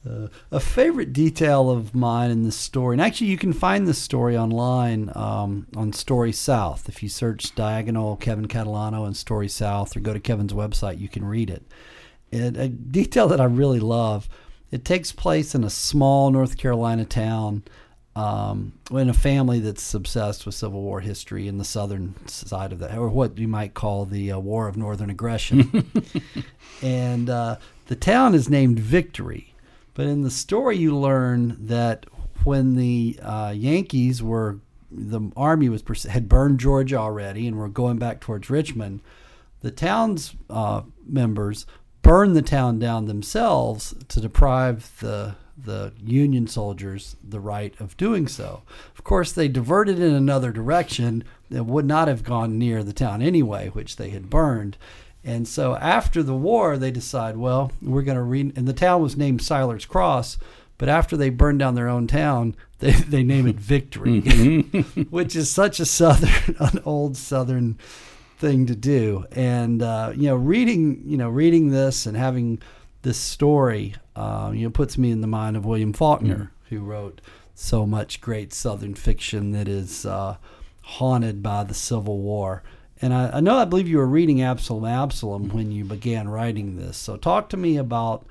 Uh, 0.09 0.29
a 0.51 0.61
favorite 0.61 1.15
detail 1.15 1.71
of 1.71 1.95
mine 1.95 2.31
in 2.31 2.43
this 2.43 2.57
story, 2.57 2.95
and 2.95 3.01
actually 3.01 3.29
you 3.29 3.39
can 3.39 3.55
find 3.55 3.89
this 3.89 3.99
story 3.99 4.37
online 4.37 5.11
um, 5.15 5.67
on 5.75 5.95
Story 5.95 6.33
South. 6.33 6.91
If 6.91 7.03
you 7.03 7.09
search 7.09 7.55
Diagonal 7.55 8.17
Kevin 8.17 8.47
Catalano 8.47 9.07
and 9.07 9.17
Story 9.17 9.49
South, 9.49 9.97
or 9.97 10.01
go 10.01 10.13
to 10.13 10.21
Kevin's 10.21 10.53
website, 10.53 11.01
you 11.01 11.09
can 11.09 11.25
read 11.25 11.49
it. 11.49 11.63
And 12.31 12.57
a 12.57 12.69
detail 12.69 13.29
that 13.29 13.41
I 13.41 13.45
really 13.45 13.81
love, 13.81 14.29
it 14.71 14.85
takes 14.85 15.11
place 15.11 15.55
in 15.55 15.65
a 15.65 15.71
small 15.71 16.31
North 16.31 16.59
Carolina 16.59 17.07
town. 17.07 17.63
Um, 18.17 18.75
in 18.93 19.09
a 19.09 19.15
family 19.15 19.59
that's 19.59 19.93
obsessed 19.93 20.47
with 20.47 20.55
Civil 20.55 20.83
War 20.83 21.01
history 21.01 21.49
in 21.49 21.59
the 21.59 21.65
southern 21.65 22.15
side 22.29 22.71
of 22.71 22.79
that, 22.79 22.97
or 22.97 23.09
what 23.09 23.39
you 23.39 23.49
might 23.49 23.75
call 23.75 24.05
the 24.05 24.31
uh, 24.31 24.39
War 24.39 24.69
of 24.69 24.77
Northern 24.77 25.11
Aggression. 25.11 25.91
and 26.83 27.29
uh, 27.29 27.57
the 27.87 27.97
town 27.97 28.37
is 28.37 28.49
named 28.49 28.79
Victory 28.79 29.54
but 29.95 30.07
in 30.07 30.22
the 30.22 30.30
story, 30.30 30.76
you 30.76 30.97
learn 30.97 31.57
that 31.66 32.07
when 32.45 32.76
the 32.76 33.18
uh, 33.22 33.53
Yankees 33.57 34.22
were, 34.22 34.59
the 34.90 35.20
army 35.36 35.68
was 35.68 35.82
had 36.05 36.28
burned 36.28 36.61
Georgia 36.61 36.97
already 36.97 37.47
and 37.47 37.57
were 37.57 37.68
going 37.68 37.99
back 37.99 38.20
towards 38.20 38.51
Richmond, 38.51 39.01
the 39.61 39.70
town's 39.70 40.34
uh, 40.51 40.82
members 41.07 41.66
burned 42.03 42.36
the 42.36 42.42
town 42.42 42.78
down 42.78 43.07
themselves 43.07 43.95
to 44.09 44.20
deprive 44.20 44.99
the 45.01 45.36
the 45.57 45.92
Union 46.03 46.47
soldiers 46.47 47.16
the 47.22 47.40
right 47.40 47.80
of 47.80 47.97
doing 47.97 48.26
so. 48.26 48.62
Of 48.97 49.05
course, 49.05 49.32
they 49.32 49.49
diverted 49.49 50.01
in 50.01 50.12
another 50.12 50.53
direction 50.53 51.24
that 51.51 51.64
would 51.64 51.86
not 51.86 52.09
have 52.09 52.24
gone 52.24 52.59
near 52.59 52.82
the 52.82 52.92
town 52.92 53.22
anyway, 53.22 53.68
which 53.68 53.97
they 53.97 54.11
had 54.11 54.28
burned. 54.28 54.76
And 55.25 55.49
so 55.49 55.75
after 55.77 56.22
the 56.22 56.35
war, 56.35 56.77
they 56.77 56.91
decide, 56.91 57.37
well, 57.37 57.72
we're 57.81 58.03
going 58.03 58.16
to 58.18 58.22
re. 58.22 58.53
And 58.55 58.68
the 58.68 58.72
town 58.75 59.03
was 59.03 59.16
named 59.16 59.41
Siler's 59.41 59.87
Cross, 59.87 60.39
but 60.77 60.89
after 60.89 61.16
they 61.16 61.31
burn 61.31 61.57
down 61.57 61.75
their 61.75 61.89
own 61.89 62.07
town, 62.07 62.55
they, 62.81 62.93
they 62.93 63.22
name 63.22 63.47
it 63.47 63.57
Victory, 63.57 64.20
Mm-hmm. 64.20 65.03
which 65.11 65.35
is 65.35 65.51
such 65.51 65.81
a 65.81 65.87
southern, 65.87 66.57
an 66.61 66.81
old 66.85 67.16
southern 67.16 67.79
thing 68.39 68.66
to 68.66 68.75
do. 68.75 69.25
And 69.33 69.81
uh, 69.81 70.12
you 70.14 70.29
know, 70.29 70.37
reading 70.37 71.03
you 71.07 71.16
know 71.16 71.31
reading 71.31 71.70
this 71.70 72.05
and 72.05 72.16
having 72.16 72.61
this 73.03 73.18
story, 73.18 73.95
uh, 74.16 74.51
you 74.55 74.64
know, 74.64 74.70
puts 74.70 74.99
me 74.99 75.11
in 75.11 75.20
the 75.20 75.27
mind 75.27 75.57
of 75.57 75.64
William 75.64 75.93
Faulkner, 75.93 76.53
who 76.68 76.81
wrote 76.81 77.20
so 77.55 77.87
much 77.87 78.20
great 78.20 78.53
southern 78.53 78.95
fiction 78.95 79.53
that 79.53 79.68
is 79.68 80.05
uh, 80.05 80.37
haunted 80.83 81.43
by 81.43 81.64
the 81.64 81.75
Civil 81.75 82.18
War. 82.18 82.62
And 83.05 83.13
I, 83.13 83.33
I 83.35 83.41
know 83.41 83.59
I 83.59 83.67
believe 83.67 83.87
you 83.87 83.99
were 83.99 84.07
reading 84.07 84.41
Absalom 84.41 84.87
Absalom 84.87 85.51
when 85.51 85.71
you 85.71 85.85
began 85.85 86.27
writing 86.27 86.77
this. 86.77 86.97
So 86.97 87.19
talk 87.19 87.51
to 87.51 87.57
me 87.59 87.77
about 87.77 88.25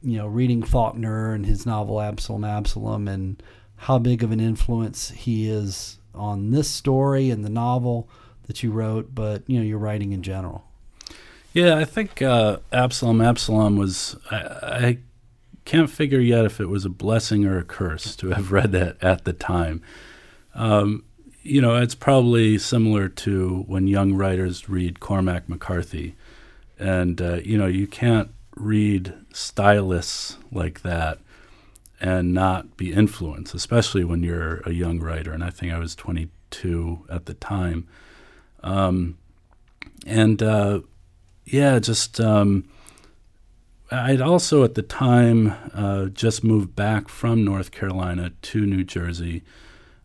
you 0.00 0.16
know 0.16 0.28
reading 0.28 0.62
Faulkner 0.62 1.34
and 1.34 1.44
his 1.44 1.66
novel 1.66 2.00
Absalom 2.00 2.44
Absalom 2.44 3.08
and 3.08 3.42
how 3.78 3.98
big 3.98 4.22
of 4.22 4.30
an 4.30 4.38
influence 4.38 5.10
he 5.10 5.50
is 5.50 5.98
on 6.14 6.52
this 6.52 6.70
story 6.70 7.30
and 7.30 7.44
the 7.44 7.50
novel 7.50 8.08
that 8.46 8.62
you 8.62 8.70
wrote, 8.70 9.12
but 9.12 9.42
you 9.48 9.58
know 9.58 9.64
your 9.64 9.78
writing 9.78 10.12
in 10.12 10.22
general. 10.22 10.68
Yeah, 11.52 11.74
I 11.74 11.84
think 11.84 12.22
uh, 12.22 12.58
Absalom 12.72 13.20
Absalom 13.20 13.76
was. 13.76 14.14
I, 14.30 14.36
I 14.36 14.98
can't 15.64 15.90
figure 15.90 16.20
yet 16.20 16.44
if 16.44 16.60
it 16.60 16.68
was 16.68 16.84
a 16.84 16.90
blessing 16.90 17.44
or 17.44 17.58
a 17.58 17.64
curse 17.64 18.14
to 18.14 18.28
have 18.28 18.52
read 18.52 18.70
that 18.70 19.02
at 19.02 19.24
the 19.24 19.32
time. 19.32 19.82
Um, 20.54 21.02
you 21.42 21.60
know, 21.60 21.76
it's 21.76 21.94
probably 21.94 22.58
similar 22.58 23.08
to 23.08 23.64
when 23.66 23.86
young 23.86 24.14
writers 24.14 24.68
read 24.68 25.00
Cormac 25.00 25.48
McCarthy, 25.48 26.14
and 26.78 27.20
uh, 27.20 27.40
you 27.44 27.58
know, 27.58 27.66
you 27.66 27.86
can't 27.86 28.30
read 28.56 29.14
stylists 29.32 30.36
like 30.50 30.82
that 30.82 31.18
and 32.00 32.34
not 32.34 32.76
be 32.76 32.92
influenced, 32.92 33.54
especially 33.54 34.04
when 34.04 34.22
you're 34.22 34.56
a 34.66 34.72
young 34.72 34.98
writer. 34.98 35.32
And 35.32 35.44
I 35.44 35.50
think 35.50 35.72
I 35.72 35.78
was 35.78 35.94
22 35.94 37.06
at 37.08 37.26
the 37.26 37.34
time. 37.34 37.86
Um, 38.62 39.18
and 40.04 40.42
uh, 40.42 40.80
yeah, 41.44 41.78
just 41.78 42.20
um, 42.20 42.68
I'd 43.90 44.20
also 44.20 44.64
at 44.64 44.74
the 44.74 44.82
time 44.82 45.54
uh, 45.74 46.06
just 46.06 46.42
moved 46.42 46.74
back 46.74 47.08
from 47.08 47.44
North 47.44 47.70
Carolina 47.70 48.32
to 48.42 48.66
New 48.66 48.84
Jersey. 48.84 49.42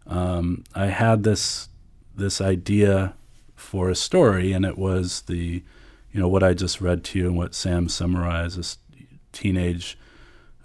Um, 0.07 0.63
I 0.73 0.87
had 0.87 1.23
this 1.23 1.69
this 2.15 2.41
idea 2.41 3.13
for 3.55 3.89
a 3.89 3.95
story, 3.95 4.53
and 4.53 4.65
it 4.65 4.77
was 4.77 5.21
the 5.23 5.63
you 6.11 6.19
know 6.19 6.27
what 6.27 6.43
I 6.43 6.53
just 6.53 6.81
read 6.81 7.03
to 7.05 7.19
you 7.19 7.27
and 7.27 7.37
what 7.37 7.53
Sam 7.53 7.89
summarized: 7.89 8.57
this 8.57 8.77
teenage 9.31 9.97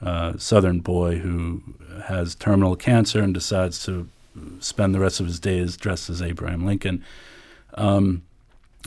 uh, 0.01 0.37
Southern 0.39 0.81
boy 0.81 1.19
who 1.19 1.63
has 2.05 2.35
terminal 2.35 2.77
cancer 2.77 3.23
and 3.23 3.35
decides 3.35 3.85
to 3.85 4.09
spend 4.61 4.95
the 4.95 5.01
rest 5.01 5.21
of 5.21 5.27
his 5.27 5.39
days 5.39 5.77
dressed 5.77 6.11
as 6.11 6.23
Abraham 6.23 6.65
Lincoln. 6.65 7.05
Um, 7.75 8.23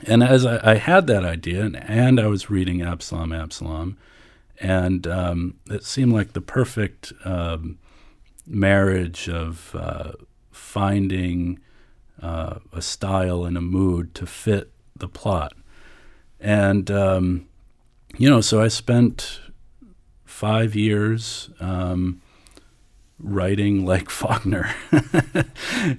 and 0.05 0.23
as 0.23 0.45
I, 0.45 0.71
I, 0.71 0.75
had 0.75 1.07
that 1.07 1.23
idea, 1.23 1.63
and, 1.63 1.77
and, 1.77 2.19
I 2.19 2.27
was 2.27 2.49
reading 2.49 2.81
Absalom, 2.81 3.31
Absalom, 3.31 3.97
and 4.59 5.07
um, 5.07 5.55
it 5.69 5.83
seemed 5.83 6.11
like 6.11 6.33
the 6.33 6.41
perfect 6.41 7.13
um, 7.23 7.77
marriage 8.45 9.29
of 9.29 9.73
uh, 9.75 10.11
finding 10.75 11.57
uh, 12.21 12.59
a 12.73 12.81
style 12.81 13.45
and 13.45 13.57
a 13.57 13.61
mood 13.61 14.13
to 14.13 14.25
fit 14.25 14.73
the 14.93 15.07
plot. 15.07 15.53
And, 16.37 16.91
um, 16.91 17.47
you 18.17 18.29
know, 18.29 18.41
so 18.41 18.61
I 18.61 18.67
spent 18.67 19.39
five 20.25 20.75
years 20.75 21.49
um, 21.61 22.21
writing 23.17 23.85
like 23.85 24.09
Faulkner. 24.19 24.69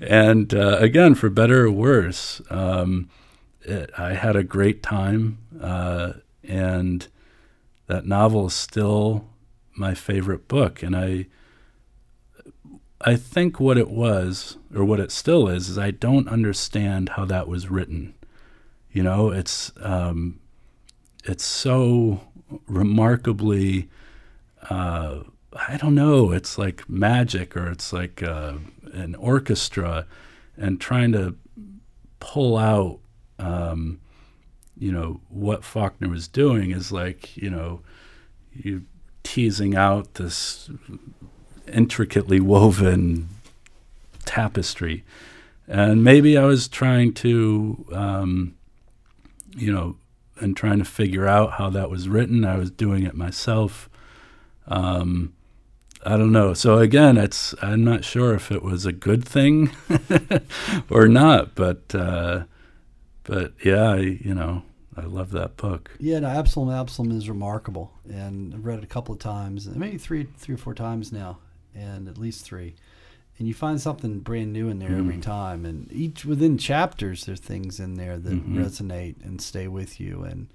and 0.03 0.53
uh, 0.53 0.77
again, 0.79 1.15
for 1.15 1.31
better 1.31 1.65
or 1.65 1.71
worse, 1.71 2.43
um, 2.51 3.09
it, 3.63 3.91
I 3.97 4.13
had 4.13 4.37
a 4.37 4.45
great 4.45 4.83
time. 4.83 5.39
Uh, 5.59 6.13
and 6.45 7.09
that 7.87 8.05
novel 8.05 8.49
is 8.49 8.55
still 8.55 9.31
my 9.75 9.95
favorite 9.95 10.49
book. 10.49 10.83
And 10.83 10.95
I, 10.95 11.29
I 13.01 13.17
think 13.17 13.61
what 13.61 13.77
it 13.79 13.91
was, 13.91 14.57
or 14.75 14.85
what 14.85 15.01
it 15.01 15.13
still 15.13 15.49
is, 15.49 15.69
is 15.69 15.79
I 15.79 15.91
don't 15.91 16.29
understand 16.29 17.11
how 17.11 17.25
that 17.27 17.49
was 17.49 17.71
written. 17.71 18.15
You 18.91 19.03
know, 19.03 19.31
it's 19.31 19.71
um, 19.81 20.41
it's 21.25 21.45
so 21.45 22.23
remarkably 22.67 23.89
uh, 24.71 25.21
I 25.69 25.77
don't 25.77 25.95
know, 25.95 26.33
it's 26.33 26.59
like 26.59 26.89
magic 26.89 27.57
or 27.57 27.71
it's 27.71 27.93
like 27.93 28.23
uh, 28.23 28.55
an 28.93 29.15
orchestra 29.15 30.07
and 30.57 30.81
trying 30.81 31.13
to 31.13 31.37
pull 32.21 32.57
out, 32.57 32.99
um, 33.39 34.01
you 34.77 34.93
know, 34.93 35.21
what 35.29 35.65
Faulkner 35.65 36.09
was 36.09 36.29
doing 36.29 36.71
is 36.73 36.93
like, 36.93 37.37
you 37.37 37.49
know, 37.49 37.81
you 38.53 38.85
teasing 39.23 39.75
out 39.75 40.15
this 40.15 40.71
intricately 41.69 42.41
woven 42.41 43.29
tapestry. 44.25 45.05
And 45.69 46.05
maybe 46.05 46.37
I 46.37 46.45
was 46.45 46.69
trying 46.69 47.13
to, 47.15 47.87
um, 47.93 48.57
you 49.57 49.73
know, 49.73 49.97
and 50.39 50.57
trying 50.57 50.79
to 50.79 50.85
figure 50.85 51.27
out 51.27 51.53
how 51.53 51.71
that 51.71 51.91
was 51.91 52.09
written. 52.09 52.45
I 52.45 52.57
was 52.57 52.71
doing 52.71 53.05
it 53.05 53.15
myself. 53.15 53.89
Um, 54.69 55.33
I 56.05 56.17
don't 56.17 56.33
know. 56.33 56.55
So 56.55 56.79
again, 56.79 57.17
it's 57.17 57.55
I'm 57.63 57.83
not 57.83 58.05
sure 58.05 58.35
if 58.35 58.53
it 58.53 58.63
was 58.63 58.87
a 58.87 58.93
good 58.93 59.25
thing 59.27 59.71
or 60.91 61.09
not, 61.09 61.55
but 61.55 61.95
uh, 61.95 62.45
but 63.25 63.55
yeah, 63.65 63.91
I, 63.91 63.97
you 63.97 64.35
know, 64.35 64.63
I 64.97 65.03
love 65.03 65.33
that 65.33 65.57
book. 65.57 65.91
Yeah, 65.99 66.21
no, 66.21 66.29
Absalom 66.29 66.71
Absalom 66.71 67.11
is 67.11 67.29
remarkable, 67.29 67.93
and 68.09 68.55
I've 68.55 68.65
read 68.65 68.79
it 68.79 68.85
a 68.85 68.89
couple 68.89 69.15
of 69.15 69.19
times, 69.19 69.67
maybe 69.69 69.99
three 69.99 70.29
three 70.39 70.55
or 70.55 70.59
four 70.59 70.75
times 70.75 71.11
now, 71.13 71.39
and 71.77 72.09
at 72.09 72.19
least 72.19 72.45
three. 72.45 72.75
And 73.39 73.47
you 73.47 73.55
find 73.55 73.81
something 73.81 74.21
brand 74.21 74.53
new 74.53 74.69
in 74.69 74.79
there 74.79 74.91
mm. 74.91 74.99
every 74.99 75.19
time, 75.19 75.67
and 75.67 75.93
each 75.93 76.25
within 76.25 76.57
chapters, 76.57 77.27
there's 77.27 77.41
things 77.41 77.79
in 77.79 77.95
there 77.95 78.17
that 78.17 78.33
mm-hmm. 78.33 78.59
resonate 78.59 79.23
and 79.23 79.43
stay 79.43 79.69
with 79.69 80.01
you, 80.01 80.23
and 80.23 80.49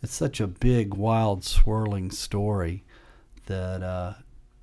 it's 0.00 0.14
such 0.14 0.38
a 0.40 0.46
big, 0.46 0.94
wild, 0.94 1.44
swirling 1.44 2.12
story 2.12 2.84
that 3.46 3.82
uh, 3.82 4.12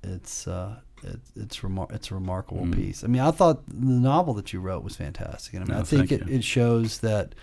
it's 0.02 0.48
uh, 0.48 0.76
it, 1.02 1.20
it's 1.36 1.58
remar- 1.58 1.92
it's 1.92 2.10
a 2.10 2.14
remarkable 2.14 2.64
mm. 2.64 2.74
piece. 2.74 3.04
I 3.04 3.06
mean, 3.06 3.20
I 3.20 3.30
thought 3.30 3.66
the 3.68 3.92
novel 3.92 4.34
that 4.34 4.52
you 4.52 4.60
wrote 4.60 4.82
was 4.82 4.96
fantastic, 4.96 5.54
and 5.54 5.64
I 5.64 5.66
mean, 5.66 5.76
no, 5.76 5.82
I 5.82 5.84
think 5.84 6.10
it, 6.10 6.28
it 6.28 6.44
shows 6.44 7.00
that 7.00 7.34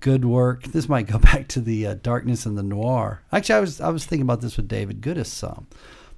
good 0.00 0.24
work. 0.24 0.62
This 0.72 0.88
might 0.88 1.06
go 1.06 1.18
back 1.18 1.48
to 1.48 1.60
the 1.60 1.86
uh, 1.86 1.94
darkness 1.94 2.46
and 2.46 2.58
the 2.58 2.62
noir. 2.62 3.22
Actually, 3.32 3.54
I 3.54 3.60
was 3.60 3.80
I 3.80 3.88
was 3.90 4.04
thinking 4.04 4.22
about 4.22 4.40
this 4.40 4.56
with 4.56 4.68
David 4.68 5.00
Goodis 5.00 5.26
some. 5.26 5.66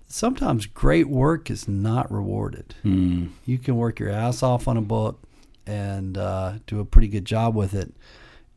Sometimes 0.08 0.66
great 0.66 1.08
work 1.08 1.50
is 1.50 1.68
not 1.68 2.10
rewarded. 2.10 2.74
Mm. 2.84 3.30
You 3.44 3.58
can 3.58 3.76
work 3.76 4.00
your 4.00 4.10
ass 4.10 4.42
off 4.42 4.66
on 4.66 4.76
a 4.76 4.82
book 4.82 5.20
and 5.66 6.16
uh, 6.16 6.54
do 6.66 6.80
a 6.80 6.84
pretty 6.84 7.08
good 7.08 7.26
job 7.26 7.54
with 7.54 7.74
it, 7.74 7.92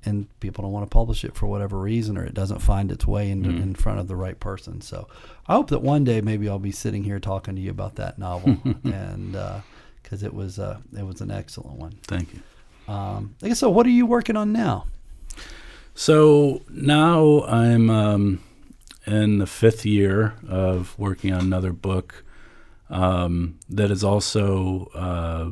and 0.06 0.28
people 0.40 0.64
don't 0.64 0.72
want 0.72 0.86
to 0.86 0.94
publish 0.94 1.24
it 1.24 1.36
for 1.36 1.48
whatever 1.48 1.78
reason 1.78 2.18
or 2.18 2.24
it 2.24 2.34
doesn't 2.34 2.60
find 2.60 2.92
its 2.92 3.06
way 3.06 3.30
in, 3.30 3.44
mm. 3.44 3.62
in 3.62 3.76
front 3.76 4.00
of 4.00 4.08
the 4.08 4.16
right 4.16 4.40
person 4.40 4.82
so 4.82 5.08
i 5.48 5.54
hope 5.54 5.70
that 5.70 5.82
one 5.82 6.04
day 6.04 6.22
maybe 6.22 6.50
i'll 6.50 6.60
be 6.60 6.72
sitting 6.72 7.04
here 7.04 7.20
talking 7.20 7.56
to 7.56 7.62
you 7.62 7.70
about 7.70 7.96
that 7.96 8.18
novel 8.18 8.58
and 8.84 9.34
because 10.02 10.24
uh, 10.24 10.26
it 10.26 10.34
was 10.34 10.60
uh, 10.60 10.78
it 10.98 11.06
was 11.06 11.22
an 11.22 11.32
excellent 11.32 11.78
one 11.78 11.94
thank 12.08 12.34
you 12.34 12.42
um, 12.88 13.36
I 13.44 13.50
guess 13.50 13.60
so 13.60 13.70
what 13.70 13.86
are 13.86 13.92
you 13.92 14.06
working 14.06 14.36
on 14.36 14.52
now 14.52 14.86
so 15.94 16.62
now 16.70 17.44
i'm 17.44 17.90
um, 17.90 18.44
in 19.06 19.40
the 19.40 19.48
fifth 19.48 19.86
year 19.86 20.36
of 20.48 20.98
working 20.98 21.34
on 21.34 21.42
another 21.42 21.74
book 21.74 22.24
um, 22.90 23.58
that 23.70 23.90
is 23.90 24.04
also 24.04 24.92
uh, 24.94 25.52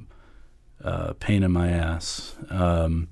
uh 0.83 1.13
pain 1.19 1.43
in 1.43 1.51
my 1.51 1.69
ass 1.69 2.35
um, 2.49 3.09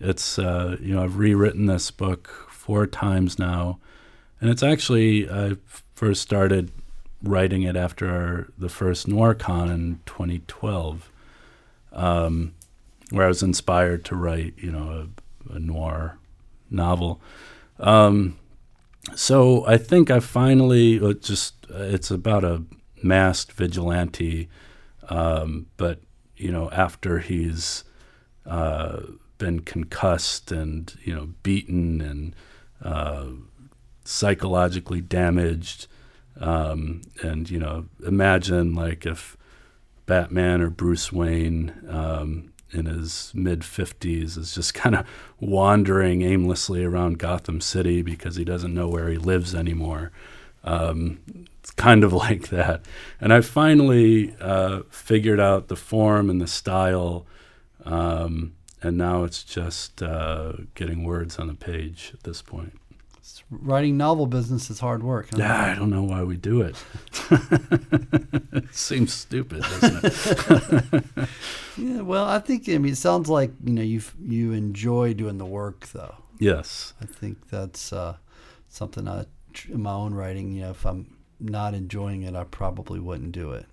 it's 0.00 0.38
uh, 0.38 0.76
you 0.80 0.94
know 0.94 1.02
I've 1.02 1.16
rewritten 1.16 1.66
this 1.66 1.90
book 1.90 2.48
four 2.50 2.86
times 2.86 3.38
now, 3.38 3.78
and 4.40 4.50
it's 4.50 4.62
actually 4.62 5.28
I 5.30 5.56
first 5.94 6.22
started 6.22 6.70
writing 7.22 7.62
it 7.62 7.76
after 7.76 8.10
our, 8.10 8.48
the 8.58 8.68
first 8.68 9.08
NoirCon 9.08 9.72
in 9.72 10.00
2012, 10.04 11.10
um, 11.92 12.54
where 13.10 13.24
I 13.24 13.28
was 13.28 13.42
inspired 13.42 14.04
to 14.06 14.16
write 14.16 14.54
you 14.58 14.72
know 14.72 15.08
a, 15.50 15.54
a 15.54 15.58
noir 15.58 16.18
novel. 16.70 17.20
Um, 17.78 18.38
so 19.14 19.66
I 19.66 19.76
think 19.78 20.10
I 20.10 20.20
finally 20.20 21.00
uh, 21.00 21.12
just 21.14 21.66
uh, 21.70 21.82
it's 21.82 22.10
about 22.10 22.44
a 22.44 22.62
masked 23.02 23.52
vigilante, 23.52 24.48
um, 25.08 25.66
but 25.76 26.00
you 26.36 26.50
know 26.50 26.70
after 26.70 27.18
he's 27.18 27.84
uh, 28.46 29.00
been 29.38 29.60
concussed 29.60 30.50
and 30.52 30.94
you 31.04 31.14
know 31.14 31.28
beaten 31.42 32.00
and 32.00 32.34
uh, 32.82 33.26
psychologically 34.04 35.00
damaged, 35.00 35.86
Um, 36.40 37.02
and 37.22 37.48
you 37.48 37.60
know, 37.60 37.86
imagine 38.04 38.74
like 38.74 39.06
if 39.06 39.36
Batman 40.06 40.60
or 40.60 40.70
Bruce 40.70 41.12
Wayne 41.12 41.72
um, 41.88 42.52
in 42.74 42.86
his 42.86 43.32
mid 43.34 43.60
50s 43.60 44.36
is 44.36 44.54
just 44.54 44.74
kind 44.74 44.94
of 44.94 45.06
wandering 45.40 46.22
aimlessly 46.22 46.84
around 46.84 47.18
Gotham 47.18 47.60
City 47.60 48.02
because 48.02 48.36
he 48.36 48.44
doesn't 48.44 48.74
know 48.74 48.88
where 48.88 49.08
he 49.08 49.16
lives 49.16 49.54
anymore. 49.54 50.12
Um, 50.64 51.20
it's 51.60 51.70
kind 51.70 52.04
of 52.04 52.12
like 52.24 52.48
that. 52.48 52.82
And 53.20 53.32
I 53.32 53.40
finally 53.40 54.34
uh, 54.40 54.82
figured 54.90 55.40
out 55.40 55.68
the 55.68 55.76
form 55.76 56.30
and 56.30 56.40
the 56.40 56.46
style. 56.46 57.26
Um, 57.84 58.54
and 58.82 58.98
now 58.98 59.24
it's 59.24 59.42
just 59.42 60.02
uh, 60.02 60.52
getting 60.74 61.04
words 61.04 61.38
on 61.38 61.46
the 61.46 61.54
page 61.54 62.10
at 62.12 62.22
this 62.24 62.42
point. 62.42 62.78
Writing 63.50 63.96
novel 63.96 64.26
business 64.26 64.70
is 64.70 64.80
hard 64.80 65.02
work. 65.02 65.28
Huh? 65.30 65.36
Yeah, 65.38 65.72
I 65.72 65.74
don't 65.74 65.90
know 65.90 66.02
why 66.02 66.22
we 66.22 66.36
do 66.36 66.62
it. 66.62 66.82
it 67.30 68.74
seems 68.74 69.12
stupid, 69.12 69.62
doesn't 69.62 70.04
it? 70.04 71.28
yeah, 71.76 72.00
well, 72.00 72.24
I 72.24 72.38
think 72.38 72.68
I 72.68 72.78
mean 72.78 72.92
it 72.92 72.96
sounds 72.96 73.28
like 73.28 73.52
you 73.62 73.72
know 73.72 73.82
you 73.82 74.00
you 74.26 74.52
enjoy 74.52 75.14
doing 75.14 75.38
the 75.38 75.44
work 75.44 75.86
though. 75.88 76.16
Yes, 76.38 76.94
I 77.00 77.06
think 77.06 77.48
that's 77.50 77.92
uh, 77.92 78.16
something 78.68 79.06
I 79.06 79.26
in 79.68 79.82
my 79.82 79.92
own 79.92 80.14
writing. 80.14 80.52
You 80.52 80.62
know, 80.62 80.70
if 80.70 80.86
I'm 80.86 81.16
not 81.38 81.74
enjoying 81.74 82.22
it, 82.22 82.34
I 82.34 82.44
probably 82.44 82.98
wouldn't 82.98 83.32
do 83.32 83.52
it. 83.52 83.66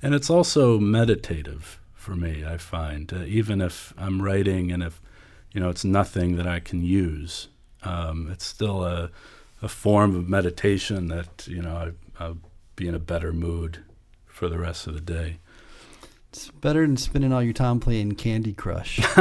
And 0.00 0.14
it's 0.14 0.30
also 0.30 0.78
meditative 0.78 1.80
for 1.92 2.14
me. 2.14 2.44
I 2.44 2.56
find 2.56 3.12
uh, 3.12 3.24
even 3.24 3.60
if 3.60 3.92
I'm 3.98 4.22
writing 4.22 4.70
and 4.70 4.82
if 4.82 5.00
you 5.52 5.60
know 5.60 5.70
it's 5.70 5.84
nothing 5.84 6.36
that 6.36 6.46
I 6.46 6.60
can 6.60 6.82
use 6.82 7.48
um, 7.84 8.28
it's 8.30 8.44
still 8.44 8.84
a, 8.84 9.10
a 9.60 9.68
form 9.68 10.16
of 10.16 10.28
meditation 10.28 11.08
that 11.08 11.46
you 11.46 11.62
know 11.62 11.92
I, 12.18 12.22
I'll 12.22 12.38
be 12.76 12.88
in 12.88 12.94
a 12.94 13.00
better 13.00 13.32
mood 13.32 13.78
for 14.26 14.48
the 14.48 14.58
rest 14.58 14.86
of 14.86 14.94
the 14.94 15.00
day. 15.00 15.38
It's 16.30 16.48
better 16.48 16.80
than 16.86 16.96
spending 16.96 17.30
all 17.30 17.42
your 17.42 17.52
time 17.52 17.78
playing 17.78 18.12
Candy 18.12 18.54
Crush. 18.54 19.00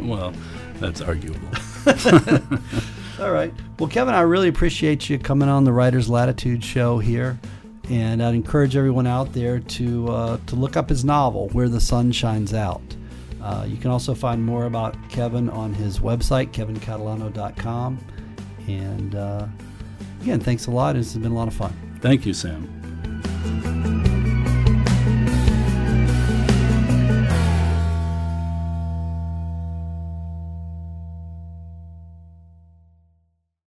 well, 0.00 0.32
that's 0.80 1.00
arguable. 1.00 1.48
all 3.20 3.30
right. 3.30 3.54
Well, 3.78 3.88
Kevin, 3.88 4.12
I 4.12 4.22
really 4.22 4.48
appreciate 4.48 5.08
you 5.08 5.20
coming 5.20 5.48
on 5.48 5.62
the 5.62 5.72
Writer's 5.72 6.08
Latitude 6.10 6.64
show 6.64 6.98
here. 6.98 7.38
And 7.88 8.22
I'd 8.22 8.34
encourage 8.34 8.74
everyone 8.74 9.06
out 9.06 9.34
there 9.34 9.60
to, 9.60 10.08
uh, 10.08 10.38
to 10.46 10.56
look 10.56 10.76
up 10.76 10.88
his 10.88 11.04
novel, 11.04 11.48
Where 11.50 11.68
the 11.68 11.80
Sun 11.80 12.10
Shines 12.10 12.52
Out. 12.52 12.82
Uh, 13.44 13.66
you 13.68 13.76
can 13.76 13.90
also 13.90 14.14
find 14.14 14.42
more 14.42 14.64
about 14.64 14.96
Kevin 15.10 15.50
on 15.50 15.74
his 15.74 15.98
website, 15.98 16.50
kevincatalano.com. 16.52 17.98
And 18.66 19.14
uh, 19.14 19.46
again, 20.22 20.40
thanks 20.40 20.66
a 20.66 20.70
lot. 20.70 20.94
This 20.94 21.12
has 21.12 21.22
been 21.22 21.32
a 21.32 21.34
lot 21.34 21.48
of 21.48 21.54
fun. 21.54 21.98
Thank 22.00 22.24
you, 22.24 22.32
Sam. 22.32 24.02